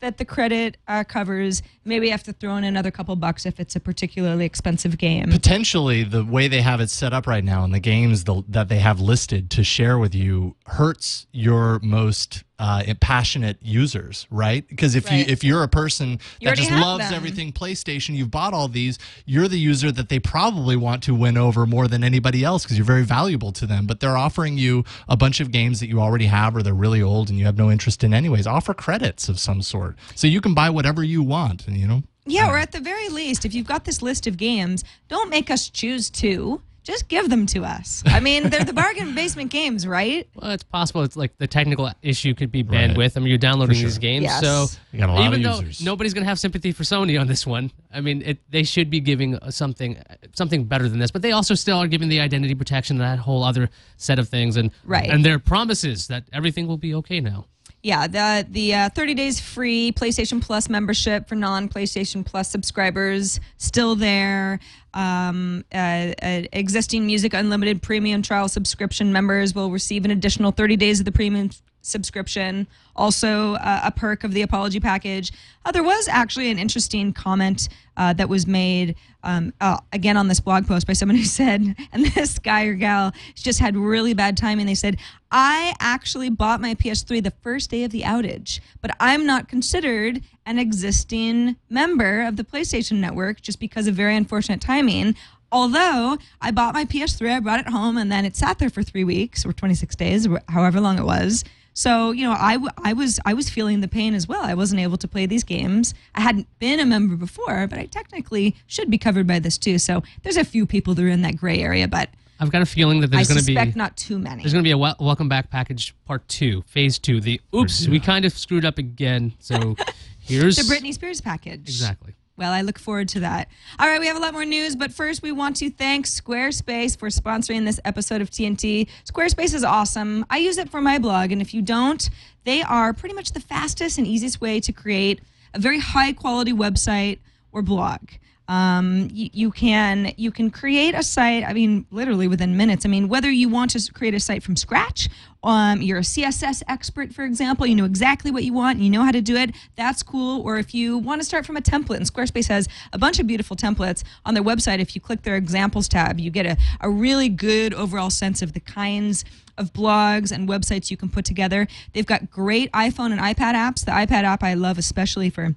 that 0.00 0.18
the 0.18 0.24
credit 0.24 0.76
uh, 0.86 1.04
covers. 1.04 1.62
Maybe 1.86 2.08
have 2.10 2.22
to 2.24 2.32
throw 2.32 2.56
in 2.56 2.64
another 2.64 2.90
couple 2.90 3.14
bucks 3.16 3.46
if 3.46 3.60
it's 3.60 3.76
a 3.76 3.80
particularly 3.80 4.44
expensive 4.44 4.98
game. 4.98 5.30
potentially 5.30 6.02
the 6.02 6.24
way 6.24 6.48
they 6.48 6.60
have 6.62 6.80
it 6.80 6.90
set 6.90 7.12
up 7.12 7.26
right 7.26 7.44
now 7.44 7.64
and 7.64 7.72
the 7.72 7.80
games 7.80 8.24
the, 8.24 8.42
that 8.48 8.68
they 8.68 8.78
have 8.78 9.00
listed 9.00 9.50
to 9.50 9.64
share 9.64 9.98
with 9.98 10.14
you 10.14 10.56
hurts 10.66 11.26
your 11.32 11.78
most 11.80 12.44
uh, 12.58 12.82
passionate 13.00 13.58
users, 13.60 14.26
right? 14.30 14.66
Because 14.66 14.94
if 14.94 15.12
you 15.12 15.24
if 15.28 15.44
you're 15.44 15.62
a 15.62 15.68
person 15.68 16.18
You 16.40 16.48
that 16.48 16.56
just 16.56 16.70
loves 16.70 17.04
them. 17.04 17.14
everything 17.14 17.52
PlayStation, 17.52 18.14
you've 18.14 18.30
bought 18.30 18.54
all 18.54 18.68
these, 18.68 18.98
you're 19.26 19.48
the 19.48 19.58
user 19.58 19.92
that 19.92 20.08
they 20.08 20.18
probably 20.18 20.76
want 20.76 21.02
to 21.04 21.14
win 21.14 21.36
over 21.36 21.66
more 21.66 21.86
than 21.86 22.02
anybody 22.02 22.44
else 22.44 22.62
because 22.62 22.78
you're 22.78 22.86
very 22.86 23.04
valuable 23.04 23.52
to 23.52 23.66
them. 23.66 23.86
But 23.86 24.00
they're 24.00 24.16
offering 24.16 24.56
you 24.56 24.84
a 25.08 25.16
bunch 25.16 25.40
of 25.40 25.50
games 25.50 25.80
that 25.80 25.88
you 25.88 26.00
already 26.00 26.26
have 26.26 26.56
or 26.56 26.62
they're 26.62 26.74
really 26.74 27.02
old 27.02 27.28
and 27.28 27.38
you 27.38 27.44
have 27.44 27.58
no 27.58 27.70
interest 27.70 28.02
in 28.02 28.14
anyways. 28.14 28.46
Offer 28.46 28.72
credits 28.74 29.28
of 29.28 29.38
some 29.38 29.60
sort 29.60 29.96
so 30.14 30.26
you 30.26 30.40
can 30.40 30.54
buy 30.54 30.70
whatever 30.70 31.04
you 31.04 31.22
want, 31.22 31.66
you 31.76 31.86
know. 31.86 32.02
Yeah, 32.24 32.50
or 32.50 32.58
at 32.58 32.72
the 32.72 32.80
very 32.80 33.08
least, 33.08 33.44
if 33.44 33.54
you've 33.54 33.66
got 33.68 33.84
this 33.84 34.02
list 34.02 34.26
of 34.26 34.36
games, 34.36 34.82
don't 35.08 35.30
make 35.30 35.50
us 35.50 35.68
choose 35.70 36.10
two. 36.10 36.60
Just 36.82 37.08
give 37.08 37.30
them 37.30 37.46
to 37.46 37.64
us. 37.64 38.04
I 38.06 38.20
mean, 38.20 38.48
they're 38.48 38.62
the 38.64 38.72
bargain 38.72 39.12
basement 39.12 39.50
games, 39.50 39.88
right? 39.88 40.28
Well, 40.36 40.52
it's 40.52 40.62
possible. 40.62 41.02
It's 41.02 41.16
like 41.16 41.36
the 41.36 41.48
technical 41.48 41.90
issue 42.00 42.32
could 42.32 42.52
be 42.52 42.62
Right. 42.62 42.90
bandwidth. 42.90 43.16
I 43.16 43.20
mean, 43.20 43.28
you're 43.28 43.38
downloading 43.38 43.74
sure. 43.74 43.84
these 43.86 43.98
games, 43.98 44.22
Yes. 44.22 44.40
so 44.40 44.66
You 44.92 45.00
got 45.00 45.08
a 45.08 45.12
lot 45.12 45.26
even 45.26 45.44
of 45.44 45.52
though 45.52 45.60
users. 45.66 45.84
nobody's 45.84 46.14
gonna 46.14 46.26
have 46.26 46.38
sympathy 46.38 46.70
for 46.70 46.84
Sony 46.84 47.20
on 47.20 47.26
this 47.26 47.44
one, 47.44 47.72
I 47.92 48.00
mean, 48.00 48.22
it, 48.24 48.38
they 48.50 48.62
should 48.62 48.88
be 48.88 49.00
giving 49.00 49.34
uh, 49.34 49.50
something 49.50 49.96
something 50.32 50.62
better 50.64 50.88
than 50.88 51.00
this. 51.00 51.10
But 51.10 51.22
they 51.22 51.32
also 51.32 51.54
still 51.54 51.78
are 51.78 51.88
giving 51.88 52.08
the 52.08 52.20
identity 52.20 52.54
protection 52.54 53.00
and 53.00 53.18
that 53.18 53.18
whole 53.20 53.42
other 53.42 53.68
set 53.96 54.20
of 54.20 54.28
things, 54.28 54.56
and 54.56 54.70
Right. 54.84 55.10
and 55.10 55.24
their 55.24 55.40
promises 55.40 56.06
that 56.06 56.22
everything 56.32 56.68
will 56.68 56.78
be 56.78 56.94
okay 56.94 57.18
now. 57.20 57.46
Yeah, 57.86 58.08
the 58.08 58.44
the 58.50 58.74
uh, 58.74 58.88
30 58.88 59.14
days 59.14 59.38
free 59.38 59.92
PlayStation 59.92 60.42
Plus 60.42 60.68
membership 60.68 61.28
for 61.28 61.36
non 61.36 61.68
PlayStation 61.68 62.26
Plus 62.26 62.50
subscribers 62.50 63.38
still 63.58 63.94
there. 63.94 64.58
Um, 64.92 65.64
uh, 65.72 65.76
uh, 66.20 66.42
existing 66.52 67.06
Music 67.06 67.32
Unlimited 67.32 67.82
premium 67.82 68.22
trial 68.22 68.48
subscription 68.48 69.12
members 69.12 69.54
will 69.54 69.70
receive 69.70 70.04
an 70.04 70.10
additional 70.10 70.50
30 70.50 70.74
days 70.74 70.98
of 70.98 71.04
the 71.04 71.12
premium 71.12 71.50
subscription. 71.86 72.66
Also, 72.94 73.54
uh, 73.54 73.80
a 73.84 73.90
perk 73.90 74.24
of 74.24 74.32
the 74.32 74.42
apology 74.42 74.80
package. 74.80 75.32
Uh, 75.64 75.72
there 75.72 75.82
was 75.82 76.08
actually 76.08 76.50
an 76.50 76.58
interesting 76.58 77.12
comment 77.12 77.68
uh, 77.96 78.12
that 78.14 78.28
was 78.28 78.46
made 78.46 78.94
um, 79.22 79.52
uh, 79.60 79.78
again 79.92 80.16
on 80.16 80.28
this 80.28 80.40
blog 80.40 80.66
post 80.66 80.86
by 80.86 80.92
someone 80.92 81.16
who 81.16 81.24
said, 81.40 81.74
and 81.92 82.06
this 82.06 82.38
guy 82.38 82.64
or 82.64 82.74
gal 82.74 83.12
just 83.34 83.58
had 83.58 83.76
really 83.76 84.14
bad 84.14 84.36
timing. 84.36 84.66
They 84.66 84.74
said, 84.74 84.98
I 85.30 85.74
actually 85.80 86.30
bought 86.30 86.60
my 86.60 86.74
PS3 86.74 87.22
the 87.22 87.32
first 87.42 87.70
day 87.70 87.84
of 87.84 87.90
the 87.90 88.02
outage, 88.02 88.60
but 88.80 88.96
I'm 89.00 89.26
not 89.26 89.48
considered 89.48 90.22
an 90.46 90.58
existing 90.58 91.56
member 91.68 92.22
of 92.22 92.36
the 92.36 92.44
PlayStation 92.44 92.98
Network 92.98 93.42
just 93.42 93.58
because 93.58 93.86
of 93.86 93.94
very 93.94 94.16
unfortunate 94.16 94.60
timing. 94.60 95.16
Although 95.52 96.18
I 96.40 96.50
bought 96.50 96.74
my 96.74 96.84
PS3, 96.84 97.36
I 97.36 97.40
brought 97.40 97.60
it 97.60 97.68
home, 97.68 97.96
and 97.96 98.10
then 98.10 98.24
it 98.24 98.36
sat 98.36 98.58
there 98.58 98.70
for 98.70 98.82
three 98.82 99.04
weeks 99.04 99.46
or 99.46 99.52
26 99.52 99.94
days, 99.96 100.28
however 100.48 100.80
long 100.80 100.98
it 100.98 101.04
was. 101.04 101.44
So 101.76 102.10
you 102.10 102.24
know, 102.26 102.32
I, 102.32 102.54
w- 102.54 102.70
I 102.82 102.94
was 102.94 103.20
I 103.26 103.34
was 103.34 103.50
feeling 103.50 103.80
the 103.82 103.86
pain 103.88 104.14
as 104.14 104.26
well. 104.26 104.42
I 104.42 104.54
wasn't 104.54 104.80
able 104.80 104.96
to 104.96 105.06
play 105.06 105.26
these 105.26 105.44
games. 105.44 105.92
I 106.14 106.22
hadn't 106.22 106.48
been 106.58 106.80
a 106.80 106.86
member 106.86 107.16
before, 107.16 107.66
but 107.66 107.78
I 107.78 107.84
technically 107.84 108.56
should 108.66 108.90
be 108.90 108.96
covered 108.96 109.26
by 109.26 109.40
this 109.40 109.58
too. 109.58 109.76
So 109.78 110.02
there's 110.22 110.38
a 110.38 110.44
few 110.44 110.64
people 110.64 110.94
that 110.94 111.04
are 111.04 111.08
in 111.08 111.20
that 111.20 111.36
gray 111.36 111.60
area, 111.60 111.86
but 111.86 112.08
I've 112.40 112.50
got 112.50 112.62
a 112.62 112.66
feeling 112.66 113.00
that 113.02 113.10
there's 113.10 113.28
going 113.28 113.40
to 113.40 113.44
be 113.46 113.78
not 113.78 113.94
too 113.98 114.18
many. 114.18 114.42
there's 114.42 114.54
going 114.54 114.64
to 114.64 114.66
be 114.66 114.70
a 114.72 114.78
wel- 114.78 114.96
welcome 114.98 115.28
back 115.28 115.50
package 115.50 115.94
part 116.06 116.26
two, 116.28 116.62
phase 116.66 116.98
two. 116.98 117.20
The 117.20 117.42
oops, 117.54 117.86
we 117.88 118.00
kind 118.00 118.24
of 118.24 118.32
screwed 118.32 118.64
up 118.64 118.78
again. 118.78 119.34
So 119.38 119.76
here's 120.18 120.56
the 120.56 120.62
Britney 120.62 120.94
Spears 120.94 121.20
package. 121.20 121.60
exactly. 121.60 122.14
Well, 122.36 122.52
I 122.52 122.60
look 122.60 122.78
forward 122.78 123.08
to 123.10 123.20
that. 123.20 123.48
All 123.78 123.88
right, 123.88 123.98
we 123.98 124.06
have 124.08 124.16
a 124.16 124.20
lot 124.20 124.34
more 124.34 124.44
news, 124.44 124.76
but 124.76 124.92
first 124.92 125.22
we 125.22 125.32
want 125.32 125.56
to 125.56 125.70
thank 125.70 126.04
Squarespace 126.04 126.98
for 126.98 127.08
sponsoring 127.08 127.64
this 127.64 127.80
episode 127.82 128.20
of 128.20 128.30
TNT. 128.30 128.88
Squarespace 129.10 129.54
is 129.54 129.64
awesome. 129.64 130.26
I 130.28 130.36
use 130.36 130.58
it 130.58 130.68
for 130.68 130.82
my 130.82 130.98
blog, 130.98 131.32
and 131.32 131.40
if 131.40 131.54
you 131.54 131.62
don't, 131.62 132.10
they 132.44 132.60
are 132.60 132.92
pretty 132.92 133.14
much 133.14 133.32
the 133.32 133.40
fastest 133.40 133.96
and 133.96 134.06
easiest 134.06 134.38
way 134.42 134.60
to 134.60 134.72
create 134.72 135.20
a 135.54 135.58
very 135.58 135.80
high 135.80 136.12
quality 136.12 136.52
website 136.52 137.20
or 137.52 137.62
blog. 137.62 138.00
Um, 138.48 139.08
you, 139.12 139.30
you 139.32 139.50
can 139.50 140.12
you 140.16 140.30
can 140.30 140.50
create 140.50 140.94
a 140.94 141.02
site. 141.02 141.44
I 141.44 141.52
mean, 141.52 141.86
literally 141.90 142.28
within 142.28 142.56
minutes. 142.56 142.84
I 142.84 142.88
mean, 142.88 143.08
whether 143.08 143.30
you 143.30 143.48
want 143.48 143.72
to 143.72 143.92
create 143.92 144.14
a 144.14 144.20
site 144.20 144.42
from 144.42 144.56
scratch, 144.56 145.08
um, 145.42 145.80
you're 145.80 145.98
a 145.98 146.02
CSS 146.02 146.62
expert, 146.66 147.12
for 147.12 147.24
example, 147.24 147.66
you 147.66 147.76
know 147.76 147.84
exactly 147.84 148.30
what 148.30 148.42
you 148.42 148.52
want, 148.52 148.76
and 148.76 148.84
you 148.84 148.90
know 148.90 149.02
how 149.02 149.12
to 149.12 149.20
do 149.20 149.36
it. 149.36 149.54
That's 149.76 150.02
cool. 150.02 150.42
Or 150.42 150.58
if 150.58 150.74
you 150.74 150.98
want 150.98 151.20
to 151.20 151.24
start 151.24 151.46
from 151.46 151.56
a 151.56 151.60
template, 151.60 151.96
and 151.96 152.06
Squarespace 152.12 152.48
has 152.48 152.68
a 152.92 152.98
bunch 152.98 153.20
of 153.20 153.26
beautiful 153.26 153.56
templates 153.56 154.02
on 154.24 154.34
their 154.34 154.42
website. 154.42 154.80
If 154.80 154.94
you 154.94 155.00
click 155.00 155.22
their 155.22 155.36
examples 155.36 155.88
tab, 155.88 156.18
you 156.18 156.30
get 156.30 156.46
a, 156.46 156.56
a 156.80 156.90
really 156.90 157.28
good 157.28 157.74
overall 157.74 158.10
sense 158.10 158.42
of 158.42 158.54
the 158.54 158.60
kinds 158.60 159.24
of 159.56 159.72
blogs 159.72 160.32
and 160.32 160.48
websites 160.48 160.90
you 160.90 160.96
can 160.96 161.08
put 161.08 161.24
together. 161.24 161.66
They've 161.92 162.06
got 162.06 162.30
great 162.30 162.70
iPhone 162.72 163.12
and 163.12 163.20
iPad 163.20 163.54
apps. 163.54 163.84
The 163.84 163.92
iPad 163.92 164.24
app 164.24 164.42
I 164.42 164.54
love 164.54 164.78
especially 164.78 165.30
for 165.30 165.54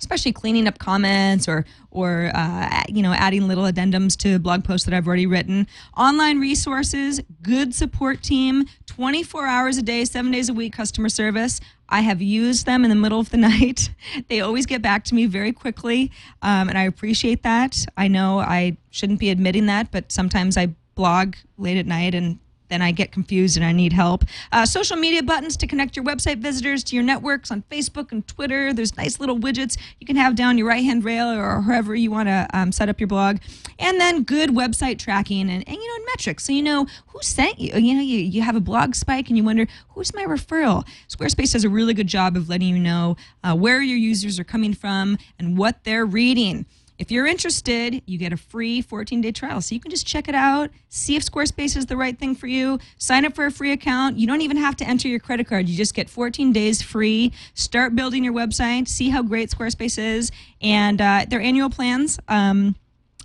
especially 0.00 0.32
cleaning 0.32 0.66
up 0.66 0.78
comments 0.78 1.46
or 1.46 1.64
or 1.90 2.30
uh, 2.34 2.82
you 2.88 3.02
know 3.02 3.12
adding 3.12 3.46
little 3.46 3.64
addendums 3.64 4.16
to 4.16 4.38
blog 4.38 4.64
posts 4.64 4.84
that 4.86 4.94
I've 4.94 5.06
already 5.06 5.26
written. 5.26 5.68
Online 5.96 6.40
resources, 6.40 7.20
good 7.42 7.74
support 7.74 8.22
team, 8.22 8.66
24 8.86 9.46
hours 9.46 9.76
a 9.76 9.82
day, 9.82 10.04
seven 10.04 10.32
days 10.32 10.48
a 10.48 10.54
week 10.54 10.72
customer 10.72 11.08
service. 11.08 11.60
I 11.88 12.00
have 12.00 12.22
used 12.22 12.66
them 12.66 12.84
in 12.84 12.90
the 12.90 12.96
middle 12.96 13.20
of 13.20 13.30
the 13.30 13.36
night. 13.50 13.90
They 14.28 14.40
always 14.40 14.66
get 14.66 14.82
back 14.82 15.04
to 15.04 15.14
me 15.14 15.26
very 15.26 15.52
quickly, 15.52 16.10
um, 16.42 16.68
and 16.68 16.78
I 16.78 16.84
appreciate 16.84 17.42
that. 17.42 17.84
I 17.96 18.08
know 18.08 18.40
I 18.40 18.76
shouldn't 18.90 19.20
be 19.20 19.30
admitting 19.30 19.66
that, 19.66 19.90
but 19.90 20.10
sometimes 20.10 20.56
I 20.56 20.74
blog 20.94 21.36
late 21.56 21.78
at 21.78 21.86
night 21.86 22.14
and 22.14 22.38
then 22.70 22.80
I 22.80 22.92
get 22.92 23.12
confused 23.12 23.56
and 23.56 23.66
I 23.66 23.72
need 23.72 23.92
help. 23.92 24.24
Uh, 24.52 24.64
social 24.64 24.96
media 24.96 25.22
buttons 25.22 25.56
to 25.58 25.66
connect 25.66 25.96
your 25.96 26.04
website 26.04 26.38
visitors 26.38 26.82
to 26.84 26.96
your 26.96 27.04
networks 27.04 27.50
on 27.50 27.62
Facebook 27.70 28.12
and 28.12 28.26
Twitter. 28.26 28.72
There's 28.72 28.96
nice 28.96 29.20
little 29.20 29.38
widgets 29.38 29.76
you 30.00 30.06
can 30.06 30.16
have 30.16 30.34
down 30.34 30.56
your 30.56 30.66
right 30.66 30.82
hand 30.82 31.04
rail 31.04 31.28
or 31.28 31.60
wherever 31.60 31.94
you 31.94 32.10
want 32.10 32.28
to 32.28 32.48
um, 32.54 32.72
set 32.72 32.88
up 32.88 32.98
your 32.98 33.06
blog. 33.06 33.38
And 33.78 34.00
then 34.00 34.22
good 34.22 34.50
website 34.50 34.98
tracking 34.98 35.50
and, 35.50 35.68
and 35.68 35.76
you 35.76 35.88
know 35.88 35.96
and 35.96 36.06
metrics, 36.06 36.44
so 36.44 36.52
you 36.52 36.62
know 36.62 36.86
who 37.08 37.18
sent 37.22 37.58
you. 37.58 37.74
You 37.74 37.94
know 37.94 38.02
you, 38.02 38.18
you 38.18 38.42
have 38.42 38.56
a 38.56 38.60
blog 38.60 38.94
spike 38.94 39.28
and 39.28 39.36
you 39.36 39.44
wonder 39.44 39.66
who's 39.90 40.14
my 40.14 40.24
referral. 40.24 40.86
Squarespace 41.08 41.52
does 41.52 41.64
a 41.64 41.68
really 41.68 41.94
good 41.94 42.06
job 42.06 42.36
of 42.36 42.48
letting 42.48 42.68
you 42.68 42.78
know 42.78 43.16
uh, 43.44 43.54
where 43.54 43.82
your 43.82 43.98
users 43.98 44.38
are 44.38 44.44
coming 44.44 44.74
from 44.74 45.18
and 45.38 45.58
what 45.58 45.84
they're 45.84 46.06
reading. 46.06 46.66
If 47.00 47.10
you're 47.10 47.26
interested, 47.26 48.02
you 48.04 48.18
get 48.18 48.30
a 48.30 48.36
free 48.36 48.82
14 48.82 49.22
day 49.22 49.32
trial. 49.32 49.62
So 49.62 49.74
you 49.74 49.80
can 49.80 49.90
just 49.90 50.06
check 50.06 50.28
it 50.28 50.34
out, 50.34 50.68
see 50.90 51.16
if 51.16 51.24
Squarespace 51.24 51.74
is 51.74 51.86
the 51.86 51.96
right 51.96 52.16
thing 52.16 52.34
for 52.34 52.46
you, 52.46 52.78
sign 52.98 53.24
up 53.24 53.34
for 53.34 53.46
a 53.46 53.50
free 53.50 53.72
account. 53.72 54.18
You 54.18 54.26
don't 54.26 54.42
even 54.42 54.58
have 54.58 54.76
to 54.76 54.84
enter 54.86 55.08
your 55.08 55.18
credit 55.18 55.46
card. 55.46 55.66
You 55.66 55.78
just 55.78 55.94
get 55.94 56.10
14 56.10 56.52
days 56.52 56.82
free. 56.82 57.32
Start 57.54 57.96
building 57.96 58.22
your 58.22 58.34
website, 58.34 58.86
see 58.86 59.08
how 59.08 59.22
great 59.22 59.48
Squarespace 59.48 59.96
is. 59.96 60.30
And 60.60 61.00
uh, 61.00 61.24
their 61.26 61.40
annual 61.40 61.70
plans, 61.70 62.18
um, 62.28 62.76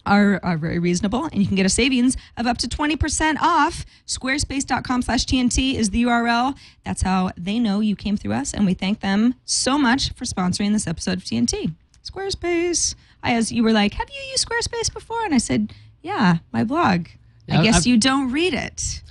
are, 0.06 0.40
are 0.44 0.56
very 0.56 0.80
reasonable 0.80 1.26
and 1.26 1.42
you 1.42 1.48
can 1.48 1.56
get 1.56 1.66
a 1.66 1.70
savings 1.70 2.16
of 2.38 2.46
up 2.46 2.60
to 2.60 2.68
20% 2.68 3.38
off 3.42 3.86
squarespace.com 4.06 5.02
slash 5.02 5.26
tnt 5.26 5.74
is 5.74 5.90
the 5.90 6.04
url 6.04 6.56
that's 6.84 7.02
how 7.02 7.32
they 7.36 7.58
know 7.58 7.80
you 7.80 7.96
came 7.96 8.16
through 8.16 8.34
us 8.34 8.54
and 8.54 8.68
we 8.68 8.76
thank 8.76 9.00
them 9.00 9.34
so 9.46 9.80
much 9.80 10.14
for 10.14 10.26
sponsoring 10.26 10.74
this 10.74 10.86
episode 10.86 11.18
of 11.18 11.24
tnt 11.24 11.74
squarespace 12.04 12.94
as 13.26 13.52
you 13.52 13.64
were 13.64 13.74
like 13.74 13.94
have 13.94 14.10
you 14.10 14.22
used 14.32 14.48
squarespace 14.48 14.94
before 14.94 15.24
and 15.26 15.34
i 15.34 15.38
said 15.38 15.74
yeah 16.02 16.38
my 16.54 16.64
blog 16.64 17.08
Yeah, 17.48 17.60
i 17.60 17.64
guess 17.64 17.78
I've- 17.78 17.90
you 17.90 17.98
don't 17.98 18.32
read 18.32 18.54
it 18.54 19.02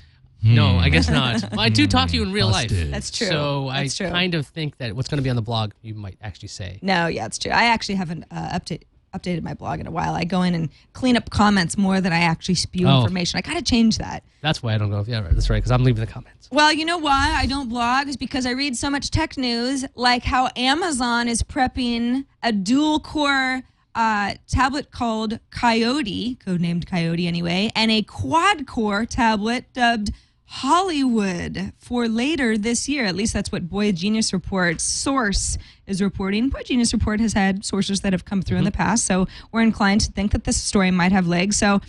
No, 0.42 0.76
I 0.76 0.90
guess 0.90 1.08
not. 1.08 1.40
Well, 1.52 1.60
I 1.60 1.70
do 1.70 1.86
talk 1.86 2.10
to 2.10 2.16
you 2.16 2.22
in 2.22 2.30
real 2.30 2.48
life. 2.50 2.68
Busted. 2.68 2.92
That's 2.92 3.10
true. 3.10 3.28
So 3.28 3.70
That's 3.72 3.98
I 3.98 4.04
true. 4.04 4.12
kind 4.12 4.34
of 4.34 4.46
think 4.46 4.76
that 4.76 4.94
what's 4.94 5.08
going 5.08 5.16
to 5.16 5.22
be 5.22 5.30
on 5.30 5.36
the 5.36 5.46
blog, 5.50 5.72
you 5.80 5.94
might 5.94 6.18
actually 6.20 6.48
say. 6.60 6.78
No, 6.82 7.06
yeah, 7.06 7.24
it's 7.24 7.38
true. 7.38 7.50
I 7.50 7.64
actually 7.74 7.94
haven't 7.94 8.24
uh, 8.30 8.58
update, 8.58 8.82
updated 9.16 9.42
my 9.42 9.54
blog 9.54 9.80
in 9.80 9.86
a 9.86 9.90
while. 9.90 10.12
I 10.14 10.24
go 10.24 10.42
in 10.42 10.54
and 10.54 10.68
clean 10.92 11.16
up 11.16 11.30
comments 11.30 11.78
more 11.78 12.02
than 12.02 12.12
I 12.12 12.18
actually 12.32 12.56
spew 12.56 12.86
Oh. 12.86 13.00
information. 13.00 13.38
I 13.38 13.40
got 13.40 13.54
to 13.54 13.62
change 13.62 13.96
that. 13.96 14.22
That's 14.42 14.62
why 14.62 14.74
I 14.74 14.78
don't 14.78 14.90
go. 14.90 15.02
Yeah, 15.08 15.20
right, 15.22 15.32
that's 15.32 15.48
right. 15.48 15.56
Because 15.56 15.70
I'm 15.70 15.82
leaving 15.82 16.04
the 16.04 16.12
comments. 16.12 16.50
Well, 16.52 16.74
you 16.74 16.84
know 16.84 16.98
why 16.98 17.32
I 17.42 17.46
don't 17.46 17.70
blog 17.70 18.08
is 18.08 18.18
because 18.18 18.44
I 18.44 18.50
read 18.50 18.76
so 18.76 18.90
much 18.90 19.10
tech 19.10 19.38
news, 19.38 19.86
like 19.94 20.24
how 20.24 20.50
Amazon 20.56 21.26
is 21.26 21.42
prepping 21.42 22.26
a 22.42 22.52
dual 22.52 23.00
core 23.00 23.62
uh, 23.94 24.34
tablet 24.48 24.90
called 24.90 25.38
Coyote, 25.50 26.36
codenamed 26.44 26.86
Coyote 26.86 27.26
anyway, 27.26 27.70
and 27.74 27.90
a 27.90 28.02
quad 28.02 28.66
core 28.66 29.06
tablet 29.06 29.72
dubbed 29.72 30.12
Hollywood 30.46 31.72
for 31.78 32.06
later 32.06 32.56
this 32.56 32.88
year. 32.88 33.04
At 33.04 33.16
least 33.16 33.32
that's 33.32 33.50
what 33.50 33.68
Boy 33.68 33.92
Genius 33.92 34.32
Report's 34.32 34.84
source 34.84 35.58
is 35.86 36.00
reporting. 36.02 36.48
Boy 36.48 36.62
Genius 36.64 36.92
Report 36.92 37.20
has 37.20 37.32
had 37.32 37.64
sources 37.64 38.02
that 38.02 38.12
have 38.12 38.24
come 38.24 38.42
through 38.42 38.58
in 38.58 38.64
the 38.64 38.70
past, 38.70 39.04
so 39.04 39.26
we're 39.52 39.62
inclined 39.62 40.02
to 40.02 40.12
think 40.12 40.32
that 40.32 40.44
this 40.44 40.60
story 40.60 40.90
might 40.90 41.12
have 41.12 41.26
legs. 41.26 41.56
So 41.56 41.80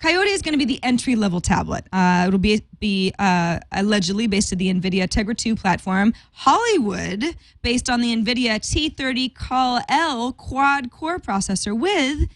Coyote 0.00 0.28
is 0.28 0.42
going 0.42 0.52
to 0.52 0.58
be 0.58 0.64
the 0.64 0.82
entry 0.82 1.16
level 1.16 1.40
tablet. 1.40 1.84
Uh, 1.92 2.24
it'll 2.28 2.38
be 2.38 2.62
be 2.78 3.12
uh, 3.18 3.58
allegedly 3.72 4.26
based 4.26 4.52
on 4.52 4.58
the 4.58 4.72
NVIDIA 4.72 5.08
Tegra 5.08 5.36
2 5.36 5.56
platform. 5.56 6.14
Hollywood, 6.32 7.36
based 7.62 7.90
on 7.90 8.00
the 8.00 8.14
NVIDIA 8.14 8.60
T30 8.60 9.34
Kal-El 9.34 10.32
quad 10.34 10.90
core 10.90 11.18
processor 11.18 11.76
with 11.76 12.28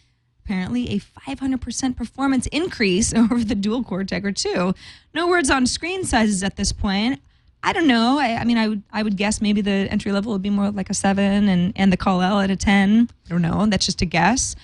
apparently 0.45 0.91
a 0.91 0.99
500% 0.99 1.97
performance 1.97 2.47
increase 2.49 3.15
over 3.15 3.45
the 3.45 3.55
dual 3.55 3.85
core 3.85 4.03
Tegra 4.03 4.35
2. 4.35 4.75
No 5.15 5.29
words 5.29 5.51
on 5.51 5.67
screen 5.67 6.05
sizes 6.05 6.43
at 6.43 6.57
this 6.57 6.73
point. 6.73 7.21
I 7.63 7.73
don't 7.73 7.87
know. 7.87 8.19
I, 8.19 8.39
I 8.41 8.45
mean, 8.45 8.59
I 8.59 8.69
would 8.69 8.83
I 8.93 9.05
would 9.05 9.17
guess 9.17 9.41
maybe 9.41 9.61
the 9.61 9.71
entry 9.71 10.11
level 10.11 10.33
would 10.33 10.43
be 10.43 10.51
more 10.51 10.73
like 10.73 10.91
a 10.91 10.95
seven, 10.95 11.49
and 11.49 11.73
and 11.77 11.93
the 11.93 11.97
Kal-El 11.97 12.41
at 12.41 12.51
a 12.51 12.57
ten. 12.57 13.09
I 13.27 13.29
don't 13.29 13.41
know. 13.41 13.67
That's 13.67 13.87
just 13.87 14.03
a 14.03 14.05
guess. 14.05 14.57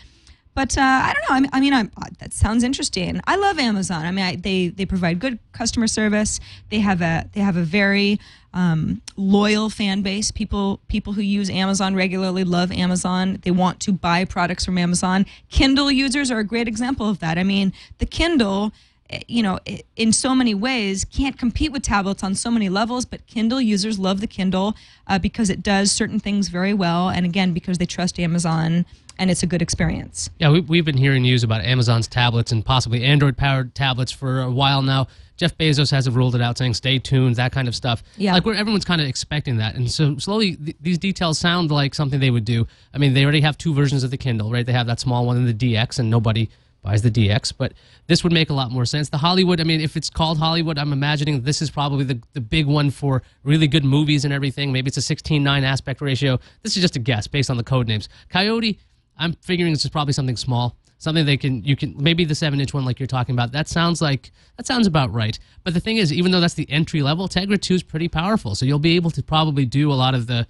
But 0.59 0.77
uh, 0.77 0.81
I 0.81 1.15
don't 1.15 1.23
know. 1.31 1.37
I 1.37 1.41
mean, 1.41 1.51
I 1.53 1.61
mean 1.61 1.73
I'm, 1.73 1.93
uh, 1.97 2.07
that 2.19 2.33
sounds 2.33 2.65
interesting. 2.65 3.21
I 3.29 3.37
love 3.37 3.61
Amazon. 3.61 4.05
I 4.05 4.11
mean, 4.11 4.25
I, 4.25 4.35
they 4.35 4.67
they 4.67 4.87
provide 4.87 5.21
good 5.21 5.39
customer 5.53 5.87
service. 5.87 6.41
They 6.69 6.81
have 6.81 7.01
a 7.01 7.31
they 7.33 7.43
have 7.43 7.57
a 7.57 7.63
very 7.63 8.19
um, 8.53 9.01
loyal 9.17 9.71
fan 9.71 10.03
base. 10.03 10.33
People 10.33 10.81
people 10.89 11.13
who 11.13 11.23
use 11.23 11.49
Amazon 11.49 11.95
regularly 11.95 12.43
love 12.43 12.73
Amazon. 12.73 13.39
They 13.43 13.53
want 13.53 13.79
to 13.83 13.93
buy 13.93 14.25
products 14.25 14.65
from 14.65 14.79
Amazon. 14.79 15.27
Kindle 15.49 15.93
users 15.93 16.29
are 16.29 16.41
a 16.41 16.45
great 16.45 16.67
example 16.67 17.09
of 17.09 17.21
that. 17.21 17.39
I 17.39 17.45
mean, 17.45 17.73
the 17.99 18.07
Kindle 18.07 18.73
eh, 19.11 19.21
you 19.29 19.45
know, 19.45 19.61
in 19.95 20.13
so 20.13 20.35
many 20.35 20.57
ways, 20.57 21.05
can't 21.05 21.39
compete 21.39 21.71
with 21.71 21.85
tablets 21.85 22.25
on 22.25 22.35
so 22.35 22.51
many 22.51 22.69
levels. 22.69 23.05
But 23.05 23.25
Kindle 23.29 23.61
users 23.61 23.97
love 24.01 24.21
the 24.21 24.27
Kindle 24.27 24.75
uh, 25.07 25.21
because 25.21 25.51
it 25.51 25.63
does 25.63 25.93
certain 25.93 26.19
things 26.19 26.49
very 26.49 26.75
well, 26.75 27.11
and 27.11 27.25
again, 27.25 27.53
because 27.53 27.79
they 27.79 27.87
trust 27.87 28.19
Amazon 28.19 28.87
and 29.19 29.31
it's 29.31 29.43
a 29.43 29.47
good 29.47 29.63
experience. 29.63 30.31
Yeah, 30.39 30.51
we, 30.51 30.61
we've 30.61 30.85
been 30.85 30.97
hearing 30.97 31.23
news 31.23 31.43
about 31.43 31.63
Amazon's 31.63 32.09
tablets 32.09 32.53
and 32.53 32.65
possibly 32.65 33.05
Android 33.05 33.37
powered 33.37 33.75
tablets 33.75 34.13
for 34.13 34.41
a 34.43 34.51
while 34.51 34.83
now. 34.83 35.09
Jeff 35.37 35.57
Bezos 35.57 35.91
hasn't 35.91 36.17
ruled 36.17 36.35
it 36.35 36.41
out, 36.41 36.59
saying 36.59 36.75
stay 36.75 36.99
tuned, 36.99 37.37
that 37.37 37.53
kind 37.53 37.69
of 37.69 37.77
stuff. 37.77 38.03
Yeah. 38.17 38.33
Like, 38.33 38.45
where 38.45 38.57
everyone's 38.57 38.85
kind 38.85 39.01
of 39.01 39.07
expecting 39.07 39.59
that. 39.59 39.77
And 39.77 39.89
so 39.89 40.19
slowly, 40.19 40.57
th- 40.57 40.77
these 40.81 40.99
details 40.99 41.39
sound 41.39 41.71
like 41.71 41.95
something 41.95 42.19
they 42.19 42.31
would 42.31 42.45
do. 42.45 42.67
I 42.93 42.99
mean, 42.99 43.15
they 43.15 43.23
already 43.23 43.41
have 43.43 43.57
two 43.57 43.73
versions 43.73 44.03
of 44.03 44.11
the 44.11 44.17
Kindle, 44.17 44.51
right? 44.51 44.67
They 44.67 44.73
have 44.73 44.89
that 44.89 44.99
small 44.99 45.27
one 45.27 45.37
and 45.37 45.47
the 45.47 45.55
DX, 45.55 46.01
and 46.01 46.11
nobody 46.11 46.51
buys 46.83 47.03
the 47.03 47.11
DX. 47.11 47.53
But 47.57 47.73
this 48.09 48.25
would 48.25 48.33
make 48.33 48.51
a 48.51 48.55
lot 48.55 48.73
more 48.73 48.85
sense. 48.85 49.11
The 49.11 49.19
Hollywood, 49.19 49.61
I 49.61 49.65
mean, 49.65 49.81
if 49.81 49.97
it's 49.97 50.11
called 50.11 50.39
Hollywood, 50.39 50.77
I'm 50.77 50.93
imagining 50.93 51.43
this 51.43 51.63
is 51.63 51.71
probably 51.71 52.05
the, 52.05 52.21
the 52.33 52.41
big 52.41 52.67
one 52.67 52.91
for 52.91 53.23
really 53.45 53.69
good 53.69 53.85
movies 53.85 54.25
and 54.25 54.35
everything. 54.35 54.73
Maybe 54.73 54.89
it's 54.89 54.97
a 54.97 55.03
16 55.03 55.43
9 55.43 55.65
aspect 55.65 56.01
ratio. 56.01 56.41
This 56.63 56.77
is 56.77 56.83
just 56.83 56.97
a 56.97 57.01
guess 57.01 57.27
based 57.27 57.51
on 57.51 57.57
the 57.57 57.65
code 57.65 57.87
names. 57.87 58.09
Coyote, 58.29 58.79
I'm 59.19 59.35
figuring 59.35 59.73
this 59.73 59.85
is 59.85 59.91
probably 59.91 60.13
something 60.13 60.37
small, 60.37 60.77
something 60.99 61.25
they 61.25 61.37
can 61.37 61.63
you 61.65 61.77
can 61.77 61.95
maybe 61.99 62.25
the 62.25 62.35
seven 62.35 62.61
inch 62.61 62.75
one 62.75 62.85
like 62.85 63.01
you're 63.01 63.07
talking 63.07 63.35
about. 63.35 63.53
That 63.53 63.69
sounds 63.69 64.01
like 64.01 64.33
that 64.57 64.67
sounds 64.67 64.87
about 64.87 65.13
right. 65.13 65.39
But 65.65 65.75
the 65.75 65.81
thing 65.81 65.97
is, 65.97 66.13
even 66.13 66.33
though 66.33 66.41
that's 66.41 66.55
the 66.55 66.71
entry 66.71 67.03
level, 67.03 67.29
Tegra 67.29 67.61
2 67.61 67.75
is 67.75 67.83
pretty 67.83 68.09
powerful, 68.09 68.55
so 68.55 68.67
you'll 68.67 68.79
be 68.79 68.97
able 68.97 69.11
to 69.13 69.23
probably 69.23 69.65
do 69.65 69.93
a 69.93 69.95
lot 69.95 70.15
of 70.15 70.27
the 70.27 70.47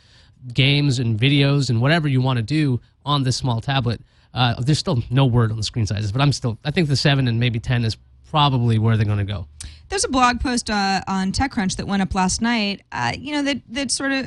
games 0.55 0.99
and 0.99 1.19
videos 1.19 1.69
and 1.71 1.81
whatever 1.81 2.09
you 2.09 2.21
want 2.21 2.37
to 2.37 2.43
do 2.43 2.81
on 3.05 3.23
this 3.23 3.37
small 3.37 3.61
tablet. 3.61 4.01
Uh, 4.35 4.61
there's 4.61 4.79
still 4.79 5.03
no 5.11 5.27
word 5.27 5.51
on 5.51 5.57
the 5.57 5.63
screen 5.63 5.87
sizes, 5.87 6.13
but 6.13 6.21
I'm 6.21 6.33
still 6.33 6.59
I 6.65 6.71
think 6.71 6.89
the 6.89 6.97
seven 6.97 7.29
and 7.29 7.41
maybe 7.41 7.59
ten 7.59 7.85
is 7.85 7.97
probably 8.31 8.79
where 8.79 8.97
they're 8.97 9.07
going 9.07 9.19
to 9.19 9.25
go. 9.25 9.47
There's 9.89 10.05
a 10.05 10.09
blog 10.09 10.41
post 10.41 10.69
uh, 10.69 11.01
on 11.09 11.33
TechCrunch 11.33 11.77
that 11.77 11.87
went 11.87 12.03
up 12.03 12.15
last 12.15 12.43
night. 12.43 12.83
Uh, 12.93 13.13
you 13.19 13.33
know 13.33 13.43
that 13.43 13.63
that 13.71 13.91
sort 13.91 14.13
of 14.13 14.27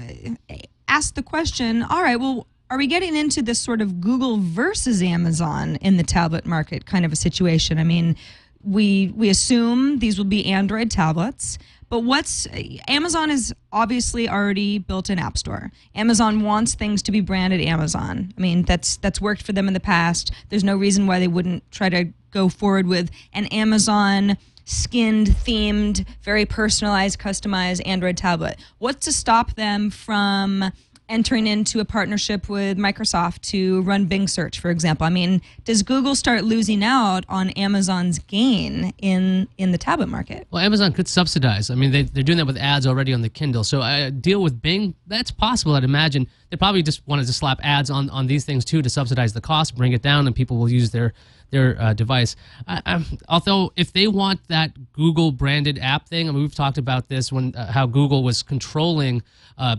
asked 0.88 1.16
the 1.16 1.24
question. 1.24 1.84
All 1.84 2.02
right, 2.02 2.18
well, 2.18 2.48
are 2.72 2.78
we 2.78 2.88
getting 2.88 3.18
into 3.18 3.42
this 3.42 3.60
sort 3.60 3.82
of 3.82 4.00
Google 4.00 4.38
versus 4.38 5.04
Amazon 5.04 5.76
in 5.82 5.98
the 5.98 6.04
tablet 6.04 6.46
market 6.46 6.86
kind 6.86 7.04
of 7.04 7.12
a 7.12 7.18
situation? 7.18 7.78
I 7.78 7.84
mean, 7.84 8.16
we 8.64 9.12
we 9.16 9.30
assume 9.30 10.00
these 10.00 10.18
will 10.18 10.26
be 10.26 10.46
Android 10.46 10.90
tablets. 10.90 11.58
But 11.90 12.06
what's 12.06 12.48
Amazon 12.88 13.30
is 13.30 13.54
obviously 13.74 14.30
already 14.30 14.78
built 14.78 15.10
an 15.10 15.20
app 15.20 15.38
store. 15.38 15.70
Amazon 15.94 16.44
wants 16.44 16.74
things 16.74 17.02
to 17.02 17.12
be 17.12 17.20
branded 17.20 17.60
Amazon. 17.60 18.34
I 18.38 18.42
mean, 18.42 18.64
that's 18.64 18.96
that's 18.96 19.20
worked 19.20 19.44
for 19.44 19.52
them 19.52 19.68
in 19.68 19.74
the 19.74 19.82
past. 19.82 20.32
There's 20.48 20.64
no 20.64 20.78
reason 20.78 21.08
why 21.08 21.20
they 21.20 21.28
wouldn't 21.28 21.70
try 21.72 21.90
to 21.90 22.06
go 22.32 22.48
forward 22.48 22.88
with 22.88 23.12
an 23.34 23.48
Amazon 23.48 24.38
skinned, 24.64 25.28
themed, 25.28 26.08
very 26.22 26.46
personalized, 26.46 27.20
customized 27.20 27.86
Android 27.86 28.16
tablet. 28.16 28.58
What's 28.78 29.04
to 29.06 29.12
stop 29.12 29.56
them 29.56 29.90
from 29.90 30.72
entering 31.12 31.46
into 31.46 31.80
a 31.80 31.86
partnership 31.86 32.50
with 32.50 32.78
Microsoft 32.78 33.42
to 33.42 33.82
run 33.84 34.06
Bing 34.06 34.28
search, 34.28 34.60
for 34.60 34.72
example? 34.72 35.06
I 35.06 35.10
mean, 35.10 35.42
does 35.66 35.84
Google 35.84 36.16
start 36.16 36.44
losing 36.44 36.84
out 36.84 37.26
on 37.30 37.50
Amazon's 37.52 38.20
gain 38.20 38.94
in 38.98 39.48
in 39.58 39.72
the 39.72 39.78
tablet 39.78 40.08
market? 40.08 40.48
Well, 40.50 40.64
Amazon 40.64 40.94
could 40.94 41.08
subsidize. 41.08 41.70
I 41.70 41.76
mean, 41.76 41.92
they, 41.92 42.04
they're 42.04 42.24
doing 42.24 42.38
that 42.38 42.48
with 42.48 42.58
ads 42.58 42.88
already 42.88 43.14
on 43.14 43.22
the 43.22 43.30
Kindle. 43.30 43.64
So 43.64 43.82
a 43.82 44.10
deal 44.10 44.42
with 44.42 44.62
Bing, 44.62 44.96
that's 45.06 45.30
possible. 45.30 45.76
I'd 45.76 45.84
imagine 45.84 46.28
they 46.50 46.58
probably 46.58 46.82
just 46.82 47.06
wanted 47.08 47.28
to 47.28 47.34
slap 47.34 47.60
ads 47.62 47.90
on, 47.90 48.10
on 48.10 48.28
these 48.28 48.46
things 48.46 48.66
too 48.66 48.82
to 48.82 48.90
subsidize 48.90 49.34
the 49.34 49.42
cost, 49.42 49.76
bring 49.76 49.92
it 49.92 50.02
down, 50.02 50.26
and 50.26 50.36
people 50.36 50.58
will 50.58 50.70
use 50.70 50.92
their 50.92 51.14
their 51.52 51.80
uh, 51.82 51.94
device. 51.94 52.36
Although, 53.28 53.74
if 53.76 53.94
they 53.94 54.08
want 54.08 54.40
that 54.48 54.94
Google 54.94 55.32
branded 55.32 55.78
app 55.80 56.08
thing, 56.08 56.28
I 56.28 56.32
mean, 56.32 56.42
we've 56.42 56.56
talked 56.56 56.78
about 56.78 57.10
this 57.10 57.32
when 57.32 57.54
uh, 57.56 57.72
how 57.72 57.86
Google 57.86 58.24
was 58.24 58.42
controlling. 58.42 59.22
Uh, 59.58 59.76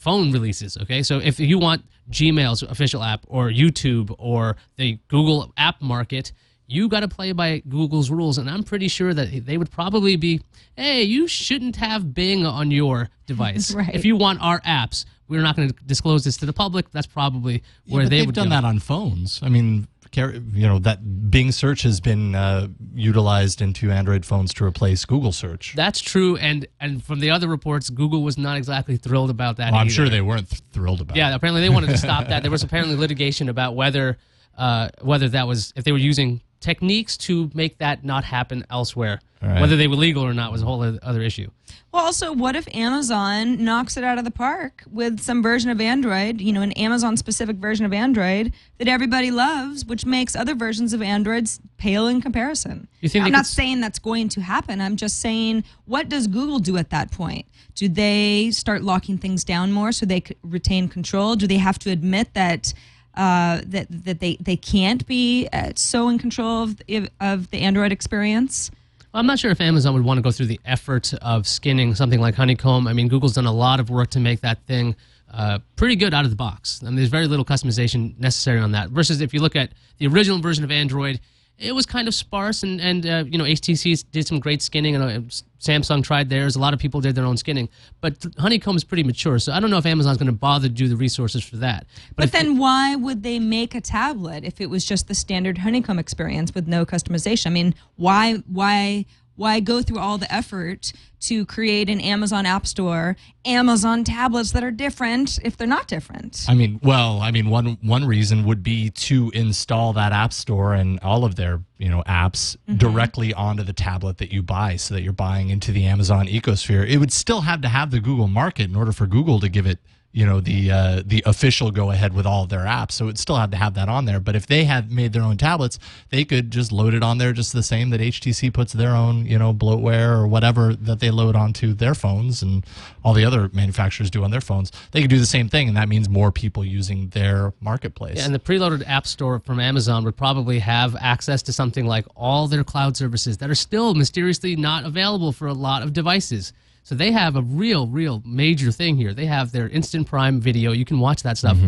phone 0.00 0.32
releases. 0.32 0.76
Okay, 0.78 1.02
so 1.02 1.18
if 1.18 1.38
you 1.38 1.58
want 1.58 1.84
Gmail's 2.10 2.62
official 2.62 3.02
app 3.02 3.24
or 3.28 3.50
YouTube 3.50 4.14
or 4.18 4.56
the 4.76 4.98
Google 5.08 5.52
app 5.56 5.80
market, 5.80 6.32
you 6.66 6.88
got 6.88 7.00
to 7.00 7.08
play 7.08 7.32
by 7.32 7.62
Google's 7.68 8.10
rules. 8.10 8.38
And 8.38 8.48
I'm 8.48 8.62
pretty 8.64 8.88
sure 8.88 9.12
that 9.14 9.44
they 9.46 9.58
would 9.58 9.70
probably 9.70 10.16
be, 10.16 10.40
hey, 10.76 11.02
you 11.02 11.26
shouldn't 11.28 11.76
have 11.76 12.14
Bing 12.14 12.46
on 12.46 12.70
your 12.70 13.08
device. 13.26 13.74
Right. 13.74 13.94
If 13.94 14.04
you 14.04 14.16
want 14.16 14.40
our 14.40 14.60
apps, 14.62 15.04
we're 15.28 15.42
not 15.42 15.54
going 15.56 15.68
to 15.70 15.74
disclose 15.86 16.24
this 16.24 16.36
to 16.38 16.46
the 16.46 16.52
public. 16.52 16.90
That's 16.90 17.06
probably 17.06 17.62
where 17.86 18.02
Yeah, 18.04 18.08
they 18.08 18.16
they've 18.18 18.26
would 18.26 18.34
done 18.34 18.48
go. 18.48 18.54
that 18.56 18.64
on 18.64 18.78
phones. 18.80 19.40
I 19.42 19.48
mean, 19.48 19.86
you 20.16 20.66
know 20.66 20.78
that 20.80 21.30
Bing 21.30 21.52
search 21.52 21.82
has 21.82 22.00
been 22.00 22.34
uh, 22.34 22.68
utilized 22.94 23.62
into 23.62 23.90
Android 23.90 24.24
phones 24.24 24.52
to 24.54 24.64
replace 24.64 25.04
Google 25.04 25.32
search. 25.32 25.74
That's 25.76 26.00
true, 26.00 26.36
and 26.36 26.66
and 26.80 27.02
from 27.02 27.20
the 27.20 27.30
other 27.30 27.48
reports, 27.48 27.90
Google 27.90 28.22
was 28.22 28.36
not 28.36 28.56
exactly 28.56 28.96
thrilled 28.96 29.30
about 29.30 29.56
that. 29.58 29.72
Well, 29.72 29.80
I'm 29.80 29.88
sure 29.88 30.08
they 30.08 30.20
weren't 30.20 30.50
th- 30.50 30.62
thrilled 30.72 31.00
about. 31.00 31.16
Yeah, 31.16 31.30
it. 31.30 31.34
apparently 31.34 31.62
they 31.62 31.68
wanted 31.68 31.90
to 31.90 31.98
stop 31.98 32.28
that. 32.28 32.42
There 32.42 32.50
was 32.50 32.62
apparently 32.64 32.96
litigation 32.96 33.48
about 33.48 33.76
whether 33.76 34.18
uh, 34.58 34.88
whether 35.00 35.28
that 35.28 35.46
was 35.46 35.72
if 35.76 35.84
they 35.84 35.92
were 35.92 35.98
using 35.98 36.42
techniques 36.60 37.16
to 37.16 37.50
make 37.54 37.78
that 37.78 38.04
not 38.04 38.24
happen 38.24 38.64
elsewhere. 38.70 39.20
Right. 39.48 39.60
Whether 39.60 39.76
they 39.76 39.88
were 39.88 39.96
legal 39.96 40.22
or 40.22 40.34
not 40.34 40.52
was 40.52 40.62
a 40.62 40.66
whole 40.66 40.82
other 41.02 41.22
issue. 41.22 41.50
Well, 41.92 42.04
also, 42.04 42.32
what 42.32 42.54
if 42.54 42.68
Amazon 42.74 43.64
knocks 43.64 43.96
it 43.96 44.04
out 44.04 44.18
of 44.18 44.24
the 44.24 44.30
park 44.30 44.84
with 44.90 45.18
some 45.20 45.42
version 45.42 45.70
of 45.70 45.80
Android, 45.80 46.40
you 46.40 46.52
know, 46.52 46.62
an 46.62 46.70
Amazon 46.72 47.16
specific 47.16 47.56
version 47.56 47.84
of 47.84 47.92
Android 47.92 48.52
that 48.78 48.86
everybody 48.86 49.30
loves, 49.32 49.84
which 49.84 50.06
makes 50.06 50.36
other 50.36 50.54
versions 50.54 50.92
of 50.92 51.02
Androids 51.02 51.58
pale 51.78 52.06
in 52.06 52.20
comparison? 52.20 52.86
You 53.00 53.08
think 53.08 53.24
I'm 53.24 53.32
not 53.32 53.38
could- 53.44 53.46
saying 53.46 53.80
that's 53.80 53.98
going 53.98 54.28
to 54.30 54.40
happen. 54.40 54.80
I'm 54.80 54.94
just 54.96 55.18
saying, 55.18 55.64
what 55.84 56.08
does 56.08 56.28
Google 56.28 56.60
do 56.60 56.76
at 56.76 56.90
that 56.90 57.10
point? 57.10 57.46
Do 57.74 57.88
they 57.88 58.50
start 58.52 58.82
locking 58.82 59.18
things 59.18 59.42
down 59.42 59.72
more 59.72 59.90
so 59.90 60.06
they 60.06 60.22
retain 60.42 60.86
control? 60.86 61.34
Do 61.34 61.46
they 61.46 61.56
have 61.58 61.78
to 61.80 61.90
admit 61.90 62.34
that? 62.34 62.72
Uh, 63.12 63.60
that 63.66 63.88
that 63.90 64.20
they, 64.20 64.36
they 64.40 64.56
can't 64.56 65.04
be 65.04 65.48
uh, 65.52 65.72
so 65.74 66.08
in 66.08 66.16
control 66.16 66.62
of, 66.62 66.80
of 67.20 67.50
the 67.50 67.58
Android 67.58 67.90
experience. 67.90 68.70
Well, 69.12 69.20
I'm 69.20 69.26
not 69.26 69.40
sure 69.40 69.50
if 69.50 69.60
Amazon 69.60 69.94
would 69.94 70.04
want 70.04 70.18
to 70.18 70.22
go 70.22 70.30
through 70.30 70.46
the 70.46 70.60
effort 70.64 71.12
of 71.14 71.48
skinning 71.48 71.96
something 71.96 72.20
like 72.20 72.36
Honeycomb. 72.36 72.86
I 72.86 72.92
mean, 72.92 73.08
Google's 73.08 73.34
done 73.34 73.46
a 73.46 73.52
lot 73.52 73.80
of 73.80 73.90
work 73.90 74.10
to 74.10 74.20
make 74.20 74.42
that 74.42 74.64
thing 74.66 74.94
uh, 75.32 75.58
pretty 75.74 75.96
good 75.96 76.14
out 76.14 76.24
of 76.24 76.30
the 76.30 76.36
box. 76.36 76.80
I 76.82 76.86
mean, 76.86 76.94
there's 76.94 77.08
very 77.08 77.26
little 77.26 77.44
customization 77.44 78.16
necessary 78.20 78.60
on 78.60 78.70
that. 78.72 78.90
Versus 78.90 79.20
if 79.20 79.34
you 79.34 79.40
look 79.40 79.56
at 79.56 79.72
the 79.98 80.06
original 80.06 80.38
version 80.38 80.62
of 80.62 80.70
Android, 80.70 81.18
it 81.60 81.72
was 81.72 81.84
kind 81.86 82.08
of 82.08 82.14
sparse, 82.14 82.62
and 82.62 82.80
and 82.80 83.06
uh, 83.06 83.24
you 83.26 83.38
know 83.38 83.44
HTC 83.44 84.04
did 84.10 84.26
some 84.26 84.40
great 84.40 84.62
skinning, 84.62 84.96
and 84.96 85.04
uh, 85.04 85.20
Samsung 85.60 86.02
tried 86.02 86.30
theirs. 86.30 86.56
A 86.56 86.58
lot 86.58 86.72
of 86.72 86.80
people 86.80 87.00
did 87.00 87.14
their 87.14 87.26
own 87.26 87.36
skinning, 87.36 87.68
but 88.00 88.24
Honeycomb 88.38 88.76
is 88.76 88.84
pretty 88.84 89.02
mature, 89.02 89.38
so 89.38 89.52
I 89.52 89.60
don't 89.60 89.70
know 89.70 89.76
if 89.76 89.84
Amazon's 89.86 90.16
going 90.16 90.26
to 90.26 90.32
bother 90.32 90.68
to 90.68 90.74
do 90.74 90.88
the 90.88 90.96
resources 90.96 91.44
for 91.44 91.56
that. 91.56 91.86
But 92.16 92.24
if- 92.24 92.32
then 92.32 92.56
why 92.56 92.96
would 92.96 93.22
they 93.22 93.38
make 93.38 93.74
a 93.74 93.80
tablet 93.80 94.42
if 94.44 94.60
it 94.60 94.70
was 94.70 94.84
just 94.84 95.06
the 95.06 95.14
standard 95.14 95.58
honeycomb 95.58 95.98
experience 95.98 96.54
with 96.54 96.66
no 96.66 96.86
customization? 96.86 97.48
I 97.48 97.50
mean, 97.50 97.74
why 97.96 98.36
why 98.46 99.04
why 99.40 99.58
go 99.58 99.80
through 99.80 99.98
all 99.98 100.18
the 100.18 100.32
effort 100.32 100.92
to 101.18 101.46
create 101.46 101.88
an 101.88 101.98
Amazon 101.98 102.44
App 102.44 102.66
Store, 102.66 103.16
Amazon 103.46 104.04
tablets 104.04 104.52
that 104.52 104.62
are 104.62 104.70
different 104.70 105.38
if 105.42 105.56
they're 105.56 105.66
not 105.66 105.88
different? 105.88 106.44
I 106.46 106.54
mean, 106.54 106.78
well, 106.82 107.20
I 107.22 107.30
mean, 107.30 107.48
one 107.48 107.78
one 107.80 108.04
reason 108.04 108.44
would 108.44 108.62
be 108.62 108.90
to 108.90 109.30
install 109.34 109.94
that 109.94 110.12
app 110.12 110.34
store 110.34 110.74
and 110.74 111.00
all 111.00 111.24
of 111.24 111.36
their 111.36 111.62
you 111.78 111.88
know 111.88 112.02
apps 112.06 112.56
mm-hmm. 112.68 112.76
directly 112.76 113.32
onto 113.32 113.62
the 113.62 113.72
tablet 113.72 114.18
that 114.18 114.30
you 114.30 114.42
buy, 114.42 114.76
so 114.76 114.94
that 114.94 115.00
you're 115.00 115.14
buying 115.14 115.48
into 115.48 115.72
the 115.72 115.86
Amazon 115.86 116.26
ecosphere. 116.26 116.86
It 116.86 116.98
would 116.98 117.12
still 117.12 117.40
have 117.40 117.62
to 117.62 117.68
have 117.68 117.90
the 117.90 118.00
Google 118.00 118.28
market 118.28 118.68
in 118.68 118.76
order 118.76 118.92
for 118.92 119.06
Google 119.06 119.40
to 119.40 119.48
give 119.48 119.64
it 119.66 119.78
you 120.12 120.26
know 120.26 120.40
the 120.40 120.70
uh, 120.70 121.02
the 121.06 121.22
official 121.24 121.70
go 121.70 121.90
ahead 121.90 122.12
with 122.12 122.26
all 122.26 122.42
of 122.42 122.48
their 122.48 122.60
apps. 122.60 122.92
So 122.92 123.08
it 123.08 123.16
still 123.16 123.36
had 123.36 123.50
to 123.52 123.56
have 123.56 123.74
that 123.74 123.88
on 123.88 124.06
there. 124.06 124.18
But 124.18 124.34
if 124.34 124.46
they 124.46 124.64
had 124.64 124.90
made 124.90 125.12
their 125.12 125.22
own 125.22 125.36
tablets, 125.36 125.78
they 126.10 126.24
could 126.24 126.50
just 126.50 126.72
load 126.72 126.94
it 126.94 127.02
on 127.02 127.18
there 127.18 127.32
just 127.32 127.52
the 127.52 127.62
same 127.62 127.90
that 127.90 128.00
HTC 128.00 128.52
puts 128.52 128.72
their 128.72 128.90
own 128.90 129.24
you 129.26 129.38
know 129.38 129.54
bloatware 129.54 130.18
or 130.18 130.26
whatever 130.26 130.74
that 130.74 130.98
they 130.98 131.10
load 131.10 131.36
onto 131.36 131.72
their 131.72 131.94
phones 131.94 132.42
and 132.42 132.66
all 133.04 133.14
the 133.14 133.24
other 133.24 133.50
manufacturers 133.52 134.10
do 134.10 134.24
on 134.24 134.30
their 134.32 134.40
phones. 134.40 134.72
They 134.90 135.00
could 135.00 135.10
do 135.10 135.18
the 135.18 135.26
same 135.26 135.48
thing, 135.48 135.68
and 135.68 135.76
that 135.76 135.88
means 135.88 136.08
more 136.08 136.32
people 136.32 136.64
using 136.64 137.08
their 137.10 137.52
marketplace. 137.60 138.16
Yeah, 138.16 138.24
and 138.24 138.34
the 138.34 138.40
preloaded 138.40 138.82
app 138.86 139.06
store 139.06 139.38
from 139.38 139.60
Amazon 139.60 140.04
would 140.04 140.16
probably 140.16 140.58
have 140.58 140.96
access 141.00 141.40
to 141.42 141.52
something 141.52 141.86
like 141.86 142.06
all 142.16 142.48
their 142.48 142.64
cloud 142.64 142.96
services 142.96 143.38
that 143.38 143.48
are 143.48 143.54
still 143.54 143.94
mysteriously 143.94 144.56
not 144.56 144.84
available 144.84 145.30
for 145.30 145.46
a 145.46 145.54
lot 145.54 145.82
of 145.82 145.92
devices. 145.92 146.52
So 146.82 146.94
they 146.94 147.12
have 147.12 147.36
a 147.36 147.42
real, 147.42 147.86
real 147.86 148.22
major 148.26 148.72
thing 148.72 148.96
here. 148.96 149.14
They 149.14 149.26
have 149.26 149.52
their 149.52 149.68
Instant 149.68 150.06
Prime 150.08 150.40
video. 150.40 150.72
You 150.72 150.84
can 150.84 150.98
watch 150.98 151.22
that 151.22 151.38
stuff. 151.38 151.58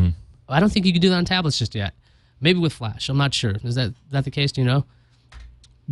I 0.49 0.59
don't 0.61 0.71
think 0.73 0.85
you 0.87 0.93
can 0.93 1.01
do 1.01 1.11
that 1.11 1.17
on 1.17 1.25
tablets 1.25 1.59
just 1.59 1.75
yet. 1.75 1.95
Maybe 2.41 2.59
with 2.59 2.73
Flash. 2.73 3.09
I'm 3.09 3.17
not 3.19 3.33
sure. 3.33 3.55
Is 3.63 3.77
that 3.77 3.95
that 4.11 4.25
the 4.25 4.31
case? 4.31 4.53
Do 4.53 4.61
you 4.63 4.67
know? 4.67 4.85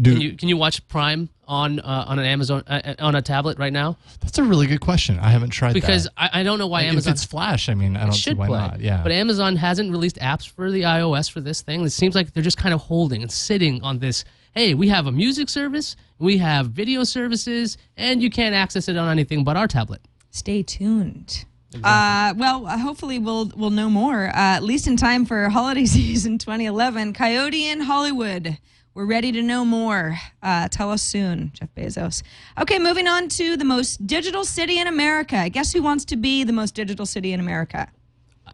Do- 0.01 0.13
Can 0.13 0.21
you 0.21 0.33
can 0.37 0.49
you 0.49 0.57
watch 0.57 0.87
Prime 0.89 1.29
on 1.47 1.81
uh, 1.81 2.05
on 2.09 2.19
an 2.19 2.25
Amazon 2.25 2.63
uh, 2.67 2.95
on 3.01 3.15
a 3.15 3.23
tablet 3.23 3.59
right 3.59 3.73
now? 3.73 3.97
That's 4.21 4.39
a 4.39 4.43
really 4.45 4.67
good 4.67 4.81
question. 4.81 5.19
I 5.19 5.31
haven't 5.31 5.51
tried 5.51 5.75
Because 5.75 6.05
that. 6.05 6.13
I, 6.17 6.41
I 6.41 6.43
don't 6.43 6.59
know 6.59 6.67
why 6.69 6.83
if 6.83 6.89
Amazon 6.93 7.13
it's 7.13 7.25
Flash, 7.25 7.69
I 7.69 7.75
mean, 7.75 7.97
I 7.97 8.03
don't 8.05 8.13
see 8.13 8.35
why 8.35 8.47
play. 8.47 8.59
not. 8.59 8.81
Yeah, 8.81 9.03
But 9.03 9.13
Amazon 9.13 9.57
hasn't 9.57 9.91
released 9.91 10.17
apps 10.17 10.49
for 10.49 10.71
the 10.71 10.83
iOS 10.83 11.31
for 11.31 11.41
this 11.41 11.61
thing. 11.63 11.83
It 11.85 11.91
seems 11.91 12.15
like 12.15 12.33
they're 12.33 12.43
just 12.43 12.57
kind 12.57 12.73
of 12.75 12.81
holding 12.81 13.23
and 13.23 13.31
sitting 13.31 13.83
on 13.83 13.99
this. 13.99 14.25
Hey, 14.55 14.75
we 14.75 14.89
have 14.89 15.07
a 15.07 15.13
music 15.13 15.49
service, 15.49 15.95
we 16.19 16.39
have 16.39 16.71
video 16.71 17.05
services, 17.05 17.79
and 17.97 18.21
you 18.21 18.31
can't 18.31 18.53
access 18.55 18.89
it 18.89 18.97
on 18.97 19.09
anything 19.09 19.45
but 19.45 19.57
our 19.57 19.69
tablet. 19.69 20.01
Stay 20.31 20.65
tuned. 20.65 21.45
Uh, 21.85 22.35
well, 22.37 22.67
uh, 22.67 22.77
hopefully 22.77 23.21
we'll 23.21 23.53
we'll 23.55 23.71
know 23.71 23.89
more 23.89 24.27
uh, 24.27 24.33
at 24.35 24.65
least 24.65 24.89
in 24.89 24.97
time 24.97 25.25
for 25.25 25.49
holiday 25.51 25.87
season 25.87 26.37
2011. 26.37 27.13
Coyote 27.13 27.69
in 27.69 27.83
Hollywood. 27.83 28.59
We're 28.93 29.07
ready 29.07 29.31
to 29.31 29.41
know 29.41 29.65
more. 29.65 30.19
Uh, 30.43 30.67
tell 30.67 30.91
us 30.91 31.01
soon, 31.01 31.53
Jeff 31.55 31.73
Bezos. 31.77 32.25
Okay, 32.61 32.81
moving 32.81 33.07
on 33.07 33.29
to 33.29 33.57
the 33.57 33.65
most 33.65 34.05
digital 34.05 34.45
city 34.45 34.81
in 34.81 34.89
America. 34.89 35.49
Guess 35.49 35.73
who 35.73 35.81
wants 35.81 36.05
to 36.07 36.17
be 36.17 36.43
the 36.43 36.53
most 36.53 36.75
digital 36.75 37.07
city 37.07 37.33
in 37.33 37.39
America? 37.39 37.89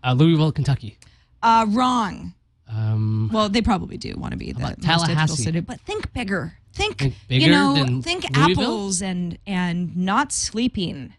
Uh, 0.04 0.12
Louisville, 0.12 0.52
Kentucky. 0.52 0.98
Uh, 1.42 1.64
wrong. 1.70 2.34
Um, 2.68 3.30
Well, 3.32 3.48
they 3.48 3.62
probably 3.62 3.96
do 3.96 4.14
want 4.16 4.32
to 4.32 4.36
be 4.38 4.52
the 4.52 4.58
about 4.58 4.78
most 4.78 4.86
digital 4.86 5.06
Tallahassee? 5.06 5.42
city, 5.42 5.60
but 5.60 5.80
think 5.82 6.12
bigger. 6.12 6.58
Think, 6.72 6.98
Think 6.98 7.14
you 7.28 7.48
know, 7.50 7.74
than 7.74 8.02
think 8.02 8.24
Louisville? 8.36 8.52
apples 8.64 9.02
and 9.02 9.38
and 9.46 9.96
not 9.96 10.30
sleeping. 10.32 11.14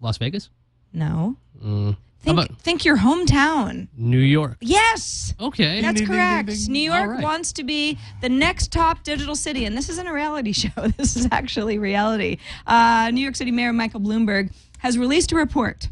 Las 0.00 0.18
Vegas. 0.18 0.50
No. 0.92 1.36
Mm. 1.64 1.96
Think 2.20 2.38
about 2.38 2.58
think 2.60 2.84
your 2.84 2.96
hometown. 2.98 3.86
New 3.96 4.18
York? 4.18 4.56
Yes. 4.60 5.32
Okay. 5.38 5.80
That's 5.80 6.00
ding, 6.00 6.08
ding, 6.08 6.16
correct. 6.16 6.48
ding, 6.48 6.56
ding. 6.58 6.72
New 6.72 6.80
York 6.92 7.10
right. 7.10 7.22
wants 7.22 7.52
to 7.52 7.62
be 7.62 7.98
the 8.20 8.28
next 8.28 8.72
top 8.72 9.04
digital 9.04 9.36
city, 9.36 9.64
and 9.64 9.76
this 9.76 9.88
isn't 9.88 10.06
a 10.08 10.12
reality 10.12 10.52
show. 10.64 10.88
This 10.96 11.14
is 11.16 11.28
actually 11.30 11.78
reality. 11.78 12.38
Uh, 12.66 13.10
New 13.12 13.20
York 13.20 13.36
City 13.36 13.52
Mayor 13.52 13.72
Michael 13.72 14.00
Bloomberg 14.00 14.50
has 14.78 14.98
released 14.98 15.30
a 15.30 15.36
report 15.36 15.88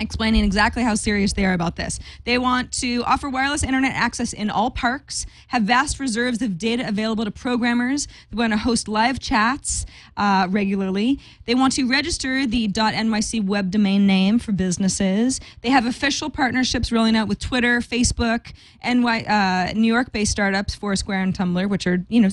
explaining 0.00 0.44
exactly 0.44 0.82
how 0.82 0.94
serious 0.94 1.32
they 1.32 1.44
are 1.44 1.52
about 1.52 1.76
this. 1.76 1.98
They 2.24 2.38
want 2.38 2.72
to 2.72 3.02
offer 3.04 3.28
wireless 3.28 3.62
internet 3.62 3.94
access 3.94 4.32
in 4.32 4.50
all 4.50 4.70
parks, 4.70 5.26
have 5.48 5.62
vast 5.62 5.98
reserves 5.98 6.42
of 6.42 6.58
data 6.58 6.86
available 6.86 7.24
to 7.24 7.30
programmers. 7.30 8.06
They 8.30 8.36
want 8.36 8.52
to 8.52 8.58
host 8.58 8.88
live 8.88 9.18
chats 9.18 9.86
uh, 10.16 10.46
regularly. 10.50 11.18
They 11.44 11.54
want 11.54 11.74
to 11.74 11.88
register 11.88 12.46
the 12.46 12.68
.nyc 12.68 13.44
web 13.44 13.70
domain 13.70 14.06
name 14.06 14.38
for 14.38 14.52
businesses. 14.52 15.40
They 15.62 15.70
have 15.70 15.86
official 15.86 16.30
partnerships 16.30 16.92
rolling 16.92 17.16
out 17.16 17.28
with 17.28 17.38
Twitter, 17.38 17.80
Facebook, 17.80 18.52
NY, 18.84 19.22
uh, 19.22 19.72
New 19.74 19.92
York-based 19.92 20.30
startups, 20.30 20.74
Foursquare 20.74 21.20
and 21.20 21.34
Tumblr, 21.34 21.68
which 21.68 21.86
are 21.86 22.04
you 22.08 22.20
know 22.20 22.30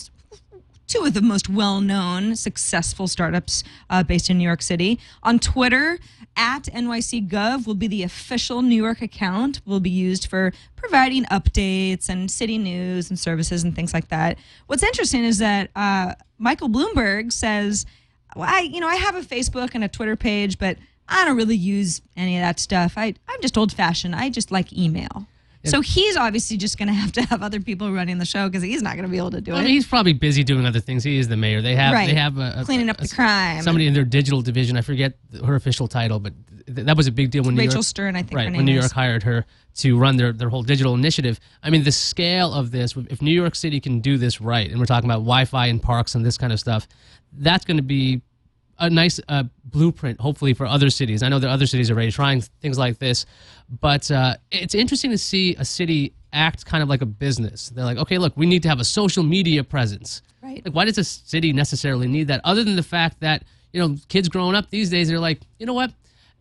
two 0.87 1.05
of 1.05 1.13
the 1.13 1.21
most 1.21 1.49
well-known 1.49 2.35
successful 2.35 3.07
startups 3.07 3.63
uh, 3.89 4.03
based 4.03 4.29
in 4.29 4.37
New 4.37 4.43
York 4.43 4.61
City. 4.61 4.99
On 5.23 5.39
Twitter, 5.39 5.97
at 6.35 6.63
NYC.gov 6.63 7.67
will 7.67 7.75
be 7.75 7.87
the 7.87 8.03
official 8.03 8.61
New 8.61 8.75
York 8.75 9.01
account. 9.01 9.61
Will 9.65 9.79
be 9.79 9.89
used 9.89 10.27
for 10.27 10.51
providing 10.75 11.25
updates 11.25 12.09
and 12.09 12.29
city 12.29 12.57
news 12.57 13.09
and 13.09 13.19
services 13.19 13.63
and 13.63 13.75
things 13.75 13.93
like 13.93 14.09
that. 14.09 14.37
What's 14.67 14.83
interesting 14.83 15.23
is 15.23 15.37
that 15.39 15.69
uh, 15.75 16.13
Michael 16.37 16.69
Bloomberg 16.69 17.31
says, 17.31 17.85
well, 18.35 18.49
"I, 18.49 18.61
you 18.61 18.79
know, 18.79 18.87
I 18.87 18.95
have 18.95 19.15
a 19.15 19.21
Facebook 19.21 19.71
and 19.73 19.83
a 19.83 19.87
Twitter 19.87 20.15
page, 20.15 20.57
but." 20.57 20.77
I 21.05 21.25
don't 21.25 21.35
really 21.35 21.57
use 21.57 22.01
any 22.15 22.37
of 22.37 22.43
that 22.43 22.61
stuff. 22.61 22.93
I, 22.95 23.13
I'm 23.27 23.41
just 23.41 23.57
old 23.57 23.73
fashioned. 23.73 24.15
I 24.15 24.29
just 24.29 24.51
like 24.51 24.71
email. 24.71 25.27
So 25.65 25.79
he's 25.81 26.17
obviously 26.17 26.57
just 26.57 26.77
going 26.77 26.87
to 26.89 26.93
have 26.93 27.11
to 27.13 27.21
have 27.23 27.41
other 27.41 27.61
people 27.61 27.91
running 27.91 28.17
the 28.17 28.25
show 28.25 28.49
because 28.49 28.63
he's 28.63 28.81
not 28.81 28.95
going 28.95 29.05
to 29.05 29.09
be 29.11 29.17
able 29.17 29.31
to 29.31 29.39
do 29.41 29.53
I 29.53 29.59
it. 29.59 29.63
mean, 29.63 29.69
he's 29.69 29.87
probably 29.87 30.11
busy 30.13 30.43
doing 30.43 30.65
other 30.65 30.81
things. 30.81 31.03
He 31.05 31.17
is 31.17 31.29
the 31.29 31.37
mayor. 31.37 31.61
They 31.61 31.75
have 31.75 31.93
Right. 31.93 32.07
they 32.07 32.15
have 32.15 32.37
a, 32.37 32.55
a- 32.57 32.65
Cleaning 32.65 32.89
up 32.89 32.99
a- 32.99 33.03
the 33.07 33.15
crime. 33.15 33.61
Somebody 33.61 33.87
in 33.87 33.93
their 33.93 34.03
digital 34.03 34.41
division. 34.41 34.75
I 34.75 34.81
forget 34.81 35.13
her 35.45 35.55
official 35.55 35.87
title, 35.87 36.19
but 36.19 36.33
th- 36.65 36.85
that 36.85 36.97
was 36.97 37.07
a 37.07 37.11
big 37.11 37.31
deal 37.31 37.43
when 37.43 37.55
New 37.55 37.61
Rachel 37.61 37.75
York, 37.75 37.85
Stern, 37.85 38.15
I 38.17 38.23
think 38.23 38.33
right 38.33 38.51
when 38.51 38.65
New 38.65 38.73
is. 38.77 38.83
York 38.83 38.91
hired 38.91 39.23
her 39.23 39.45
to 39.75 39.97
run 39.97 40.17
their 40.17 40.33
their 40.33 40.49
whole 40.49 40.63
digital 40.63 40.95
initiative. 40.95 41.39
I 41.63 41.69
mean, 41.69 41.83
the 41.83 41.91
scale 41.93 42.53
of 42.53 42.71
this. 42.71 42.95
If 43.09 43.21
New 43.21 43.31
York 43.33 43.55
City 43.55 43.79
can 43.79 44.01
do 44.01 44.17
this 44.17 44.41
right, 44.41 44.69
and 44.69 44.79
we're 44.79 44.85
talking 44.85 45.09
about 45.09 45.19
Wi-Fi 45.19 45.67
in 45.67 45.79
parks 45.79 46.13
and 46.15 46.25
this 46.25 46.37
kind 46.37 46.51
of 46.51 46.59
stuff, 46.59 46.87
that's 47.31 47.63
going 47.63 47.77
to 47.77 47.83
be 47.83 48.21
a 48.79 48.89
nice 48.89 49.19
uh, 49.29 49.43
blueprint, 49.65 50.19
hopefully, 50.19 50.53
for 50.53 50.65
other 50.65 50.89
cities. 50.89 51.23
I 51.23 51.29
know 51.29 51.39
that 51.39 51.49
other 51.49 51.65
cities 51.65 51.89
are 51.89 51.93
already 51.93 52.11
trying 52.11 52.41
things 52.61 52.77
like 52.77 52.99
this, 52.99 53.25
but 53.81 54.09
uh, 54.11 54.35
it's 54.51 54.75
interesting 54.75 55.11
to 55.11 55.17
see 55.17 55.55
a 55.55 55.65
city 55.65 56.13
act 56.31 56.65
kind 56.65 56.81
of 56.81 56.89
like 56.89 57.01
a 57.01 57.05
business. 57.05 57.69
They're 57.69 57.85
like, 57.85 57.97
okay, 57.97 58.17
look, 58.17 58.35
we 58.35 58.45
need 58.45 58.63
to 58.63 58.69
have 58.69 58.79
a 58.79 58.85
social 58.85 59.23
media 59.23 59.63
presence. 59.63 60.21
Right. 60.41 60.63
Like, 60.65 60.73
why 60.73 60.85
does 60.85 60.97
a 60.97 61.03
city 61.03 61.53
necessarily 61.53 62.07
need 62.07 62.27
that? 62.27 62.41
Other 62.43 62.63
than 62.63 62.75
the 62.75 62.83
fact 62.83 63.19
that 63.21 63.43
you 63.73 63.81
know, 63.81 63.97
kids 64.07 64.29
growing 64.29 64.55
up 64.55 64.69
these 64.69 64.89
days, 64.89 65.09
they're 65.09 65.19
like, 65.19 65.41
you 65.59 65.65
know 65.65 65.73
what? 65.73 65.91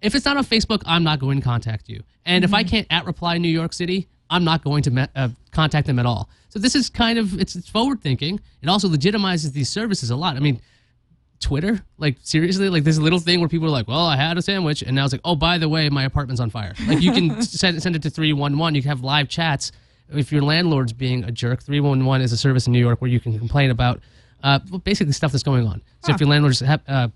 If 0.03 0.15
it's 0.15 0.25
not 0.25 0.37
on 0.37 0.45
Facebook, 0.45 0.83
I'm 0.85 1.03
not 1.03 1.19
going 1.19 1.39
to 1.39 1.45
contact 1.45 1.89
you. 1.89 2.03
And 2.27 2.45
if 2.45 2.55
I 2.55 2.63
can't 2.63 2.87
at 2.91 3.07
reply 3.07 3.39
New 3.39 3.49
York 3.49 3.73
City, 3.73 4.09
I'm 4.31 4.45
not 4.45 4.63
going 4.63 4.83
to 4.85 4.91
me- 4.91 5.07
uh, 5.17 5.31
contact 5.51 5.87
them 5.87 5.99
at 5.99 6.07
all. 6.07 6.29
So 6.51 6.59
this 6.59 6.75
is 6.75 6.91
kind 6.91 7.19
of 7.19 7.41
it's, 7.41 7.57
it's 7.57 7.69
forward 7.69 8.03
thinking. 8.03 8.41
It 8.61 8.69
also 8.69 8.89
legitimizes 8.89 9.53
these 9.53 9.69
services 9.69 10.11
a 10.11 10.17
lot. 10.17 10.37
I 10.37 10.41
mean, 10.41 10.61
Twitter? 11.43 11.81
Like 11.99 12.17
seriously? 12.23 12.69
Like 12.71 12.85
this 12.85 12.97
little 12.99 13.19
thing 13.19 13.41
where 13.41 13.49
people 13.49 13.67
are 13.67 13.71
like, 13.71 13.89
"Well, 13.89 14.07
I 14.07 14.17
had 14.17 14.39
a 14.39 14.43
sandwich," 14.43 14.83
and 14.83 14.95
now 14.97 15.05
it's 15.05 15.13
like, 15.13 15.21
"Oh, 15.25 15.37
by 15.37 15.59
the 15.59 15.69
way, 15.69 15.89
my 15.91 16.05
apartment's 16.05 16.41
on 16.41 16.49
fire." 16.51 16.75
Like 16.87 17.03
you 17.03 17.13
can 17.13 17.43
send 17.63 17.83
send 17.83 17.95
it 17.97 18.03
to 18.03 18.11
three 18.11 18.33
one 18.33 18.57
one. 18.59 18.75
You 18.75 18.81
can 18.83 18.89
have 18.89 19.03
live 19.03 19.29
chats. 19.29 19.73
If 20.09 20.31
your 20.33 20.43
landlord's 20.43 20.93
being 20.93 21.25
a 21.25 21.33
jerk, 21.33 21.63
three 21.63 21.81
one 21.81 22.05
one 22.07 22.23
is 22.23 22.33
a 22.33 22.37
service 22.37 22.67
in 22.67 22.73
New 22.73 22.79
York 22.79 23.01
where 23.03 23.11
you 23.11 23.21
can 23.21 23.39
complain 23.39 23.71
about 23.71 24.01
uh, 24.43 24.59
basically 24.85 25.13
stuff 25.13 25.33
that's 25.33 25.45
going 25.45 25.67
on. 25.67 25.83
So 26.05 26.13
if 26.15 26.21
your 26.21 26.29
landlord's 26.29 26.61
ha- 26.61 26.81
uh, 26.89 27.09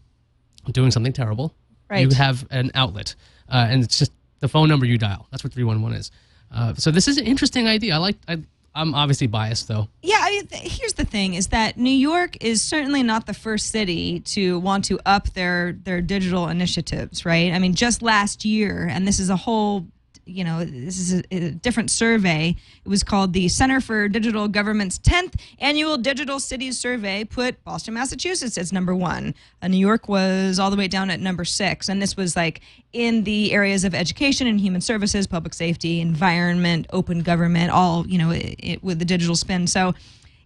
doing 0.73 0.91
something 0.91 1.13
terrible, 1.13 1.55
Right. 1.89 2.01
you 2.11 2.15
have 2.17 2.47
an 2.51 2.71
outlet, 2.75 3.15
uh, 3.49 3.67
and 3.71 3.83
it's 3.85 3.99
just 3.99 4.13
the 4.41 4.49
phone 4.49 4.69
number 4.69 4.87
you 4.87 4.99
dial. 4.99 5.27
That's 5.31 5.45
what 5.45 5.53
three 5.53 5.65
one 5.65 5.83
one 5.83 5.93
is. 5.93 6.11
Uh, 6.53 6.75
so 6.75 6.91
this 6.91 7.09
is 7.09 7.19
an 7.19 7.27
interesting 7.27 7.67
idea. 7.69 7.95
I 7.95 7.99
like. 7.99 8.17
I, 8.29 8.39
I'm 8.77 8.95
obviously 8.95 9.27
biased 9.27 9.69
though. 9.69 9.89
Yeah, 10.03 10.19
I 10.21 10.31
mean, 10.31 10.47
th- 10.47 10.79
here's 10.79 10.93
the 10.93 11.05
thing: 11.05 11.35
is 11.35 11.49
that 11.49 11.79
New 11.79 11.91
York 11.91 12.37
is 12.45 12.63
certainly 12.63 13.03
not 13.03 13.27
the 13.27 13.35
first 13.35 13.69
city 13.69 14.21
to 14.21 14.59
want 14.61 14.85
to 14.87 15.01
up 15.07 15.33
their 15.33 15.73
their 15.73 16.01
digital 16.03 16.49
initiatives, 16.49 17.25
right? 17.25 17.53
I 17.53 17.59
mean, 17.59 17.75
just 17.75 18.03
last 18.03 18.45
year, 18.45 18.87
and 18.91 19.09
this 19.09 19.19
is 19.19 19.31
a 19.31 19.37
whole, 19.37 19.87
you 20.27 20.43
know, 20.43 20.65
this 20.65 20.99
is 20.99 21.21
a, 21.21 21.25
a 21.31 21.51
different 21.51 21.91
survey. 21.91 22.57
It 22.85 22.89
was 22.89 23.05
called 23.05 23.33
the 23.33 23.49
Center 23.49 23.81
for 23.81 24.09
Digital 24.09 24.49
Government's 24.49 24.99
10th 24.99 25.41
Annual 25.61 25.99
Digital 25.99 26.41
Cities 26.41 26.79
Survey. 26.79 27.25
Put 27.25 27.63
Boston, 27.65 27.95
Massachusetts 27.95 28.59
as 28.59 28.73
number 28.73 28.95
one. 28.95 29.35
Uh, 29.63 29.69
New 29.69 29.79
York 29.79 30.09
was 30.09 30.59
all 30.59 30.71
the 30.71 30.77
way 30.77 30.89
down 30.89 31.11
at 31.11 31.21
number 31.21 31.45
six, 31.45 31.89
and 31.89 32.03
this 32.03 32.17
was 32.17 32.35
like 32.35 32.61
in 32.93 33.23
the 33.23 33.53
areas 33.53 33.85
of 33.85 33.95
education 33.95 34.49
and 34.49 34.61
human 34.61 34.81
services, 34.81 35.27
public 35.29 35.55
safety, 35.55 36.01
environment, 36.01 36.87
open 36.93 37.23
government, 37.23 37.71
all 37.71 38.05
you 38.07 38.19
know, 38.19 38.33
it, 38.33 38.57
it, 38.59 38.85
with 38.85 38.99
the 38.99 39.05
digital 39.05 39.37
spin. 39.37 39.67
So 39.69 39.95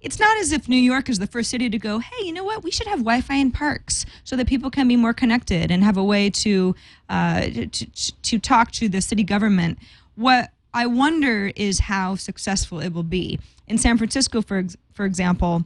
it's 0.01 0.19
not 0.19 0.39
as 0.39 0.53
if 0.53 0.69
New 0.69 0.77
York 0.77 1.09
is 1.09 1.19
the 1.19 1.27
first 1.27 1.51
city 1.51 1.69
to 1.69 1.79
go, 1.79 1.99
hey, 1.99 2.25
you 2.25 2.33
know 2.33 2.45
what? 2.45 2.63
We 2.63 2.71
should 2.71 2.87
have 2.87 3.01
Wi-Fi 3.01 3.35
in 3.35 3.51
parks 3.51 4.07
so 4.25 4.35
that 4.37 4.47
people 4.47 4.71
can 4.71 4.89
be 4.89 4.97
more 4.97 5.13
connected 5.13 5.71
and 5.71 5.85
have 5.85 5.97
a 5.97 6.05
way 6.05 6.31
to 6.31 6.75
uh, 7.09 7.43
to 7.43 8.13
to 8.23 8.39
talk 8.39 8.71
to 8.73 8.89
the 8.89 9.01
city 9.01 9.23
government. 9.23 9.79
What 10.15 10.51
I 10.73 10.87
wonder 10.87 11.53
is 11.57 11.81
how 11.81 12.15
successful 12.15 12.81
it 12.81 12.93
will 12.93 13.03
be 13.03 13.39
in 13.67 13.79
San 13.79 13.99
Francisco, 13.99 14.43
for 14.43 14.65
for 14.93 15.05
example. 15.05 15.65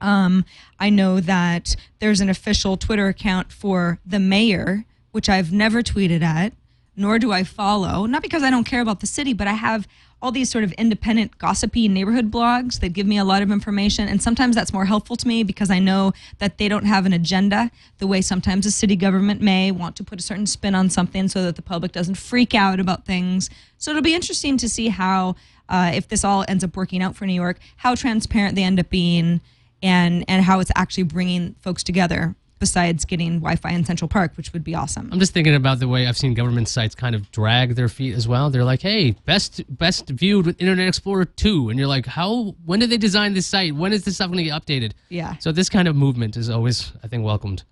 Um, 0.00 0.44
I 0.78 0.90
know 0.90 1.20
that 1.20 1.76
there's 1.98 2.20
an 2.20 2.28
official 2.28 2.76
Twitter 2.76 3.08
account 3.08 3.50
for 3.52 4.00
the 4.04 4.18
mayor, 4.18 4.84
which 5.12 5.28
I've 5.28 5.52
never 5.52 5.82
tweeted 5.82 6.20
at, 6.22 6.52
nor 6.96 7.18
do 7.18 7.32
I 7.32 7.44
follow. 7.44 8.06
Not 8.06 8.22
because 8.22 8.42
I 8.42 8.50
don't 8.50 8.64
care 8.64 8.80
about 8.80 9.00
the 9.00 9.06
city, 9.06 9.32
but 9.32 9.46
I 9.46 9.52
have 9.52 9.86
all 10.22 10.32
these 10.32 10.48
sort 10.48 10.64
of 10.64 10.72
independent, 10.72 11.36
gossipy 11.36 11.86
neighborhood 11.86 12.30
blogs 12.30 12.80
that 12.80 12.94
give 12.94 13.06
me 13.06 13.18
a 13.18 13.24
lot 13.24 13.42
of 13.42 13.50
information. 13.50 14.08
And 14.08 14.22
sometimes 14.22 14.54
that's 14.56 14.72
more 14.72 14.86
helpful 14.86 15.16
to 15.16 15.28
me 15.28 15.42
because 15.42 15.70
I 15.70 15.78
know 15.78 16.12
that 16.38 16.56
they 16.56 16.66
don't 16.66 16.86
have 16.86 17.04
an 17.04 17.12
agenda 17.12 17.70
the 17.98 18.06
way 18.06 18.22
sometimes 18.22 18.64
a 18.64 18.70
city 18.70 18.96
government 18.96 19.42
may 19.42 19.70
want 19.70 19.96
to 19.96 20.04
put 20.04 20.18
a 20.18 20.22
certain 20.22 20.46
spin 20.46 20.74
on 20.74 20.88
something 20.88 21.28
so 21.28 21.42
that 21.42 21.56
the 21.56 21.62
public 21.62 21.92
doesn't 21.92 22.14
freak 22.14 22.54
out 22.54 22.80
about 22.80 23.04
things. 23.04 23.50
So 23.76 23.90
it'll 23.90 24.02
be 24.02 24.14
interesting 24.14 24.56
to 24.58 24.68
see 24.68 24.88
how, 24.88 25.36
uh, 25.68 25.92
if 25.94 26.08
this 26.08 26.24
all 26.24 26.44
ends 26.48 26.64
up 26.64 26.74
working 26.74 27.02
out 27.02 27.16
for 27.16 27.26
New 27.26 27.34
York, 27.34 27.58
how 27.76 27.94
transparent 27.94 28.54
they 28.54 28.64
end 28.64 28.80
up 28.80 28.88
being 28.88 29.42
and 29.82 30.24
and 30.26 30.42
how 30.42 30.60
it's 30.60 30.72
actually 30.74 31.02
bringing 31.02 31.54
folks 31.60 31.82
together 31.82 32.34
besides 32.64 33.04
getting 33.04 33.40
Wi-Fi 33.40 33.72
in 33.72 33.84
Central 33.84 34.08
Park, 34.08 34.32
which 34.38 34.54
would 34.54 34.64
be 34.64 34.74
awesome. 34.74 35.10
I'm 35.12 35.18
just 35.18 35.34
thinking 35.34 35.54
about 35.54 35.80
the 35.80 35.86
way 35.86 36.06
I've 36.06 36.16
seen 36.16 36.32
government 36.32 36.66
sites 36.66 36.94
kind 36.94 37.14
of 37.14 37.30
drag 37.30 37.74
their 37.74 37.90
feet 37.90 38.14
as 38.14 38.26
well. 38.26 38.48
They're 38.48 38.64
like, 38.64 38.80
"Hey, 38.80 39.10
best 39.26 39.62
best 39.68 40.08
viewed 40.08 40.46
with 40.46 40.58
Internet 40.58 40.88
Explorer 40.88 41.26
2." 41.26 41.68
And 41.68 41.78
you're 41.78 41.92
like, 41.96 42.06
"How 42.06 42.54
when 42.64 42.80
did 42.80 42.88
they 42.88 42.96
design 42.96 43.34
this 43.34 43.46
site? 43.46 43.74
When 43.74 43.92
is 43.92 44.04
this 44.04 44.14
stuff 44.14 44.28
going 44.28 44.38
to 44.38 44.44
get 44.44 44.56
updated?" 44.60 44.92
Yeah. 45.10 45.36
So 45.40 45.52
this 45.52 45.68
kind 45.68 45.86
of 45.86 45.94
movement 45.94 46.38
is 46.38 46.48
always 46.48 46.92
I 47.02 47.08
think 47.08 47.22
welcomed. 47.22 47.64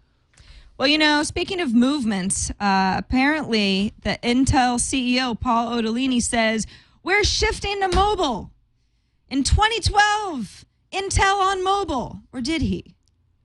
Well, 0.77 0.89
you 0.89 0.99
know, 0.99 1.23
speaking 1.23 1.61
of 1.63 1.73
movements, 1.73 2.51
uh, 2.61 2.97
apparently 2.99 3.95
the 4.03 4.19
Intel 4.23 4.79
CEO 4.79 5.39
Paul 5.41 5.71
Otellini 5.71 6.21
says 6.21 6.67
we're 7.03 7.25
shifting 7.25 7.81
to 7.81 7.89
mobile. 7.89 8.51
In 9.31 9.43
2012, 9.43 10.67
Intel 10.93 11.41
on 11.41 11.65
mobile, 11.65 12.21
or 12.31 12.43
did 12.43 12.61
he? 12.61 12.95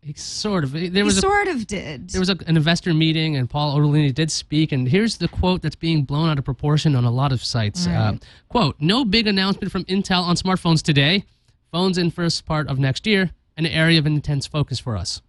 He 0.07 0.13
sort 0.13 0.63
of 0.63 0.71
there 0.71 0.81
He 0.89 1.03
was 1.03 1.17
a, 1.17 1.21
sort 1.21 1.49
of 1.49 1.67
did. 1.67 2.09
there 2.11 2.21
was 2.21 2.29
a, 2.29 2.37
an 2.47 2.55
investor 2.55 2.93
meeting 2.93 3.35
and 3.35 3.49
Paul 3.49 3.77
Otellini 3.77 4.13
did 4.13 4.31
speak 4.31 4.71
and 4.71 4.87
here's 4.87 5.17
the 5.17 5.27
quote 5.27 5.61
that's 5.61 5.75
being 5.75 6.03
blown 6.03 6.29
out 6.29 6.39
of 6.39 6.45
proportion 6.45 6.95
on 6.95 7.03
a 7.03 7.11
lot 7.11 7.33
of 7.33 7.43
sites. 7.43 7.87
Uh, 7.87 8.15
quote, 8.47 8.77
"No 8.79 9.03
big 9.03 9.27
announcement 9.27 9.69
from 9.71 9.83
Intel 9.85 10.23
on 10.23 10.35
smartphones 10.37 10.81
today. 10.81 11.25
Phones 11.73 11.97
in 11.97 12.09
first 12.09 12.45
part 12.45 12.69
of 12.69 12.79
next 12.79 13.05
year, 13.05 13.31
an 13.57 13.65
area 13.65 13.99
of 13.99 14.05
intense 14.07 14.47
focus 14.47 14.79
for 14.79 14.95
us." 14.95 15.21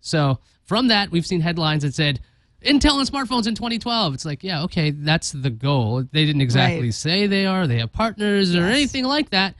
So 0.00 0.38
from 0.64 0.88
that, 0.88 1.10
we've 1.10 1.26
seen 1.26 1.42
headlines 1.42 1.82
that 1.82 1.94
said 1.94 2.20
Intel 2.64 2.94
on 2.94 3.04
smartphones 3.06 3.46
in 3.46 3.54
2012. 3.54 4.14
It's 4.14 4.24
like, 4.24 4.42
yeah, 4.42 4.62
okay, 4.64 4.90
that's 4.90 5.32
the 5.32 5.50
goal. 5.50 6.02
They 6.10 6.24
didn't 6.24 6.40
exactly 6.40 6.86
Right. 6.86 6.94
say 6.94 7.26
they 7.26 7.46
are. 7.46 7.66
They 7.66 7.78
have 7.78 7.92
partners 7.92 8.54
or 8.56 8.64
anything 8.64 9.04
like 9.04 9.30
that. 9.30 9.54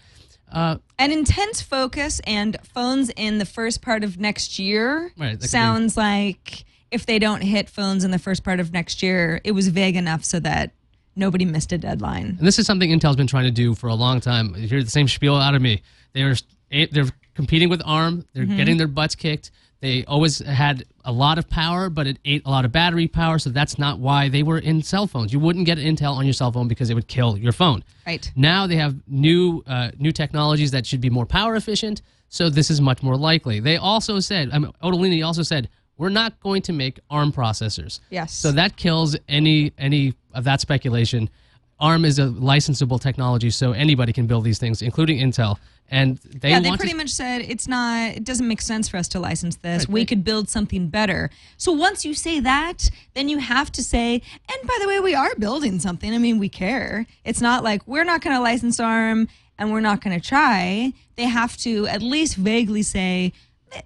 Uh, 0.53 0.77
An 0.99 1.13
intense 1.13 1.61
focus 1.61 2.21
and 2.27 2.57
phones 2.63 3.11
in 3.11 3.39
the 3.39 3.45
first 3.45 3.83
part 3.83 4.03
of 4.05 4.19
next 4.19 4.59
year 4.59 5.13
Right, 5.17 5.33
could 5.33 5.41
be- 5.43 5.47
sounds 5.47 5.97
like 5.97 6.65
if 6.91 7.05
they 7.05 7.19
don't 7.19 7.43
hit 7.43 7.69
phones 7.69 8.03
in 8.05 8.11
the 8.11 8.19
first 8.19 8.43
part 8.45 8.61
of 8.61 8.73
next 8.73 9.03
year, 9.03 9.41
it 9.45 9.53
was 9.53 9.69
vague 9.69 9.95
enough 9.97 10.25
so 10.25 10.41
that 10.41 10.73
nobody 11.15 11.45
missed 11.45 11.71
a 11.73 11.79
deadline. 11.79 12.37
And 12.39 12.47
this 12.47 12.59
is 12.59 12.67
something 12.67 12.91
Intel's 12.91 13.17
been 13.17 13.27
trying 13.27 13.45
to 13.45 13.51
do 13.51 13.75
for 13.75 13.89
a 13.89 13.95
long 13.95 14.21
time. 14.21 14.55
You 14.57 14.67
hear 14.69 14.83
the 14.83 14.91
same 14.91 15.07
spiel 15.09 15.37
out 15.37 15.55
of 15.55 15.61
me. 15.61 15.83
They're 16.15 16.35
they're 16.71 17.11
competing 17.35 17.69
with 17.69 17.83
ARM. 17.85 18.25
They're 18.33 18.45
getting 18.45 18.77
their 18.79 18.89
butts 18.89 19.15
kicked. 19.15 19.51
They 19.81 20.05
always 20.07 20.39
had 20.41 20.85
a 21.05 21.13
lot 21.13 21.39
of 21.39 21.49
power, 21.49 21.89
but 21.89 22.07
it 22.07 22.19
ate 22.25 22.43
a 22.45 22.51
lot 22.51 22.65
of 22.65 22.73
battery 22.73 23.07
power. 23.07 23.39
So 23.39 23.51
that's 23.51 23.79
not 23.79 24.01
why 24.01 24.29
they 24.29 24.43
were 24.43 24.59
in 24.59 24.83
cell 24.83 25.07
phones. 25.07 25.33
You 25.33 25.39
wouldn't 25.39 25.67
get 25.67 25.79
Intel 25.79 26.15
on 26.15 26.27
your 26.27 26.33
cell 26.33 26.51
phone 26.51 26.67
because 26.67 26.91
it 26.91 26.95
would 26.95 27.07
kill 27.07 27.39
your 27.39 27.53
phone. 27.53 27.85
Right. 28.07 28.31
Now 28.35 28.67
they 28.67 28.77
have 28.77 28.97
new 29.07 29.63
uh, 29.67 29.91
new 29.99 30.11
technologies 30.13 30.73
that 30.73 30.85
should 30.85 31.01
be 31.01 31.11
more 31.11 31.27
power 31.27 31.55
efficient. 31.55 32.03
So 32.29 32.51
this 32.51 32.71
is 32.71 32.81
much 32.81 33.03
more 33.03 33.17
likely. 33.17 33.61
They 33.61 33.77
also 33.77 34.21
said, 34.21 34.51
I 34.53 34.59
mean, 34.59 34.73
Otellini 34.83 35.25
also 35.25 35.43
said, 35.43 35.69
we're 35.97 36.11
not 36.11 36.39
going 36.41 36.63
to 36.63 36.73
make 36.73 37.01
ARM 37.11 37.33
processors. 37.33 38.01
Yes. 38.11 38.33
So 38.33 38.53
that 38.53 38.77
kills 38.77 39.17
any 39.29 39.73
any 39.79 40.15
of 40.35 40.45
that 40.45 40.61
speculation. 40.61 41.31
ARM 41.81 42.05
is 42.05 42.19
a 42.19 42.27
licensable 42.27 43.01
technology, 43.01 43.51
so 43.51 43.71
anybody 43.73 44.13
can 44.13 44.27
build 44.27 44.43
these 44.45 44.59
things, 44.59 44.83
including 44.83 45.19
Intel. 45.19 45.59
And 45.91 46.19
they 46.19 46.51
yeah, 46.51 46.61
they 46.61 46.71
pretty 46.77 46.93
to, 46.93 46.99
much 46.99 47.09
said 47.09 47.41
it's 47.41 47.67
not. 47.67 48.11
It 48.17 48.25
doesn't 48.25 48.47
make 48.47 48.61
sense 48.61 48.89
for 48.89 48.99
us 48.99 49.09
to 49.09 49.21
license 49.21 49.57
this. 49.57 49.85
Right, 49.85 49.89
we 49.89 50.01
they- 50.01 50.05
could 50.07 50.23
build 50.25 50.49
something 50.51 50.89
better. 50.89 51.31
So 51.57 51.73
once 51.73 52.05
you 52.05 52.13
say 52.13 52.41
that, 52.41 52.91
then 53.15 53.29
you 53.29 53.39
have 53.39 53.73
to 53.73 53.83
say, 53.83 54.15
and 54.51 54.69
by 54.69 54.77
the 54.83 54.89
way, 54.89 55.01
we 55.01 55.15
are 55.15 55.35
building 55.37 55.79
something. 55.81 56.13
I 56.13 56.19
mean, 56.19 56.39
we 56.39 56.51
care. 56.51 57.07
It's 57.25 57.41
not 57.41 57.65
like 57.65 57.87
we're 57.87 58.05
not 58.05 58.21
going 58.21 58.37
to 58.37 58.43
license 58.43 58.79
ARM 58.79 59.29
and 59.59 59.73
we're 59.73 59.81
not 59.81 60.03
going 60.03 60.19
to 60.21 60.27
try. 60.27 60.93
They 61.17 61.25
have 61.25 61.57
to 61.59 61.87
at 61.87 62.03
least 62.03 62.37
vaguely 62.37 62.83
say. 62.83 63.33
"Eh, 63.73 63.81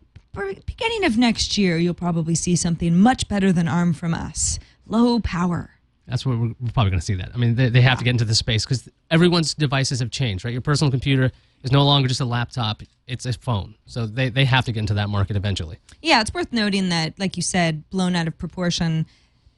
Beginning 0.67 1.05
of 1.05 1.17
next 1.19 1.57
year, 1.57 1.77
you'll 1.77 1.95
probably 1.95 2.35
see 2.35 2.57
something 2.57 2.97
much 2.97 3.29
better 3.29 3.53
than 3.53 3.69
ARM 3.69 3.93
from 3.93 4.13
us. 4.13 4.59
Low 4.89 5.21
power. 5.21 5.71
That's 6.09 6.27
what 6.27 6.37
we're, 6.37 6.55
we're 6.61 6.73
probably 6.75 6.91
going 6.91 7.01
to 7.01 7.07
see 7.07 7.15
that. 7.15 7.31
I 7.33 7.37
mean, 7.37 7.55
they, 7.55 7.69
they 7.69 7.81
have 7.81 7.99
to 7.99 8.05
get 8.05 8.11
into 8.11 8.25
the 8.25 8.35
space 8.35 8.65
because 8.65 8.89
everyone's 9.11 9.55
devices 9.55 10.01
have 10.01 10.11
changed, 10.11 10.45
right? 10.45 10.51
Your 10.53 10.61
personal 10.61 10.91
computer 10.91 11.31
is 11.63 11.73
no 11.73 11.85
longer 11.85 12.09
just 12.09 12.21
a 12.21 12.25
laptop; 12.25 12.83
it's 13.07 13.27
a 13.27 13.33
phone. 13.33 13.75
So 13.87 14.07
they, 14.07 14.29
they 14.29 14.45
have 14.45 14.65
to 14.67 14.73
get 14.73 14.81
into 14.81 14.95
that 14.95 15.09
market 15.09 15.37
eventually. 15.37 15.79
Yeah, 16.01 16.21
it's 16.21 16.33
worth 16.33 16.53
noting 16.53 16.89
that, 16.89 17.19
like 17.19 17.37
you 17.37 17.43
said, 17.43 17.89
blown 17.91 18.17
out 18.17 18.27
of 18.27 18.39
proportion. 18.39 19.07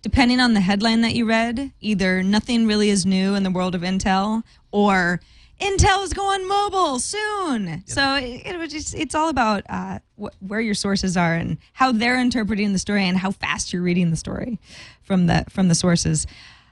Depending 0.03 0.39
on 0.39 0.53
the 0.53 0.61
headline 0.61 1.01
that 1.01 1.15
you 1.15 1.25
read, 1.25 1.73
either 1.81 2.23
nothing 2.23 2.67
really 2.67 2.91
is 2.91 3.07
new 3.07 3.35
in 3.35 3.43
the 3.43 3.51
world 3.51 3.75
of 3.75 3.81
Intel, 3.81 4.43
or 4.71 5.21
Intel 5.61 6.05
is 6.05 6.13
going 6.13 6.47
mobile 6.47 6.99
soon. 6.99 7.83
So 7.87 8.17
it, 8.17 8.43
it 8.45 8.71
just, 8.71 8.95
it's 8.95 9.15
all 9.15 9.31
about 9.31 9.63
uh, 9.69 10.01
wh- 10.21 10.35
where 10.43 10.61
your 10.61 10.75
sources 10.75 11.17
are 11.17 11.35
and 11.35 11.57
how 11.73 11.91
they're 11.91 12.21
interpreting 12.21 12.75
the 12.75 12.79
story 12.79 13.05
and 13.05 13.17
how 13.17 13.31
fast 13.31 13.73
you're 13.73 13.81
reading 13.81 14.11
the 14.11 14.17
story 14.17 14.59
from 15.03 15.27
the 15.27 15.47
from 15.49 15.69
the 15.69 15.75
sources. 15.75 16.27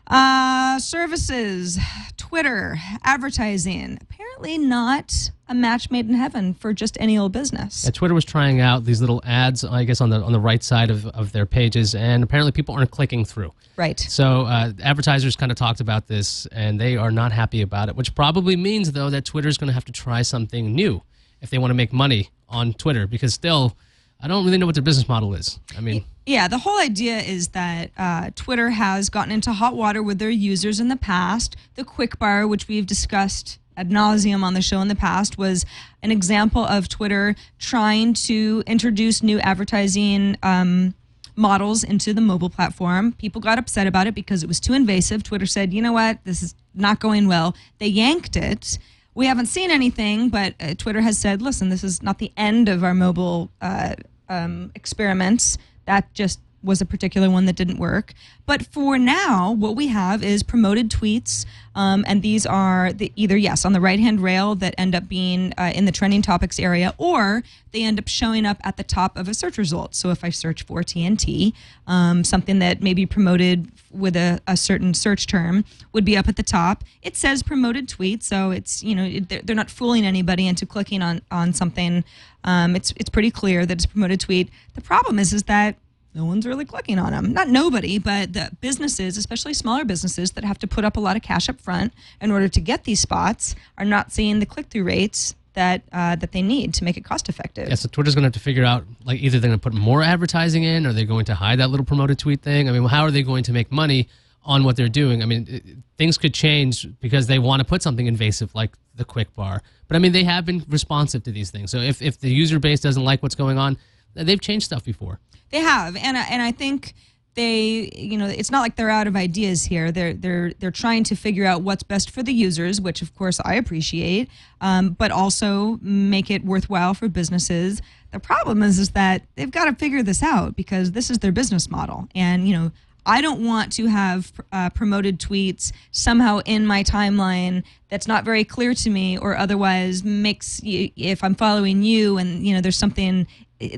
Uh, 0.07 0.79
services, 0.79 1.79
Twitter, 2.17 2.77
advertising. 3.05 3.99
Apparently, 4.01 4.59
not 4.59 5.31
a 5.49 5.55
match 5.55 5.91
made 5.91 6.09
in 6.09 6.15
heaven 6.15 6.55
for 6.55 6.73
just 6.73 6.97
any 7.01 7.17
old 7.17 7.33
business. 7.33 7.85
Yeah, 7.85 7.91
Twitter 7.93 8.15
was 8.15 8.25
trying 8.25 8.61
out 8.61 8.85
these 8.85 9.01
little 9.01 9.23
ads, 9.25 9.65
I 9.65 9.85
guess, 9.85 10.01
on 10.01 10.11
the 10.11 10.21
on 10.21 10.33
the 10.33 10.41
right 10.41 10.63
side 10.63 10.91
of, 10.91 11.07
of 11.07 11.33
their 11.33 11.47
pages, 11.47 11.95
and 11.95 12.23
apparently 12.23 12.53
people 12.53 12.75
aren't 12.75 12.91
clicking 12.91 13.25
through. 13.25 13.53
Right. 13.77 14.01
So 14.01 14.43
uh, 14.43 14.73
advertisers 14.83 15.37
kind 15.37 15.53
of 15.53 15.57
talked 15.57 15.81
about 15.81 16.09
this, 16.09 16.47
and 16.47 16.81
they 16.81 16.97
are 16.97 17.11
not 17.11 17.33
happy 17.33 17.63
about 17.63 17.89
it. 17.89 17.97
Which 17.97 18.15
probably 18.15 18.57
means, 18.57 18.93
though, 18.93 19.11
that 19.11 19.25
Twitter 19.25 19.49
is 19.49 19.57
going 19.57 19.69
to 19.69 19.75
have 19.75 19.85
to 19.87 19.93
try 19.93 20.23
something 20.23 20.75
new 20.75 21.03
if 21.41 21.51
they 21.51 21.59
want 21.59 21.71
to 21.71 21.75
make 21.75 21.93
money 21.93 22.31
on 22.49 22.73
Twitter. 22.75 23.07
Because 23.07 23.35
still, 23.35 23.77
I 24.23 24.29
don't 24.29 24.45
really 24.45 24.59
know 24.59 24.67
what 24.67 24.77
their 24.77 24.83
business 24.85 25.09
model 25.09 25.35
is. 25.35 25.59
I 25.77 25.81
mean, 25.81 26.05
Yeah, 26.27 26.47
the 26.47 26.59
whole 26.59 26.79
idea 26.79 27.19
is 27.19 27.49
that 27.49 27.91
uh, 27.97 28.31
Twitter 28.37 28.71
has 28.71 29.11
gotten 29.11 29.33
into 29.33 29.53
hot 29.53 29.75
water 29.75 30.03
with 30.03 30.21
their 30.21 30.31
users 30.31 30.79
in 30.79 30.89
the 30.89 30.97
past. 30.97 31.57
The 31.75 31.85
quick 31.85 32.19
bar, 32.19 32.47
which 32.47 32.69
we've 32.69 32.87
discussed 32.87 33.59
ad 33.77 33.91
nauseum 33.91 34.45
on 34.45 34.55
the 34.55 34.63
show 34.63 34.81
in 34.81 34.87
the 34.89 34.95
past, 34.95 35.39
was 35.39 35.67
an 36.03 36.13
example 36.13 36.65
of 36.65 36.89
Twitter 36.89 37.35
trying 37.59 38.15
to 38.15 38.63
introduce 38.67 39.23
new 39.23 39.41
advertising 39.41 40.37
um, 40.45 40.95
models 41.35 41.83
into 41.83 42.15
the 42.15 42.21
mobile 42.21 42.51
platform. 42.51 43.13
People 43.13 43.41
got 43.41 43.59
upset 43.59 43.89
about 43.89 44.07
it 44.07 44.15
because 44.15 44.45
it 44.45 44.47
was 44.47 44.61
too 44.61 44.75
invasive. 44.75 45.25
Twitter 45.25 45.47
said, 45.47 45.73
you 45.73 45.83
know 45.83 45.93
what, 45.93 46.19
this 46.25 46.43
is 46.43 46.55
not 46.75 47.01
going 47.01 47.27
well. 47.27 47.57
They 47.79 47.89
yanked 47.89 48.37
it. 48.37 48.79
We 49.15 49.27
haven't 49.27 49.47
seen 49.47 49.71
anything, 49.71 50.29
but 50.29 50.55
uh, 50.61 50.75
Twitter 50.75 51.01
has 51.01 51.19
said, 51.19 51.43
listen, 51.43 51.69
this 51.69 51.85
is 51.85 52.03
not 52.03 52.19
the 52.19 52.33
end 52.37 52.69
of 52.69 52.83
our 52.85 52.95
mobile 52.95 53.51
uh, 53.61 53.95
um, 54.33 54.73
experiments. 54.75 55.59
That 55.87 56.13
just 56.15 56.41
was 56.63 56.81
a 56.81 56.87
particular 56.87 57.29
one 57.31 57.47
that 57.47 57.57
didn't 57.57 57.79
work. 57.79 58.13
But 58.47 58.67
for 58.67 58.99
now, 58.99 59.53
what 59.53 59.77
we 59.77 59.89
have 59.89 60.23
is 60.23 60.43
promoted 60.43 60.91
tweets, 60.91 61.45
um, 61.75 62.05
and 62.07 62.23
these 62.23 62.45
are 62.45 62.93
the, 62.93 63.13
either 63.17 63.37
yes 63.37 63.65
on 63.65 63.73
the 63.73 63.81
right 63.81 63.99
hand 63.99 64.21
rail 64.21 64.55
that 64.57 64.75
end 64.77 64.95
up 64.95 65.09
being 65.09 65.53
uh, 65.59 65.73
in 65.75 65.85
the 65.85 65.93
trending 65.93 66.23
topics 66.23 66.59
area, 66.59 66.95
or 66.99 67.43
they 67.73 67.83
end 67.83 67.99
up 67.99 68.09
showing 68.09 68.45
up 68.45 68.59
at 68.65 68.77
the 68.77 68.85
top 68.85 69.17
of 69.17 69.29
a 69.29 69.35
search 69.35 69.59
result. 69.59 69.95
So 69.95 70.11
if 70.11 70.23
I 70.23 70.31
search 70.31 70.65
for 70.65 70.83
TNT, 70.83 71.53
um, 71.87 72.25
something 72.25 72.59
that 72.59 72.83
may 72.83 72.95
be 72.95 73.07
promoted 73.07 73.71
with 73.91 74.17
a, 74.17 74.41
a 74.47 74.57
certain 74.57 74.95
search 74.95 75.27
term 75.27 75.65
would 75.93 76.05
be 76.05 76.17
up 76.17 76.29
at 76.29 76.37
the 76.37 76.43
top. 76.43 76.85
It 77.03 77.17
says 77.17 77.43
promoted 77.43 77.89
tweet, 77.89 78.23
so 78.23 78.51
it's 78.51 78.83
you 78.83 78.95
know 78.95 79.05
it- 79.05 79.47
they're, 79.47 79.57
not 79.57 79.71
fooling 79.71 80.05
anybody 80.07 80.47
into 80.47 80.65
clicking 80.67 81.03
on 81.03 81.23
on 81.31 81.53
something. 81.53 82.05
Um, 82.45 82.75
it's 82.75 82.93
it's 82.97 83.11
pretty 83.11 83.31
clear 83.31 83.65
that 83.67 83.75
it's 83.75 83.87
promoted 83.87 84.21
tweet. 84.21 84.51
The 84.75 84.81
problem 84.81 85.19
is 85.19 85.33
is 85.33 85.45
that 85.45 85.77
no 86.15 86.25
one's 86.25 86.47
really 86.47 86.65
clicking 86.65 86.99
on 86.99 87.13
them. 87.13 87.33
Not 87.33 87.49
nobody, 87.49 87.99
but 87.99 88.33
the 88.33 88.51
businesses, 88.61 89.17
especially 89.17 89.55
smaller 89.55 89.85
businesses 89.85 90.33
that 90.33 90.45
have 90.45 90.59
to 90.59 90.67
put 90.67 90.85
up 90.85 90.97
a 90.97 91.01
lot 91.01 91.17
of 91.17 91.23
cash 91.23 91.49
up 91.49 91.61
front 91.61 91.93
in 92.21 92.31
order 92.31 92.49
to 92.49 92.61
get 92.61 92.85
these 92.85 93.01
spots, 93.01 93.55
are 93.79 93.85
not 93.85 94.13
seeing 94.13 94.39
the 94.39 94.47
click 94.47 94.67
through 94.67 94.85
rates 94.85 95.35
that 95.55 95.83
uh, 95.93 96.17
that 96.17 96.33
they 96.33 96.43
need 96.43 96.75
to 96.75 96.85
make 96.85 96.97
it 96.97 97.05
cost 97.05 97.29
effective. 97.29 97.69
yeah, 97.69 97.75
so 97.75 97.89
Twitter's 97.89 98.15
going 98.15 98.23
to 98.23 98.27
have 98.27 98.33
to 98.33 98.41
figure 98.41 98.65
out 98.65 98.85
like 99.05 99.21
either 99.21 99.39
they're 99.39 99.49
going 99.49 99.61
to 99.61 99.63
put 99.63 99.75
more 99.75 100.03
advertising 100.03 100.65
in, 100.65 100.87
or 100.87 100.93
they're 100.93 101.05
going 101.05 101.27
to 101.27 101.35
hide 101.35 101.59
that 101.59 101.69
little 101.69 101.87
promoted 101.87 102.19
tweet 102.19 102.43
thing. 102.43 102.69
I 102.69 102.73
mean, 102.73 102.85
how 102.85 103.03
are 103.03 103.11
they 103.11 103.23
going 103.23 103.45
to 103.45 103.53
make 103.53 103.71
money 103.71 104.09
on 104.45 104.65
what 104.65 104.77
they're 104.77 104.89
doing? 104.89 105.23
I 105.23 105.27
mean, 105.27 105.47
it, 105.49 105.63
things 105.99 106.19
could 106.19 106.35
change 106.35 106.89
because 107.01 107.27
they 107.27 107.39
want 107.39 107.61
to 107.61 107.65
put 107.65 107.83
something 107.83 108.07
invasive 108.07 108.55
like 108.55 108.73
the 108.95 109.05
quick 109.05 109.35
bar. 109.35 109.63
But 109.89 109.97
I 109.97 109.99
mean, 109.99 110.13
they 110.13 110.25
have 110.25 110.47
been 110.47 110.65
responsive 110.69 111.23
to 111.25 111.33
these 111.33 111.51
things. 111.51 111.71
So 111.71 111.79
if 111.79 112.01
if 112.03 112.19
the 112.19 112.31
user 112.31 112.59
base 112.59 112.81
doesn't 112.81 113.05
like 113.05 113.23
what's 113.23 113.35
going 113.35 113.59
on, 113.59 113.77
they've 114.15 114.41
changed 114.41 114.67
stuff 114.67 114.85
before. 114.85 115.19
They 115.51 115.61
have, 115.61 115.97
and 115.97 116.17
I- 116.17 116.27
and 116.31 116.41
I 116.43 116.53
think 116.53 116.95
they, 117.35 117.91
you 117.97 118.19
know, 118.19 118.27
it's 118.27 118.51
not 118.51 118.61
like 118.61 118.77
they're 118.77 118.91
out 118.91 119.07
of 119.07 119.17
ideas 119.17 119.65
here. 119.65 119.91
They're 119.91 120.13
they're 120.13 120.53
they're 120.59 120.71
trying 120.71 121.03
to 121.05 121.15
figure 121.17 121.47
out 121.47 121.63
what's 121.63 121.83
best 121.83 122.11
for 122.11 122.23
the 122.23 122.33
users, 122.33 122.79
which 122.81 123.01
of 123.01 123.15
course 123.15 123.41
I 123.45 123.55
appreciate, 123.55 124.29
um, 124.61 124.91
but 124.91 125.11
also 125.11 125.79
make 125.81 126.31
it 126.31 126.45
worthwhile 126.45 126.93
for 126.95 127.09
businesses. 127.09 127.81
The 128.13 128.21
problem 128.21 128.63
is 128.63 128.79
is 128.79 128.91
that 128.91 129.23
they've 129.37 129.51
got 129.51 129.65
to 129.65 129.75
figure 129.75 130.03
this 130.03 130.23
out 130.23 130.57
because 130.57 130.93
this 130.93 131.11
is 131.11 131.21
their 131.21 131.33
business 131.33 131.71
model, 131.71 132.09
and 132.15 132.47
you 132.49 132.55
know. 132.57 132.73
I 133.05 133.21
don't 133.21 133.45
want 133.45 133.73
to 133.73 133.89
have 133.89 134.31
uh, 134.53 134.71
promoted 134.71 135.19
tweets 135.19 135.73
somehow 135.91 136.39
in 136.45 136.65
my 136.65 136.85
timeline 136.85 137.65
that's 137.89 138.07
not 138.07 138.25
very 138.25 138.45
clear 138.45 138.75
to 138.75 138.91
me, 138.91 139.19
or 139.19 139.37
otherwise 139.37 140.05
makes 140.05 140.61
if 140.63 141.25
I'm 141.25 141.35
following 141.35 141.83
you 141.83 142.17
and 142.19 142.47
you 142.47 142.55
know 142.55 142.61
there's 142.61 142.79
something 142.79 143.27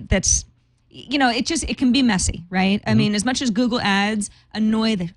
that's 0.08 0.44
you 0.94 1.18
know, 1.18 1.28
it 1.28 1.44
just 1.44 1.64
it 1.64 1.76
can 1.76 1.90
be 1.90 2.02
messy, 2.02 2.44
right? 2.50 2.80
I 2.86 2.94
mean, 2.94 3.14
as 3.16 3.24
much 3.24 3.42
as 3.42 3.50
Google 3.50 3.80
Ads 3.80 4.30
annoy 4.52 4.94
the 4.94 5.10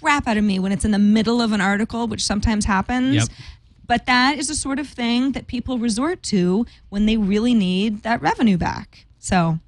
crap 0.00 0.26
out 0.26 0.36
of 0.36 0.42
me 0.42 0.58
when 0.58 0.72
it's 0.72 0.84
in 0.84 0.90
the 0.90 0.98
middle 0.98 1.40
of 1.40 1.52
an 1.52 1.60
article, 1.60 2.08
which 2.08 2.24
sometimes 2.24 2.64
happens. 2.64 3.14
Yep. 3.14 3.28
But 3.86 4.06
that 4.06 4.38
is 4.38 4.48
the 4.48 4.54
sort 4.54 4.78
of 4.78 4.88
thing 4.88 5.32
that 5.32 5.46
people 5.46 5.78
resort 5.78 6.22
to 6.24 6.66
when 6.88 7.06
they 7.06 7.16
really 7.16 7.54
need 7.54 8.02
that 8.02 8.20
revenue 8.20 8.56
back. 8.56 9.06
So 9.18 9.60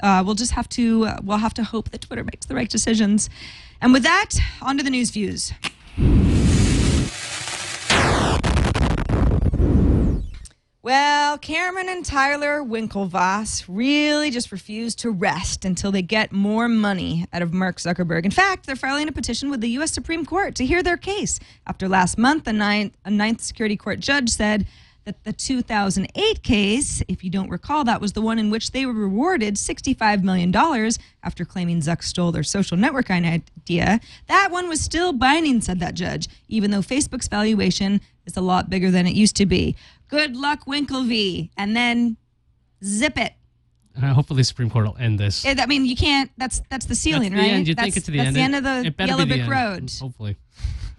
uh, 0.00 0.22
we'll 0.24 0.34
just 0.36 0.52
have 0.52 0.68
to 0.70 1.06
uh, 1.06 1.18
we'll 1.22 1.38
have 1.38 1.54
to 1.54 1.64
hope 1.64 1.90
that 1.90 2.02
Twitter 2.02 2.24
makes 2.24 2.46
the 2.46 2.54
right 2.54 2.68
decisions. 2.68 3.28
And 3.80 3.92
with 3.92 4.04
that, 4.04 4.34
on 4.62 4.76
to 4.78 4.84
the 4.84 4.90
news 4.90 5.10
views. 5.10 5.52
Well, 10.88 11.36
Cameron 11.36 11.90
and 11.90 12.02
Tyler 12.02 12.62
Winklevoss 12.62 13.66
really 13.68 14.30
just 14.30 14.50
refuse 14.50 14.94
to 14.94 15.10
rest 15.10 15.66
until 15.66 15.92
they 15.92 16.00
get 16.00 16.32
more 16.32 16.66
money 16.66 17.26
out 17.30 17.42
of 17.42 17.52
Mark 17.52 17.76
Zuckerberg. 17.76 18.24
In 18.24 18.30
fact, 18.30 18.64
they're 18.64 18.74
filing 18.74 19.06
a 19.06 19.12
petition 19.12 19.50
with 19.50 19.60
the 19.60 19.68
U.S. 19.72 19.92
Supreme 19.92 20.24
Court 20.24 20.54
to 20.54 20.64
hear 20.64 20.82
their 20.82 20.96
case 20.96 21.40
after 21.66 21.90
last 21.90 22.16
month 22.16 22.46
a 22.46 22.54
ninth, 22.54 22.96
a 23.04 23.10
ninth 23.10 23.42
Circuit 23.42 23.78
Court 23.78 24.00
judge 24.00 24.30
said 24.30 24.66
that 25.04 25.24
the 25.24 25.32
2008 25.34 26.42
case, 26.42 27.02
if 27.06 27.22
you 27.22 27.28
don't 27.28 27.50
recall, 27.50 27.84
that 27.84 28.00
was 28.00 28.14
the 28.14 28.22
one 28.22 28.38
in 28.38 28.48
which 28.48 28.70
they 28.72 28.86
were 28.86 28.94
rewarded 28.94 29.56
$65 29.56 30.22
million 30.22 30.54
after 31.22 31.44
claiming 31.44 31.80
Zuck 31.80 32.02
stole 32.02 32.32
their 32.32 32.42
social 32.42 32.78
network 32.78 33.10
idea. 33.10 34.00
That 34.26 34.48
one 34.50 34.68
was 34.70 34.80
still 34.80 35.12
binding, 35.12 35.60
said 35.60 35.80
that 35.80 35.92
judge, 35.92 36.28
even 36.48 36.70
though 36.70 36.80
Facebook's 36.80 37.28
valuation 37.28 38.00
is 38.24 38.36
a 38.36 38.42
lot 38.42 38.68
bigger 38.68 38.90
than 38.90 39.06
it 39.06 39.14
used 39.14 39.36
to 39.36 39.46
be. 39.46 39.76
Good 40.08 40.36
luck, 40.36 40.64
Winklevee. 40.66 41.50
And 41.56 41.76
then 41.76 42.16
zip 42.84 43.18
it. 43.18 43.34
Uh, 44.00 44.14
hopefully, 44.14 44.38
the 44.40 44.44
Supreme 44.44 44.70
Court 44.70 44.86
will 44.86 44.96
end 44.98 45.18
this. 45.18 45.44
It- 45.44 45.60
I 45.60 45.66
mean, 45.66 45.84
you 45.84 45.96
can't. 45.96 46.30
That's 46.38 46.62
that's 46.70 46.86
the 46.86 46.94
ceiling, 46.94 47.32
That's 47.32 47.42
the 47.42 47.48
right? 47.48 47.52
end. 47.56 47.68
You 47.68 47.74
that's 47.74 47.84
think 47.86 47.96
it's 47.96 48.06
the 48.06 48.16
that's 48.16 48.26
end. 48.28 48.36
the 48.36 48.40
end 48.40 48.54
of 48.56 48.62
the 48.64 48.86
it 48.86 49.08
yellow 49.08 49.26
brick 49.26 49.48
road. 49.48 49.90
Hopefully, 50.00 50.36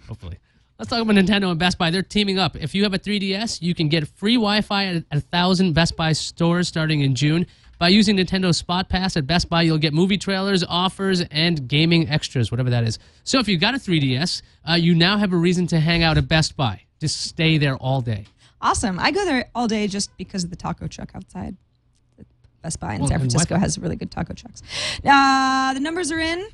hopefully. 0.06 0.36
Let's 0.78 0.88
talk 0.90 1.02
about 1.02 1.14
Nintendo 1.16 1.50
and 1.50 1.58
Best 1.58 1.76
Buy. 1.76 1.90
They're 1.90 2.02
teaming 2.02 2.38
up. 2.38 2.56
If 2.56 2.74
you 2.74 2.84
have 2.84 2.94
a 2.94 2.98
3DS, 2.98 3.60
you 3.60 3.74
can 3.74 3.90
get 3.90 4.08
free 4.08 4.36
Wi-Fi 4.36 4.86
at 4.86 5.04
a 5.12 5.20
thousand 5.20 5.74
Best 5.74 5.94
Buy 5.94 6.12
stores 6.12 6.68
starting 6.68 7.02
in 7.02 7.14
June. 7.14 7.46
By 7.78 7.88
using 7.88 8.16
Nintendo 8.16 8.54
Spot 8.54 8.88
Pass 8.88 9.16
at 9.16 9.26
Best 9.26 9.48
Buy, 9.50 9.60
you'll 9.62 9.76
get 9.78 9.92
movie 9.94 10.16
trailers, 10.18 10.64
offers, 10.64 11.20
and 11.30 11.66
gaming 11.68 12.08
extras, 12.08 12.50
whatever 12.50 12.70
that 12.70 12.84
is. 12.84 12.98
So 13.24 13.38
if 13.38 13.48
you've 13.48 13.60
got 13.60 13.74
a 13.74 13.78
3DS, 13.78 14.40
uh, 14.68 14.74
you 14.74 14.94
now 14.94 15.16
have 15.18 15.32
a 15.32 15.36
reason 15.36 15.66
to 15.68 15.80
hang 15.80 16.02
out 16.02 16.16
at 16.18 16.28
Best 16.28 16.56
Buy. 16.56 16.82
Just 16.98 17.20
stay 17.22 17.56
there 17.58 17.76
all 17.76 18.00
day. 18.02 18.24
Awesome. 18.62 18.98
I 18.98 19.10
go 19.10 19.24
there 19.24 19.48
all 19.54 19.68
day 19.68 19.86
just 19.86 20.16
because 20.16 20.44
of 20.44 20.50
the 20.50 20.56
taco 20.56 20.86
truck 20.86 21.10
outside. 21.14 21.56
Best 22.62 22.78
Buy 22.78 22.94
in 22.94 23.00
Well, 23.00 23.08
San 23.08 23.18
Francisco 23.18 23.56
has 23.56 23.78
really 23.78 23.96
good 23.96 24.10
taco 24.10 24.34
trucks. 24.34 24.62
Uh, 25.04 25.72
the 25.72 25.80
numbers 25.80 26.12
are 26.12 26.20
in. 26.20 26.46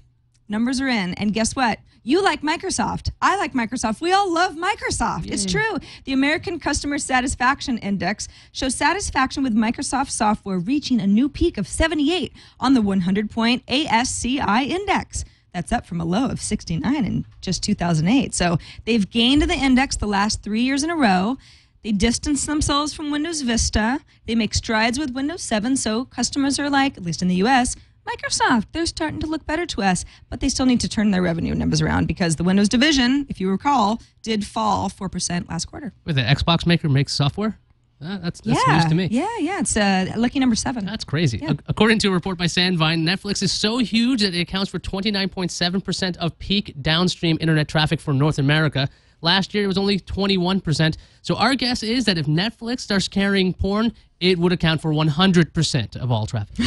Numbers 0.49 0.81
are 0.81 0.87
in. 0.87 1.15
And 1.15 1.33
guess 1.33 1.57
what? 1.57 1.81
You 2.05 2.23
like 2.23 2.43
Microsoft. 2.43 3.11
I 3.21 3.37
like 3.37 3.53
Microsoft. 3.53 4.01
We 4.01 4.13
all 4.13 4.33
love 4.33 4.55
Microsoft. 4.55 5.29
It's 5.29 5.45
true. 5.45 5.79
The 6.05 6.13
American 6.13 6.61
Customer 6.61 6.99
Satisfaction 6.99 7.79
Index 7.79 8.29
shows 8.53 8.77
satisfaction 8.77 9.43
with 9.43 9.57
Microsoft 9.57 10.11
software 10.11 10.61
reaching 10.61 11.01
a 11.01 11.07
new 11.09 11.29
peak 11.29 11.59
of 11.59 11.67
78 11.67 12.33
on 12.61 12.75
the 12.75 12.83
100 12.83 13.29
point 13.29 13.67
ACSI 13.67 14.69
index. 14.69 15.25
That's 15.53 15.73
up 15.73 15.85
from 15.87 16.01
a 16.01 16.05
low 16.05 16.27
of 16.27 16.41
69 16.41 17.05
in 17.05 17.27
just 17.41 17.65
2008. 17.65 18.33
So 18.35 18.59
they've 18.85 19.11
gained 19.11 19.43
the 19.43 19.55
index 19.55 19.97
the 19.97 20.07
last 20.07 20.45
three 20.45 20.63
years 20.63 20.85
in 20.85 20.91
a 20.91 20.97
row. 20.97 21.39
They 21.87 21.93
distance 21.93 22.47
themselves 22.47 22.93
from 22.93 23.13
Windows 23.13 23.43
Vista. 23.43 24.01
They 24.27 24.35
make 24.35 24.55
strides 24.55 24.99
with 24.99 25.13
Windows 25.15 25.41
7. 25.43 25.77
So 25.77 26.07
customers 26.07 26.59
are 26.59 26.69
like, 26.69 26.97
at 26.97 27.05
least 27.05 27.23
in 27.23 27.29
the 27.29 27.37
US, 27.37 27.77
Microsoft, 28.05 28.65
they're 28.73 28.87
starting 28.87 29.21
to 29.21 29.29
look 29.29 29.47
better 29.47 29.65
to 29.67 29.83
us, 29.83 30.05
but 30.29 30.41
they 30.41 30.49
still 30.49 30.67
need 30.67 30.81
to 30.81 30.89
turn 30.89 31.13
their 31.13 31.23
revenue 31.23 31.55
numbers 31.55 31.81
around 31.81 32.09
because 32.09 32.35
the 32.35 32.43
Windows 32.43 32.69
division, 32.69 33.25
if 33.29 33.41
you 33.41 33.49
recall, 33.49 34.03
did 34.23 34.45
fall 34.45 34.91
4% 34.91 35.49
last 35.49 35.67
quarter. 35.67 35.93
Wait, 36.05 36.15
the 36.15 36.23
Xbox 36.23 36.67
maker 36.67 36.89
makes 36.89 37.13
software? 37.13 37.57
Uh, 38.05 38.19
that's 38.19 38.41
that's 38.41 38.61
yeah. 38.67 38.75
news 38.75 38.85
to 38.87 38.95
me. 38.97 39.07
Yeah, 39.09 39.29
yeah. 39.39 39.61
It's 39.61 39.77
uh, 39.77 40.13
lucky 40.17 40.41
number 40.41 40.57
seven. 40.57 40.85
That's 40.85 41.05
crazy. 41.05 41.39
Ac- 41.43 41.61
According 41.69 42.01
to 42.01 42.09
a 42.09 42.11
report 42.11 42.37
by 42.37 42.47
Sandvine, 42.47 43.05
Netflix 43.05 43.45
is 43.45 43.53
so 43.53 43.79
huge 43.79 44.23
that 44.23 44.35
it 44.35 44.41
accounts 44.41 44.73
for 44.73 44.81
29.7% 44.81 46.17
of 46.17 46.37
peak 46.41 46.75
downstream 46.83 47.39
internet 47.41 47.69
traffic 47.69 48.01
for 48.01 48.13
North 48.13 48.41
America. 48.41 48.89
Last 49.27 49.55
year, 49.55 49.65
it 49.65 49.67
was 49.67 49.77
only 49.77 49.99
21%. 49.99 50.97
So, 51.21 51.35
our 51.35 51.57
guess 51.57 51.83
is 51.83 52.05
that 52.05 52.17
if 52.17 52.27
Netflix 52.27 52.79
starts 52.79 53.09
carrying 53.09 53.53
porn, 53.53 53.93
it 54.21 54.39
would 54.39 54.53
account 54.53 54.81
for 54.81 54.93
100% 54.93 55.97
of 55.97 56.13
all 56.13 56.27
traffic. 56.27 56.55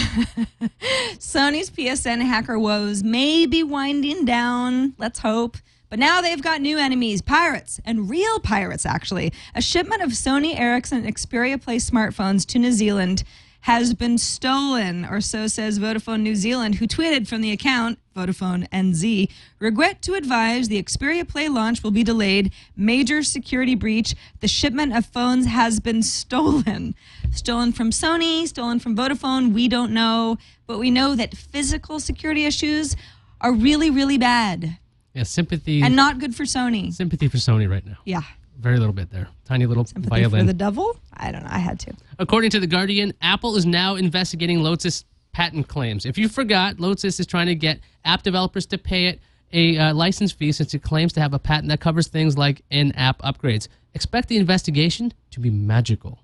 Sony's 1.17 1.69
PSN 1.69 2.21
hacker 2.21 2.59
woes 2.59 3.01
may 3.01 3.45
be 3.45 3.63
winding 3.63 4.25
down. 4.25 4.93
Let's 4.97 5.19
hope. 5.19 5.55
But 5.89 5.99
now 5.99 6.19
they've 6.19 6.41
got 6.41 6.59
new 6.59 6.77
enemies, 6.77 7.21
pirates, 7.21 7.79
and 7.85 8.09
real 8.09 8.41
pirates, 8.41 8.85
actually. 8.85 9.31
A 9.55 9.61
shipment 9.61 10.01
of 10.01 10.09
Sony 10.09 10.59
Ericsson 10.59 11.05
Xperia 11.05 11.61
Play 11.61 11.77
smartphones 11.77 12.45
to 12.47 12.59
New 12.59 12.73
Zealand 12.73 13.23
has 13.61 13.93
been 13.93 14.17
stolen, 14.17 15.05
or 15.05 15.21
so 15.21 15.47
says 15.47 15.79
Vodafone 15.79 16.23
New 16.23 16.35
Zealand, 16.35 16.75
who 16.75 16.87
tweeted 16.87 17.25
from 17.25 17.39
the 17.39 17.53
account, 17.53 17.99
Vodafone 18.19 18.67
NZ, 18.69 19.29
regret 19.59 20.01
to 20.03 20.13
advise 20.15 20.67
the 20.67 20.81
Xperia 20.81 21.27
Play 21.27 21.47
launch 21.47 21.83
will 21.83 21.91
be 21.91 22.03
delayed. 22.03 22.51
Major 22.75 23.23
security 23.23 23.75
breach. 23.75 24.13
The 24.41 24.47
shipment 24.47 24.93
of 24.95 25.05
phones 25.05 25.45
has 25.45 25.79
been 25.79 26.03
stolen. 26.03 26.95
Stolen 27.31 27.71
from 27.71 27.91
Sony, 27.91 28.47
stolen 28.47 28.79
from 28.79 28.95
Vodafone, 28.95 29.53
we 29.53 29.67
don't 29.67 29.91
know. 29.93 30.37
But 30.67 30.79
we 30.79 30.91
know 30.91 31.15
that 31.15 31.35
physical 31.35 31.99
security 31.99 32.45
issues 32.45 32.95
are 33.41 33.53
really, 33.53 33.89
really 33.89 34.17
bad 34.17 34.77
Yeah, 35.13 35.23
sympathy. 35.23 35.81
and 35.81 35.95
not 35.95 36.19
good 36.19 36.35
for 36.35 36.43
Sony. 36.43 36.93
sympathy 36.93 37.27
for 37.29 37.37
Sony 37.37 37.69
right 37.69 37.85
now. 37.85 37.97
Yeah. 38.05 38.21
Very 38.59 38.77
little 38.77 38.93
bit 38.93 39.09
there. 39.09 39.29
Tiny 39.45 39.65
little 39.65 39.85
Sympathy 39.85 40.09
violin. 40.09 40.41
for 40.41 40.45
the 40.47 40.53
devil? 40.53 40.97
I 41.13 41.31
don't 41.31 41.43
know. 41.43 41.49
I 41.49 41.59
had 41.59 41.79
to. 41.81 41.93
According 42.19 42.49
to 42.51 42.59
The 42.59 42.67
Guardian, 42.67 43.13
Apple 43.21 43.55
is 43.55 43.65
now 43.65 43.95
investigating 43.95 44.61
Lotus 44.61 45.05
patent 45.39 45.69
claims. 45.69 46.05
If 46.05 46.17
you 46.17 46.27
forgot, 46.27 46.81
Lotus 46.81 47.17
is 47.17 47.25
trying 47.25 47.47
to 47.47 47.55
get 47.55 47.79
app 48.03 48.23
developers 48.23 48.65
to 48.65 48.77
pay 48.77 49.05
it 49.05 49.21
a 49.53 49.77
uh, 49.77 49.93
license 49.93 50.33
fee 50.33 50.51
since 50.51 50.73
it 50.73 50.79
claims 50.79 51.13
to 51.13 51.21
have 51.21 51.33
a 51.33 51.39
patent 51.39 51.69
that 51.69 51.79
covers 51.79 52.09
things 52.09 52.37
like 52.37 52.61
in 52.69 52.91
app 52.91 53.21
upgrades. 53.21 53.69
Expect 53.93 54.27
the 54.27 54.35
investigation 54.35 55.13
to 55.31 55.39
be 55.39 55.49
magical. 55.49 56.19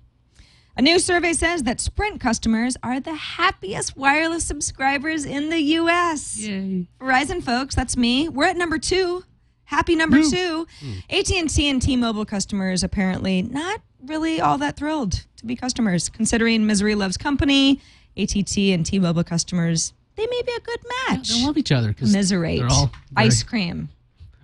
A 0.76 0.82
new 0.82 0.98
survey 0.98 1.32
says 1.32 1.62
that 1.62 1.80
Sprint 1.80 2.20
customers 2.20 2.76
are 2.82 3.00
the 3.00 3.14
happiest 3.14 3.96
wireless 3.96 4.44
subscribers 4.44 5.24
in 5.24 5.48
the 5.48 5.60
U.S. 5.60 6.38
Yay. 6.38 6.86
Verizon 7.00 7.42
folks, 7.42 7.74
that's 7.74 7.96
me. 7.96 8.28
We're 8.28 8.44
at 8.44 8.58
number 8.58 8.78
two. 8.78 9.24
Happy 9.64 9.96
number 9.96 10.20
two. 10.30 10.66
AT&T 11.08 11.70
and 11.70 11.80
T-Mobile 11.80 12.26
customers 12.26 12.84
apparently 12.84 13.40
not 13.40 13.80
really 14.04 14.42
all 14.42 14.58
that 14.58 14.76
thrilled 14.76 15.24
to 15.38 15.46
be 15.46 15.56
customers, 15.56 16.10
considering 16.10 16.66
misery 16.66 16.94
loves 16.94 17.16
company. 17.16 17.80
AT&T 18.16 18.72
and 18.72 18.84
T-Mobile 18.86 19.24
customers, 19.24 19.92
they 20.16 20.26
may 20.26 20.42
be 20.42 20.52
a 20.52 20.60
good 20.60 20.80
match. 21.08 21.28
They 21.28 21.44
love 21.44 21.58
each 21.58 21.72
other 21.72 21.88
because 21.88 22.12
Miserate. 22.12 22.60
they're 22.60 22.68
all 22.70 22.90
very, 23.12 23.26
Ice 23.26 23.42
cream. 23.42 23.88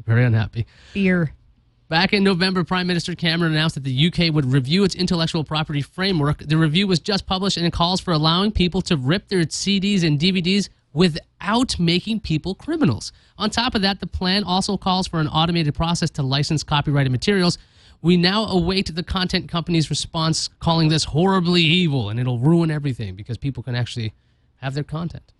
very 0.07 0.25
unhappy. 0.25 0.67
Beer. 0.93 1.33
Back 1.89 2.13
in 2.15 2.25
November, 2.25 2.65
Prime 2.65 2.87
Minister 2.87 3.15
Cameron 3.15 3.53
announced 3.53 3.75
that 3.75 3.85
the 3.85 4.07
UK 4.07 4.33
would 4.33 4.47
review 4.51 4.83
its 4.85 4.95
intellectual 4.95 5.45
property 5.45 5.83
framework. 5.83 6.39
The 6.39 6.57
review 6.57 6.87
was 6.87 7.01
just 7.01 7.27
published 7.27 7.59
and 7.59 7.67
it 7.67 7.73
calls 7.73 8.01
for 8.01 8.13
allowing 8.13 8.51
people 8.51 8.81
to 8.83 8.97
rip 8.97 9.29
their 9.29 9.43
CDs 9.43 10.03
and 10.03 10.19
DVDs 10.19 10.71
without 10.95 11.79
making 11.79 12.21
people 12.21 12.55
criminals. 12.55 13.13
On 13.39 13.51
top 13.51 13.75
of 13.75 13.83
that, 13.83 14.01
the 14.01 14.07
plan 14.07 14.45
also 14.45 14.77
calls 14.77 15.07
for 15.07 15.21
an 15.21 15.29
automated 15.29 15.75
process 15.75 16.11
to 16.11 16.23
license 16.23 16.63
copyrighted 16.63 17.13
materials. 17.13 17.59
We 18.03 18.17
now 18.17 18.47
await 18.47 18.95
the 18.95 19.03
content 19.05 19.49
company's 19.49 19.89
response, 19.89 20.49
calling 20.59 20.89
this 20.89 21.05
horribly 21.05 21.63
evil 21.63 22.11
and 22.11 22.19
it'll 22.19 22.39
ruin 22.39 22.71
everything 22.71 23.15
because 23.15 23.39
people 23.39 23.63
can 23.63 23.77
actually 23.77 24.13
have 24.57 24.75
their 24.75 24.85
content. 24.85 25.33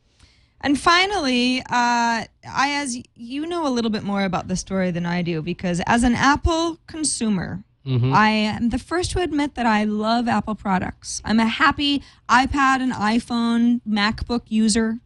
And 0.61 0.79
finally, 0.79 1.59
uh, 1.61 1.65
I, 1.69 2.27
as 2.47 2.97
you 3.17 3.47
know 3.47 3.67
a 3.67 3.71
little 3.71 3.91
bit 3.91 4.05
more 4.05 4.23
about 4.23 4.47
the 4.47 4.55
story 4.55 4.93
than 4.93 5.05
I 5.05 5.23
do, 5.23 5.43
because 5.43 5.81
as 5.87 6.05
an 6.05 6.15
Apple 6.15 6.79
consumer, 6.87 7.65
I 7.85 8.29
am 8.29 8.69
the 8.69 8.79
first 8.79 9.11
to 9.11 9.21
admit 9.21 9.57
that 9.57 9.67
I 9.67 9.83
love 9.83 10.29
Apple 10.29 10.55
products. 10.55 11.21
I'm 11.25 11.41
a 11.41 11.47
happy 11.47 12.01
iPad 12.29 12.81
and 12.81 12.93
iPhone, 12.93 13.81
MacBook 13.85 14.43
user, 14.47 15.01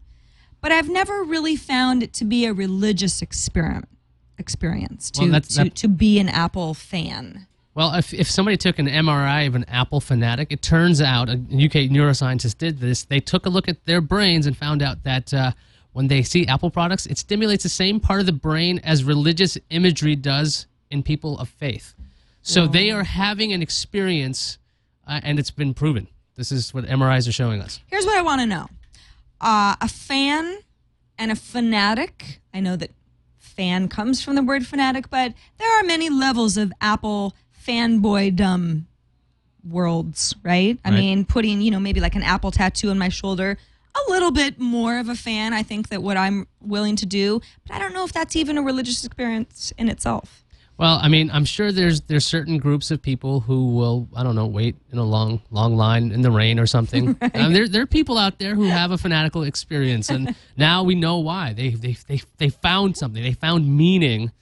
but 0.60 0.72
I've 0.72 0.90
never 0.90 1.22
really 1.22 1.56
found 1.56 2.02
it 2.02 2.12
to 2.14 2.26
be 2.26 2.44
a 2.44 2.52
religious 2.52 3.22
experiment 3.22 3.95
experience 4.38 5.10
to 5.12 5.22
Well, 5.22 5.30
that's- 5.30 5.54
to, 5.56 5.64
that- 5.64 5.74
to 5.76 5.88
be 5.88 6.18
an 6.18 6.28
Apple 6.28 6.74
fan. 6.74 7.46
Well, 7.74 7.92
if, 7.94 8.14
if 8.14 8.30
somebody 8.30 8.56
took 8.56 8.78
an 8.78 8.86
MRI 8.86 9.46
of 9.46 9.54
an 9.54 9.64
Apple 9.68 10.00
fanatic, 10.00 10.50
it 10.50 10.62
turns 10.62 11.02
out 11.02 11.28
a 11.28 11.32
UK 11.34 11.90
neuroscientist 11.90 12.56
did 12.56 12.80
this. 12.80 13.04
They 13.04 13.20
took 13.20 13.44
a 13.44 13.50
look 13.50 13.68
at 13.68 13.84
their 13.84 14.00
brains 14.00 14.46
and 14.46 14.56
found 14.56 14.80
out 14.80 15.02
that 15.04 15.34
uh, 15.34 15.52
when 15.92 16.08
they 16.08 16.22
see 16.22 16.46
Apple 16.46 16.70
products, 16.70 17.04
it 17.04 17.18
stimulates 17.18 17.64
the 17.64 17.68
same 17.68 18.00
part 18.00 18.20
of 18.20 18.26
the 18.26 18.32
brain 18.32 18.80
as 18.82 19.04
religious 19.04 19.58
imagery 19.68 20.16
does 20.16 20.66
in 20.90 21.02
people 21.02 21.38
of 21.38 21.50
faith. 21.50 21.94
So 22.40 22.66
they 22.66 22.90
are 22.92 23.02
having 23.04 23.52
an 23.52 23.60
experience, 23.60 24.56
uh, 25.06 25.20
and 25.22 25.38
it's 25.38 25.50
been 25.50 25.74
proven. 25.74 26.06
This 26.36 26.50
is 26.52 26.72
what 26.72 26.84
MRIs 26.86 27.28
are 27.28 27.32
showing 27.32 27.60
us. 27.60 27.80
Here's 27.88 28.06
what 28.06 28.16
I 28.16 28.22
want 28.22 28.40
to 28.40 28.46
know: 28.46 28.68
uh, 29.40 29.74
a 29.80 29.88
fan 29.88 30.58
and 31.18 31.30
a 31.32 31.36
fanatic. 31.36 32.40
I 32.54 32.60
know 32.60 32.76
that 32.76 32.90
fan 33.56 33.88
comes 33.88 34.22
from 34.22 34.34
the 34.34 34.42
word 34.42 34.66
fanatic, 34.66 35.08
but 35.10 35.32
there 35.58 35.80
are 35.80 35.82
many 35.84 36.08
levels 36.10 36.56
of 36.56 36.72
Apple 36.80 37.34
fanboydom 37.66 38.84
worlds, 39.68 40.34
right? 40.42 40.78
I 40.84 40.90
Right. 40.90 40.98
mean, 41.00 41.24
putting 41.24 41.60
you 41.60 41.70
know 41.70 41.80
maybe 41.80 42.00
like 42.00 42.14
an 42.14 42.22
Apple 42.22 42.50
tattoo 42.50 42.90
on 42.90 42.98
my 42.98 43.08
shoulder. 43.08 43.58
A 43.94 44.10
little 44.10 44.30
bit 44.30 44.60
more 44.60 44.98
of 44.98 45.08
a 45.08 45.14
fan, 45.14 45.54
I 45.54 45.62
think, 45.62 45.88
that 45.88 46.02
what 46.02 46.18
I'm 46.18 46.46
willing 46.60 46.96
to 46.96 47.06
do, 47.06 47.40
but 47.66 47.74
I 47.74 47.78
don't 47.78 47.94
know 47.94 48.04
if 48.04 48.12
that's 48.12 48.36
even 48.36 48.58
a 48.58 48.62
religious 48.62 49.04
experience 49.06 49.72
in 49.78 49.88
itself. 49.88 50.44
Well, 50.78 50.98
I 51.00 51.08
mean, 51.08 51.30
I'm 51.30 51.46
sure 51.46 51.72
there's 51.72 52.02
there's 52.02 52.26
certain 52.26 52.58
groups 52.58 52.90
of 52.90 53.00
people 53.00 53.40
who 53.40 53.68
will 53.68 54.08
I 54.14 54.22
don't 54.22 54.34
know 54.34 54.46
wait 54.46 54.76
in 54.92 54.98
a 54.98 55.04
long 55.04 55.40
long 55.50 55.76
line 55.76 56.12
in 56.12 56.20
the 56.20 56.30
rain 56.30 56.58
or 56.58 56.66
something. 56.66 57.16
um, 57.34 57.52
there 57.52 57.66
there 57.66 57.82
are 57.82 57.86
people 57.86 58.18
out 58.18 58.38
there 58.38 58.54
who 58.54 58.64
have 58.64 58.90
a 58.90 58.98
fanatical 58.98 59.42
experience, 59.42 60.10
and 60.10 60.34
now 60.56 60.82
we 60.82 60.94
know 60.94 61.18
why. 61.18 61.54
They 61.54 61.70
they 61.70 61.96
they 62.08 62.20
they 62.36 62.48
found 62.50 62.96
something. 62.96 63.22
They 63.22 63.32
found 63.32 63.74
meaning 63.74 64.32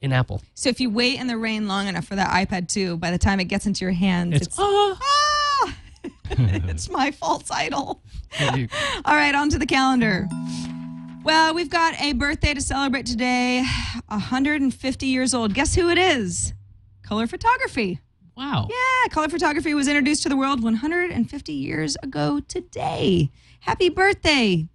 in 0.00 0.12
Apple. 0.12 0.42
So 0.54 0.68
if 0.68 0.80
you 0.80 0.88
wait 0.90 1.20
in 1.20 1.26
the 1.26 1.36
rain 1.36 1.68
long 1.68 1.86
enough 1.86 2.06
for 2.06 2.16
that 2.16 2.30
iPad 2.30 2.68
2, 2.68 2.96
by 2.96 3.12
the 3.12 3.18
time 3.18 3.38
it 3.38 3.44
gets 3.44 3.66
into 3.66 3.84
your 3.84 3.92
hands, 3.92 4.34
It's, 4.34 4.46
it's, 4.48 4.58
ah! 4.58 5.76
it's 6.30 6.90
my 6.90 7.12
false 7.12 7.50
idol. 7.50 8.02
All 8.40 9.14
right, 9.14 9.34
on 9.34 9.48
to 9.50 9.58
the 9.58 9.66
calendar. 9.66 10.28
Well, 11.24 11.54
we've 11.54 11.70
got 11.70 12.00
a 12.00 12.12
birthday 12.14 12.52
to 12.54 12.60
celebrate 12.60 13.06
today. 13.06 13.64
150 14.08 15.06
years 15.06 15.34
old. 15.34 15.54
Guess 15.54 15.74
who 15.76 15.88
it 15.88 15.98
is? 15.98 16.52
Color 17.02 17.26
photography. 17.28 18.00
wow. 18.36 18.66
Yeah, 18.68 19.08
color 19.12 19.28
photography 19.28 19.72
was 19.74 19.86
introduced 19.86 20.24
to 20.24 20.28
the 20.28 20.36
world 20.36 20.62
150 20.62 21.52
years 21.52 21.96
ago 22.02 22.40
today. 22.40 23.30
Happy 23.60 23.88
birthday. 23.88 24.66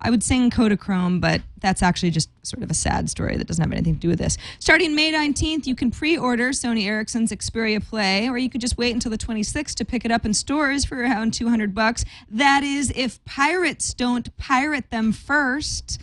I 0.00 0.10
would 0.10 0.22
sing 0.22 0.50
Kodachrome, 0.50 1.20
but 1.20 1.42
that's 1.60 1.82
actually 1.82 2.10
just 2.10 2.28
sort 2.46 2.62
of 2.62 2.70
a 2.70 2.74
sad 2.74 3.08
story 3.08 3.36
that 3.36 3.46
doesn't 3.46 3.62
have 3.62 3.72
anything 3.72 3.94
to 3.94 4.00
do 4.00 4.08
with 4.08 4.18
this. 4.18 4.36
Starting 4.58 4.94
May 4.94 5.10
19th, 5.12 5.66
you 5.66 5.74
can 5.74 5.90
pre 5.90 6.16
order 6.16 6.50
Sony 6.50 6.86
Ericsson's 6.86 7.32
Xperia 7.32 7.82
Play, 7.82 8.28
or 8.28 8.36
you 8.36 8.50
could 8.50 8.60
just 8.60 8.76
wait 8.76 8.92
until 8.92 9.10
the 9.10 9.18
26th 9.18 9.74
to 9.74 9.84
pick 9.84 10.04
it 10.04 10.10
up 10.10 10.24
in 10.24 10.34
stores 10.34 10.84
for 10.84 10.98
around 11.00 11.32
200 11.32 11.74
bucks. 11.74 12.04
That 12.30 12.62
is, 12.62 12.92
if 12.94 13.24
pirates 13.24 13.94
don't 13.94 14.36
pirate 14.36 14.90
them 14.90 15.12
first. 15.12 16.00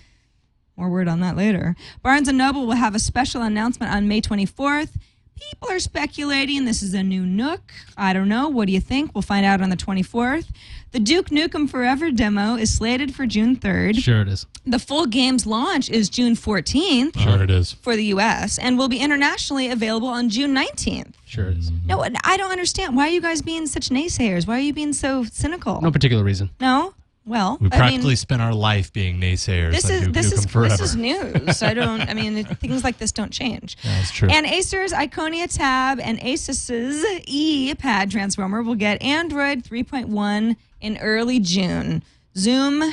More 0.76 0.90
word 0.90 1.08
on 1.08 1.20
that 1.20 1.38
later. 1.38 1.76
Barnes 2.02 2.28
& 2.28 2.34
Noble 2.34 2.66
will 2.66 2.76
have 2.76 2.96
a 2.96 3.00
special 3.00 3.44
announcement 3.44 3.94
on 3.94 4.08
May 4.08 4.22
24th. 4.22 4.90
People 5.36 5.70
are 5.70 5.80
speculating 5.80 6.66
this 6.66 6.82
is 6.82 6.94
a 6.94 7.04
new 7.04 7.26
Nook. 7.26 7.74
I 7.96 8.14
don't 8.14 8.30
know. 8.30 8.50
What 8.50 8.68
do 8.68 8.74
you 8.74 8.80
think? 8.80 9.14
We'll 9.14 9.22
find 9.22 9.46
out 9.46 9.62
on 9.62 9.70
the 9.70 9.78
24th. 9.78 10.48
The 10.94 11.00
Duke 11.00 11.30
Nukem 11.30 11.68
Forever 11.68 12.12
demo 12.12 12.56
is 12.56 12.72
slated 12.78 13.16
for 13.16 13.26
June 13.26 13.56
3rd. 13.56 13.98
Sure, 13.98 14.22
it 14.22 14.28
is. 14.28 14.46
The 14.64 14.78
full 14.78 15.08
game's 15.08 15.48
launch 15.48 15.90
is 15.90 16.08
June 16.08 16.36
14th 16.36 17.18
Sure, 17.20 17.42
it 17.42 17.50
is. 17.50 17.74
for 17.74 17.96
the 17.96 18.06
US 18.06 18.60
and 18.60 18.78
will 18.78 18.88
be 18.88 19.00
internationally 19.00 19.70
available 19.70 20.08
on 20.08 20.30
June 20.30 20.54
19th. 20.56 21.14
Sure, 21.26 21.48
it 21.50 21.58
is. 21.58 21.72
Mm-hmm. 21.72 21.88
No, 21.88 22.06
I 22.24 22.38
don't 22.38 22.52
understand. 22.52 22.96
Why 22.96 23.08
are 23.08 23.12
you 23.12 23.22
guys 23.22 23.42
being 23.42 23.66
such 23.66 23.90
naysayers? 23.90 24.46
Why 24.46 24.58
are 24.58 24.62
you 24.62 24.72
being 24.72 24.94
so 24.94 25.24
cynical? 25.24 25.82
No 25.82 25.90
particular 25.92 26.24
reason. 26.24 26.52
No? 26.62 26.94
Well, 27.26 27.58
We 27.62 27.68
I 27.68 27.78
practically 27.78 28.08
mean, 28.10 28.16
spent 28.18 28.42
our 28.42 28.54
life 28.54 28.92
being 28.92 29.20
naysayers. 29.20 29.72
this 29.72 29.86
on 29.86 29.92
is 29.92 30.02
Duke 30.04 30.14
this 30.14 30.28
Nukem 30.34 30.38
is 30.40 30.46
forever. 30.46 30.70
this 30.78 30.82
is 30.82 30.96
news. 30.98 31.64
I 31.64 31.74
don't. 31.74 32.02
I 32.02 32.14
mean, 32.14 32.44
things 32.56 32.84
like 32.84 32.98
this 32.98 33.12
don't 33.14 33.32
change. 33.32 33.78
That's 33.84 34.12
true. 34.12 34.28
And 34.30 34.46
Acer's 34.46 34.92
Iconia 34.92 35.48
Tab 35.54 36.00
and 36.02 36.22
Asus's 36.22 37.06
E 37.26 37.74
Pad 37.76 38.12
Transformer 38.12 38.62
will 38.62 38.76
get 38.76 39.02
Android 39.02 39.64
3.1 39.64 40.58
in 40.82 40.98
early 40.98 41.40
June. 41.40 42.04
Xoom, 42.36 42.92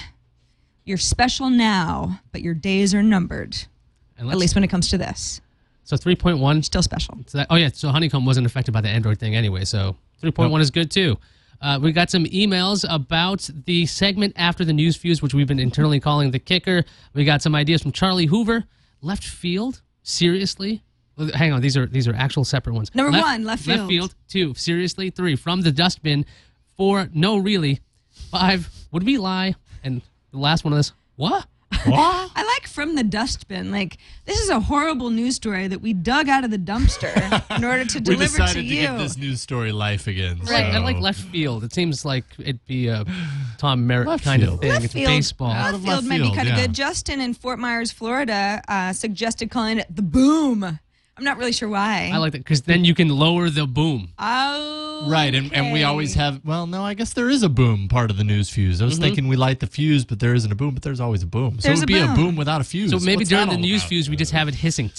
you're 0.85 0.97
special 0.99 1.51
now, 1.51 2.21
but 2.31 2.41
your 2.43 2.55
days 2.55 2.95
are 2.95 3.03
numbered. 3.03 3.57
At 4.19 4.27
least 4.27 4.55
when 4.55 4.63
it 4.63 4.69
comes 4.69 4.89
to 4.91 4.99
this, 4.99 5.41
So 5.83 5.97
3.1. 5.97 6.63
still 6.65 6.83
special. 6.83 7.19
So 7.27 7.39
that, 7.39 7.47
oh 7.51 7.57
yeah, 7.57 7.71
so 7.73 7.89
Honeycomb 7.89 8.27
wasn't 8.27 8.47
affected 8.47 8.73
by 8.73 8.83
the 8.83 8.89
Android 8.91 9.19
thing 9.19 9.35
anyway, 9.35 9.65
so 9.65 9.97
3.1 10.23 10.61
is 10.61 10.71
good 10.71 10.91
too. 10.91 11.17
Uh, 11.61 11.79
we 11.81 11.93
got 11.93 12.11
some 12.11 12.25
emails 12.27 12.87
about 12.89 13.49
the 13.67 13.85
segment 13.87 14.33
after 14.37 14.65
the 14.65 14.73
news 14.73 14.97
fuse, 14.97 15.21
which 15.21 15.35
we've 15.35 15.47
been 15.47 15.59
internally 15.59 16.01
calling 16.01 16.31
the 16.31 16.39
kicker. 16.39 16.85
We 17.13 17.25
got 17.25 17.43
some 17.43 17.55
ideas 17.55 17.83
from 17.83 17.93
Charlie 17.93 18.27
Hoover. 18.27 18.65
Left 19.03 19.25
field? 19.25 19.83
Seriously? 20.03 20.83
Hang 21.35 21.53
on, 21.53 21.61
these 21.61 21.77
are 21.77 21.85
these 21.85 22.09
are 22.09 22.15
actual 22.15 22.45
separate 22.45 22.73
ones. 22.73 22.95
Number 22.95 23.19
one, 23.19 23.45
left 23.45 23.65
field. 23.65 23.79
Left 23.79 23.89
field. 23.89 24.15
Two, 24.29 24.55
seriously. 24.55 25.11
Three, 25.11 25.37
from 25.37 25.61
the 25.61 25.71
dustbin. 25.71 26.25
Four, 26.79 27.11
no, 27.13 27.37
really. 27.37 27.81
Five, 28.31 28.71
would 28.91 29.03
we 29.05 29.19
lie? 29.19 29.55
And 29.85 30.01
the 30.31 30.39
last 30.39 30.65
one 30.65 30.73
of 30.73 30.79
this, 30.79 30.93
what? 31.17 31.47
I 31.73 32.57
like 32.59 32.69
from 32.69 32.95
the 32.97 33.05
dustbin. 33.05 33.71
Like 33.71 33.99
this 34.25 34.39
is 34.41 34.49
a 34.49 34.61
horrible 34.61 35.11
news 35.11 35.37
story 35.37 35.69
that 35.69 35.81
we 35.81 35.93
dug 35.93 36.29
out 36.29 36.45
of 36.45 36.51
the 36.51 36.59
dumpster 36.59 37.15
in 37.57 37.65
order 37.65 37.85
to 37.85 37.99
we 37.99 38.05
deliver 38.05 38.25
decided 38.25 38.55
to 38.55 38.61
to, 38.61 38.65
you. 38.67 38.81
give 38.83 38.99
this 38.99 39.17
news 39.17 39.41
story 39.41 39.73
life 39.73 40.07
again. 40.07 40.41
Right, 40.41 40.67
I 40.67 40.75
so- 40.75 40.81
like 40.81 40.99
left 41.01 41.21
field. 41.21 41.65
It 41.65 41.73
seems 41.73 42.05
like 42.05 42.25
it'd 42.39 42.65
be 42.67 42.89
a 42.89 43.05
Tom 43.59 43.87
Merritt 43.87 44.09
Left 44.09 44.25
kind 44.25 44.43
field. 44.43 44.55
of 44.55 44.61
thing. 44.61 44.71
Left 44.73 44.85
it's 44.87 44.95
field, 44.95 45.07
baseball. 45.07 45.53
Out 45.53 45.73
Left 45.75 45.85
field 45.85 46.05
might 46.07 46.19
be 46.19 46.25
field, 46.25 46.37
kind 46.37 46.49
of 46.49 46.57
yeah. 46.57 46.67
good. 46.67 46.73
Justin 46.75 47.21
in 47.21 47.35
Fort 47.35 47.59
Myers, 47.59 47.93
Florida, 47.93 48.63
uh, 48.69 48.93
suggested 48.93 49.51
calling 49.51 49.79
it 49.79 49.87
the 49.95 50.03
boom. 50.03 50.79
I'm 51.21 51.25
not 51.25 51.37
really 51.37 51.53
sure 51.53 51.69
why. 51.69 52.11
I 52.15 52.17
like 52.17 52.33
that 52.33 52.39
because 52.39 52.63
then 52.63 52.83
you 52.87 52.95
can 52.95 53.11
lower 53.11 53.51
the 53.51 53.67
boom. 53.67 54.09
Oh, 54.19 55.07
Right, 55.07 55.35
and, 55.35 55.53
and 55.53 55.71
we 55.71 55.83
always 55.83 56.15
have. 56.15 56.41
Well, 56.47 56.67
no, 56.67 56.83
I 56.83 56.95
guess 56.95 57.13
there 57.13 57.29
is 57.29 57.43
a 57.43 57.51
boom 57.51 57.89
part 57.89 58.11
of 58.11 58.17
the 58.17 58.25
news 58.25 58.49
fuse. 58.49 58.81
I 58.81 58.87
was 58.87 58.95
mm-hmm. 58.95 59.03
thinking 59.03 59.29
we 59.29 59.37
light 59.37 59.61
the 59.61 59.67
fuse, 59.67 60.07
but 60.07 60.19
there 60.19 60.33
isn't 60.33 60.51
a 60.51 60.55
boom. 60.55 60.73
But 60.73 60.83
there's 60.83 60.99
always 60.99 61.23
a 61.23 61.27
boom. 61.27 61.61
So 61.61 61.69
There's 61.69 61.81
it 61.81 61.83
a 61.83 61.83
would 61.83 61.87
be 61.89 62.01
boom. 62.01 62.11
a 62.11 62.15
boom 62.15 62.37
without 62.37 62.63
a 62.63 62.65
fuse. 62.65 62.91
So 62.91 62.99
maybe 63.01 63.19
What's 63.19 63.29
during 63.29 63.49
that 63.49 63.51
the 63.51 63.57
all 63.57 63.63
news 63.63 63.83
about? 63.83 63.89
fuse, 63.91 64.09
we 64.09 64.17
just 64.17 64.33
have 64.33 64.49
it 64.49 64.55
hissing 64.55 64.91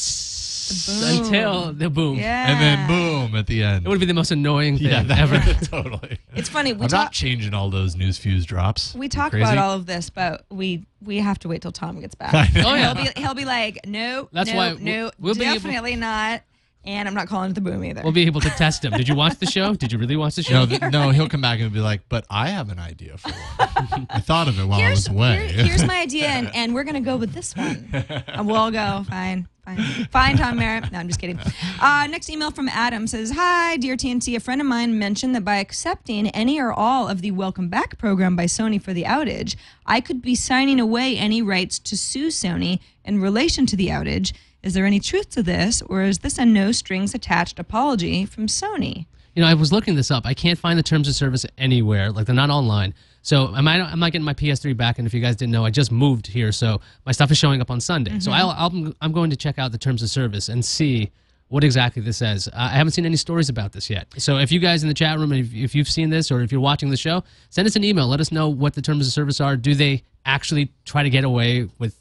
boom. 0.72 1.26
until 1.26 1.74
the 1.74 1.90
boom. 1.90 2.18
Yeah. 2.18 2.52
and 2.52 2.60
then 2.62 2.88
boom 2.88 3.36
at 3.38 3.48
the 3.48 3.64
end. 3.64 3.86
It 3.86 3.90
would 3.90 4.00
be 4.00 4.06
the 4.06 4.14
most 4.14 4.32
annoying 4.32 4.78
thing 4.78 4.88
yeah, 4.88 5.04
that, 5.04 5.18
ever. 5.20 5.66
totally. 5.66 6.20
It's 6.36 6.50
funny. 6.50 6.74
We 6.74 6.84
I'm 6.84 6.90
talk. 6.90 7.06
not 7.06 7.12
changing 7.12 7.54
all 7.54 7.70
those 7.70 7.96
news 7.96 8.18
fuse 8.18 8.46
drops. 8.46 8.94
We 8.96 9.10
talk 9.10 9.34
about 9.34 9.58
all 9.58 9.74
of 9.74 9.86
this, 9.86 10.10
but 10.10 10.46
we 10.50 10.86
we 11.04 11.18
have 11.18 11.40
to 11.40 11.48
wait 11.48 11.62
till 11.62 11.72
Tom 11.72 12.00
gets 12.00 12.16
back. 12.16 12.50
Oh, 12.56 12.76
yeah. 12.76 12.94
He'll 12.94 13.04
be 13.14 13.22
he'll 13.22 13.34
be 13.34 13.46
like, 13.46 13.80
no, 13.86 14.30
That's 14.32 14.50
no, 14.52 14.56
why 14.58 14.76
no, 14.80 15.12
we'll 15.20 15.36
be 15.36 15.44
able- 15.44 15.54
definitely 15.56 15.96
not. 15.96 16.42
And 16.84 17.08
I'm 17.08 17.14
not 17.14 17.28
calling 17.28 17.52
it 17.52 17.54
the 17.54 17.62
boom 17.62 17.86
either. 17.86 18.02
We'll 18.02 18.12
be 18.12 18.26
able 18.26 18.42
to 18.42 18.50
test 18.50 18.84
him. 18.84 18.92
Did 18.94 19.08
you 19.08 19.14
watch 19.14 19.38
the 19.38 19.46
show? 19.46 19.76
Did 19.76 19.92
you 19.92 20.00
really 20.00 20.16
watch 20.16 20.34
the 20.34 20.42
show? 20.42 20.66
No, 20.66 20.66
th- 20.66 20.82
no, 20.92 21.12
he'll 21.12 21.30
come 21.30 21.40
back 21.42 21.60
and 21.60 21.72
be 21.72 21.80
like, 21.80 22.02
"But 22.10 22.26
I 22.28 22.50
have 22.50 22.70
an 22.72 22.80
idea 22.80 23.18
for 23.20 23.30
one. 23.30 24.08
I 24.10 24.20
thought 24.20 24.48
of 24.48 24.60
it 24.60 24.66
while 24.66 24.80
here's, 24.80 25.08
I 25.08 25.12
was 25.12 25.16
away." 25.16 25.48
here- 25.50 25.66
here's 25.66 25.86
my 25.86 26.00
idea, 26.02 26.26
and, 26.26 26.50
and 26.56 26.74
we're 26.74 26.84
gonna 26.84 27.02
go 27.02 27.18
with 27.18 27.34
this 27.34 27.56
one. 27.56 27.88
And 28.28 28.48
we'll 28.48 28.56
all 28.56 28.72
go. 28.72 29.06
Fine, 29.08 29.48
fine, 29.66 30.08
fine. 30.12 30.38
Tom 30.38 30.58
Merritt. 30.58 30.92
No, 30.92 31.00
I'm 31.00 31.08
just 31.08 31.20
kidding. 31.20 31.40
Uh, 31.80 32.08
next 32.08 32.30
email 32.30 32.52
from 32.52 32.70
Adam 32.70 33.08
says, 33.08 33.32
"Hi, 33.32 33.78
dear 33.78 33.96
TNT. 33.96 34.36
A 34.36 34.40
friend 34.40 34.62
of 34.62 34.68
mine 34.68 34.98
mentioned 34.98 35.36
that 35.36 35.46
by 35.46 35.58
accepting 35.58 36.28
any 36.30 36.60
or 36.60 36.72
all 36.72 37.08
of 37.08 37.22
the 37.22 37.32
Welcome 37.32 37.70
Back 37.70 37.98
program 37.98 38.36
by 38.36 38.46
Sony 38.46 38.82
for 38.82 38.94
the 38.94 39.04
outage, 39.04 39.56
I 39.86 40.02
could 40.02 40.22
be 40.22 40.36
signing 40.36 40.80
away 40.80 41.18
any 41.18 41.42
rights 41.42 41.80
to 41.80 41.98
sue 41.98 42.28
Sony 42.28 42.80
in 43.06 43.22
relation 43.22 43.66
to 43.68 43.76
the 43.76 43.88
outage." 43.88 44.34
Is 44.64 44.76
there 44.76 44.86
any 44.86 45.00
truth 45.00 45.32
to 45.32 45.42
this, 45.42 45.82
or 45.82 46.04
is 46.04 46.20
this 46.20 46.38
a 46.38 46.46
no 46.46 46.72
strings 46.72 47.16
attached 47.16 47.58
apology 47.58 48.26
from 48.26 48.46
Sony? 48.46 49.08
You 49.36 49.42
know, 49.42 49.48
I 49.48 49.56
was 49.56 49.72
looking 49.72 49.96
this 49.96 50.12
up. 50.12 50.26
I 50.26 50.34
can't 50.34 50.60
find 50.60 50.78
the 50.78 50.84
terms 50.84 51.08
of 51.08 51.16
service 51.16 51.46
anywhere. 51.58 52.12
Like 52.12 52.26
they're 52.26 52.36
not 52.36 52.50
online. 52.50 52.94
So 53.22 53.48
I'm 53.54 53.64
not, 53.66 53.80
I'm 53.92 54.00
not 54.00 54.12
getting 54.12 54.26
my 54.26 54.34
PS3 54.34 54.76
back. 54.76 54.98
And 54.98 55.06
if 55.08 55.14
you 55.14 55.22
guys 55.22 55.36
didn't 55.36 55.52
know, 55.52 55.64
I 55.66 55.70
just 55.70 55.92
moved 55.92 56.26
here, 56.28 56.52
so 56.52 56.82
my 57.06 57.12
stuff 57.12 57.30
is 57.32 57.38
showing 57.38 57.62
up 57.62 57.70
on 57.70 57.80
Sunday. 57.80 58.20
So 58.20 58.32
I'll, 58.32 58.50
I'll, 58.52 58.94
I'm 59.02 59.12
going 59.12 59.30
to 59.30 59.36
check 59.36 59.60
out 59.60 59.72
the 59.72 59.78
terms 59.78 60.02
of 60.02 60.10
service 60.10 60.50
and 60.50 60.64
see 60.66 61.12
what 61.50 61.64
exactly 61.64 62.02
this 62.02 62.18
says. 62.18 62.48
Uh, 62.48 62.52
I 62.56 62.70
haven't 62.70 62.94
seen 62.94 63.06
any 63.06 63.18
stories 63.18 63.50
about 63.50 63.74
this 63.74 63.90
yet. 63.90 64.08
So 64.18 64.38
if 64.38 64.52
you 64.52 64.60
guys 64.60 64.84
in 64.84 64.88
the 64.90 64.96
chat 64.96 65.20
room, 65.20 65.34
if, 65.34 65.54
if 65.54 65.76
you've 65.76 65.90
seen 65.90 66.10
this 66.10 66.32
or 66.32 66.42
if 66.42 66.52
you're 66.52 66.62
watching 66.62 66.90
the 66.90 66.98
show, 66.98 67.24
send 67.50 67.68
us 67.68 67.76
an 67.76 67.84
email. 67.84 68.08
Let 68.08 68.22
us 68.22 68.32
know 68.32 68.48
what 68.50 68.74
the 68.74 68.82
terms 68.82 69.06
of 69.06 69.14
service 69.14 69.40
are. 69.42 69.56
Do 69.58 69.76
they 69.76 70.04
actually 70.26 70.72
try 70.86 71.04
to 71.04 71.10
get 71.10 71.24
away 71.24 71.68
with 71.78 71.96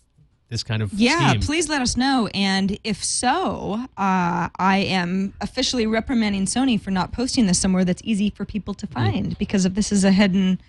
this 0.49 0.62
kind 0.62 0.83
of 0.83 0.93
Yeah, 0.93 1.31
scheme? 1.31 1.41
please 1.43 1.68
let 1.68 1.83
us 1.83 1.97
know. 1.97 2.29
And 2.33 2.79
if 2.85 3.03
so, 3.05 3.85
uh, 3.97 4.49
I 4.59 4.79
am 4.89 5.35
officially 5.41 5.87
reprimanding 5.87 6.47
Sony 6.47 6.81
for 6.81 6.91
not 6.91 7.12
posting 7.12 7.47
this 7.47 7.59
somewhere 7.59 7.85
that's 7.85 8.03
easy 8.05 8.31
for 8.31 8.45
people 8.45 8.73
to 8.75 8.87
find 8.87 9.37
because 9.39 9.64
if 9.64 9.75
this 9.75 9.91
is 9.93 10.05
a 10.05 10.12
hidden, 10.12 10.61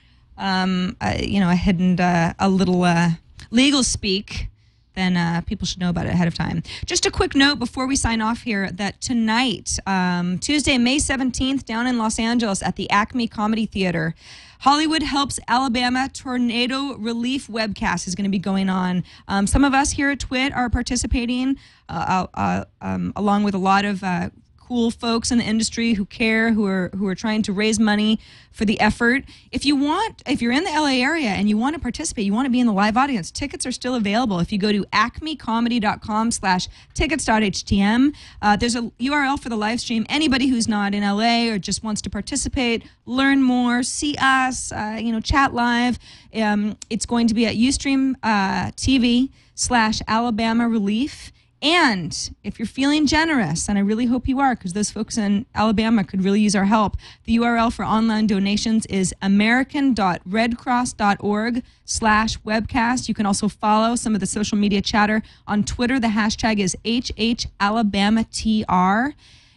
um, 0.42 0.98
uh, 1.00 1.16
you 1.20 1.40
know, 1.40 1.50
a 1.50 1.56
hidden, 1.56 2.00
uh, 2.00 2.34
a 2.40 2.50
little 2.50 2.84
uh, 2.84 3.12
legal 3.52 3.84
speak, 3.84 4.48
then 4.96 5.16
uh, 5.16 5.42
people 5.46 5.66
should 5.66 5.80
know 5.80 5.90
about 5.90 6.06
it 6.06 6.10
ahead 6.10 6.28
of 6.28 6.34
time. 6.34 6.64
Just 6.86 7.06
a 7.06 7.12
quick 7.12 7.34
note 7.34 7.60
before 7.60 7.88
we 7.88 7.96
sign 7.96 8.22
off 8.22 8.42
here 8.42 8.70
that 8.72 9.00
tonight, 9.00 9.80
um, 9.88 10.38
Tuesday, 10.40 10.78
May 10.78 10.98
17th, 10.98 11.64
down 11.64 11.88
in 11.88 11.98
Los 11.98 12.20
Angeles 12.20 12.62
at 12.62 12.76
the 12.76 12.90
Acme 12.90 13.28
Comedy 13.28 13.66
Theater, 13.66 14.16
Hollywood 14.60 15.02
Helps 15.02 15.40
Alabama 15.48 16.10
Tornado 16.14 16.96
Relief 16.98 17.48
webcast 17.48 18.08
is 18.08 18.14
going 18.16 18.26
to 18.26 18.30
be 18.30 18.38
going 18.38 18.70
on. 18.70 19.04
Um, 19.28 19.48
some 19.48 19.64
of 19.64 19.74
us 19.74 19.92
here 19.92 20.12
at 20.12 20.20
TWIT 20.20 20.54
are 20.54 20.70
participating, 20.70 21.58
uh, 21.90 22.28
uh, 22.34 22.66
um, 22.82 23.14
along 23.16 23.44
with 23.44 23.56
a 23.56 23.60
lot 23.60 23.86
of 23.86 24.04
uh, 24.04 24.30
cool 24.72 24.90
folks 24.90 25.32
in 25.32 25.38
the 25.38 25.44
industry 25.44 25.96
who 25.96 26.06
care, 26.06 26.54
who 26.54 26.66
are 26.66 26.92
who 26.96 27.06
are 27.06 27.14
trying 27.14 27.42
to 27.42 27.52
raise 27.52 27.78
money 27.78 28.18
for 28.54 28.64
the 28.64 28.80
effort. 28.80 29.26
If 29.52 29.66
you 29.66 29.76
want, 29.76 30.24
if 30.26 30.42
you're 30.42 30.54
in 30.54 30.64
the 30.64 30.70
LA 30.70 31.04
area 31.04 31.28
and 31.28 31.50
you 31.50 31.58
want 31.58 31.76
to 31.76 31.82
participate, 31.82 32.24
you 32.24 32.32
want 32.32 32.46
to 32.46 32.50
be 32.50 32.62
in 32.62 32.68
the 32.68 32.72
live 32.74 32.96
audience, 32.96 33.32
tickets 33.32 33.66
are 33.66 33.74
still 33.74 33.96
available. 33.96 34.40
If 34.40 34.50
you 34.50 34.58
go 34.58 34.72
to 34.72 34.86
acmecomedy.com 34.94 36.32
slash 36.32 36.70
tickets.htm, 36.94 38.16
uh, 38.42 38.56
there's 38.56 38.78
a 38.78 38.84
URL 38.84 39.38
for 39.38 39.50
the 39.50 39.58
live 39.58 39.82
stream. 39.82 40.06
Anybody 40.08 40.48
who's 40.48 40.70
not 40.70 40.94
in 40.94 41.04
LA 41.04 41.52
or 41.52 41.60
just 41.60 41.84
wants 41.84 42.02
to 42.04 42.10
participate, 42.10 42.86
learn 43.06 43.44
more, 43.44 43.84
see 43.84 44.16
us, 44.22 44.72
uh, 44.72 44.98
you 45.02 45.12
know, 45.12 45.20
chat 45.20 45.54
live. 45.54 46.00
Um, 46.34 46.78
it's 46.90 47.06
going 47.06 47.28
to 47.28 47.34
be 47.34 47.46
at 47.46 47.56
Ustream 47.56 48.16
uh, 48.24 48.72
TV 48.78 49.32
slash 49.54 50.02
Alabama 50.08 50.70
Relief. 50.70 51.34
And 51.62 52.32
if 52.44 52.58
you're 52.58 52.66
feeling 52.66 53.06
generous, 53.06 53.70
and 53.70 53.78
I 53.78 53.82
really 53.82 54.08
hope 54.08 54.28
you 54.28 54.40
are, 54.40 54.56
because 54.56 54.74
those 54.74 54.90
folks 54.90 55.16
in 55.16 55.46
Alabama 55.54 56.04
could 56.04 56.24
really 56.24 56.42
use 56.42 56.56
our 56.56 56.66
help, 56.66 56.98
the 57.26 57.38
URL 57.38 57.72
for 57.72 57.86
online 57.86 58.26
donations 58.26 58.88
is 58.88 59.14
american.redcross.org 59.22 61.64
slash 61.86 62.40
webcast. 62.40 63.08
You 63.08 63.14
can 63.14 63.28
also 63.28 63.48
follow 63.48 63.96
some 63.96 64.16
of 64.16 64.22
the 64.22 64.26
social 64.26 64.58
media 64.58 64.82
chatter 64.82 65.22
on 65.46 65.64
Twitter. 65.64 66.00
The 66.00 66.08
hashtag 66.08 66.58
is 66.58 66.76
HHAlabamaTR. 66.84 69.14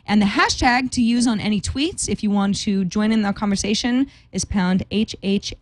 And 0.07 0.21
the 0.21 0.27
hashtag 0.27 0.91
to 0.93 1.03
use 1.03 1.27
on 1.27 1.41
any 1.41 1.61
tweets, 1.61 2.09
if 2.09 2.23
you 2.23 2.31
want 2.31 2.57
to 2.63 2.85
join 2.85 3.11
in 3.13 3.23
the 3.23 3.33
conversation, 3.33 4.11
is 4.33 4.45
pound 4.45 4.85
HHATR. 4.91 5.61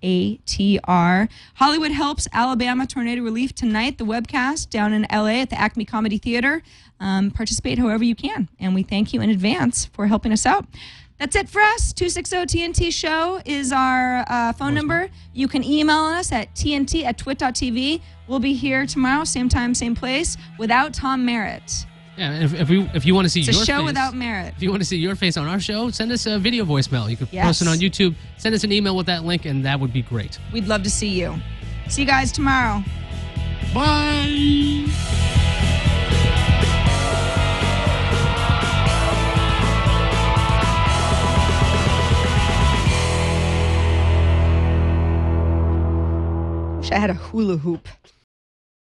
Hollywood 1.55 1.93
Helps 1.93 2.27
Alabama 2.33 2.87
Tornado 2.87 3.23
Relief 3.23 3.55
tonight, 3.55 3.99
the 3.99 4.05
webcast 4.05 4.71
down 4.71 4.93
in 4.93 5.07
LA 5.13 5.43
at 5.43 5.51
the 5.51 5.61
Acme 5.61 5.85
Comedy 5.85 6.19
Theater. 6.19 6.63
Um, 6.99 7.31
participate 7.31 7.79
however 7.79 8.05
you 8.05 8.15
can. 8.15 8.49
And 8.61 8.75
we 8.75 8.83
thank 8.83 9.13
you 9.13 9.21
in 9.21 9.31
advance 9.31 9.87
for 9.87 10.07
helping 10.07 10.33
us 10.33 10.47
out. 10.47 10.67
That's 11.19 11.37
it 11.37 11.49
for 11.49 11.61
us. 11.61 11.93
260 11.93 12.37
TNT 12.47 12.93
Show 12.93 13.41
is 13.45 13.71
our 13.71 14.25
uh, 14.29 14.53
phone 14.55 14.75
number. 14.75 15.09
You 15.33 15.47
can 15.47 15.63
email 15.63 15.99
us 15.99 16.33
at 16.33 16.53
TNT 16.55 17.05
at 17.05 17.17
twit.tv. 17.17 18.01
We'll 18.27 18.41
be 18.41 18.55
here 18.55 18.87
tomorrow, 18.87 19.23
same 19.23 19.49
time, 19.49 19.75
same 19.75 19.95
place, 19.95 20.37
without 20.59 20.93
Tom 20.95 21.25
Merritt. 21.25 21.87
Yeah, 22.17 22.45
if, 22.45 22.53
if, 22.55 22.69
we 22.69 22.83
if 22.95 23.07
you 23.07 23.15
want 23.15 23.25
to 23.25 23.31
see 23.31 23.41
it's 23.41 23.49
your 23.49 23.63
a 23.63 23.65
show 23.65 23.79
face, 23.79 23.87
without 23.87 24.15
merit. 24.15 24.53
If 24.57 24.63
you 24.63 24.71
want 24.71 24.83
to 24.83 24.87
see 24.87 24.99
your 24.99 25.17
face 25.17 25.39
on 25.39 25.47
our 25.49 25.59
show, 25.59 25.91
send 25.91 26.13
us 26.13 26.27
a 26.27 26.39
video 26.39 26.65
voicemail. 26.65 27.09
You 27.11 27.17
can 27.17 27.29
yes. 27.33 27.47
post 27.47 27.63
it 27.63 27.69
on 27.69 27.79
YouTube. 27.79 28.15
Send 28.37 28.55
us 28.55 28.65
an 28.65 28.73
email 28.73 28.95
with 28.97 29.07
that 29.07 29.25
link, 29.25 29.47
and 29.47 29.65
that 29.65 29.81
would 29.81 29.93
be 29.93 30.03
great. 30.03 30.39
We'd 30.53 30.69
love 30.69 30.83
to 30.83 30.91
see 30.91 31.09
you. 31.09 31.37
See 31.89 32.03
you 32.03 32.07
guys 32.07 32.31
tomorrow. 32.31 32.83
Bye. 33.73 34.85
Wish 46.79 46.91
I 46.91 46.99
had 46.99 47.09
a 47.09 47.15
hula 47.15 47.57
hoop. 47.57 47.89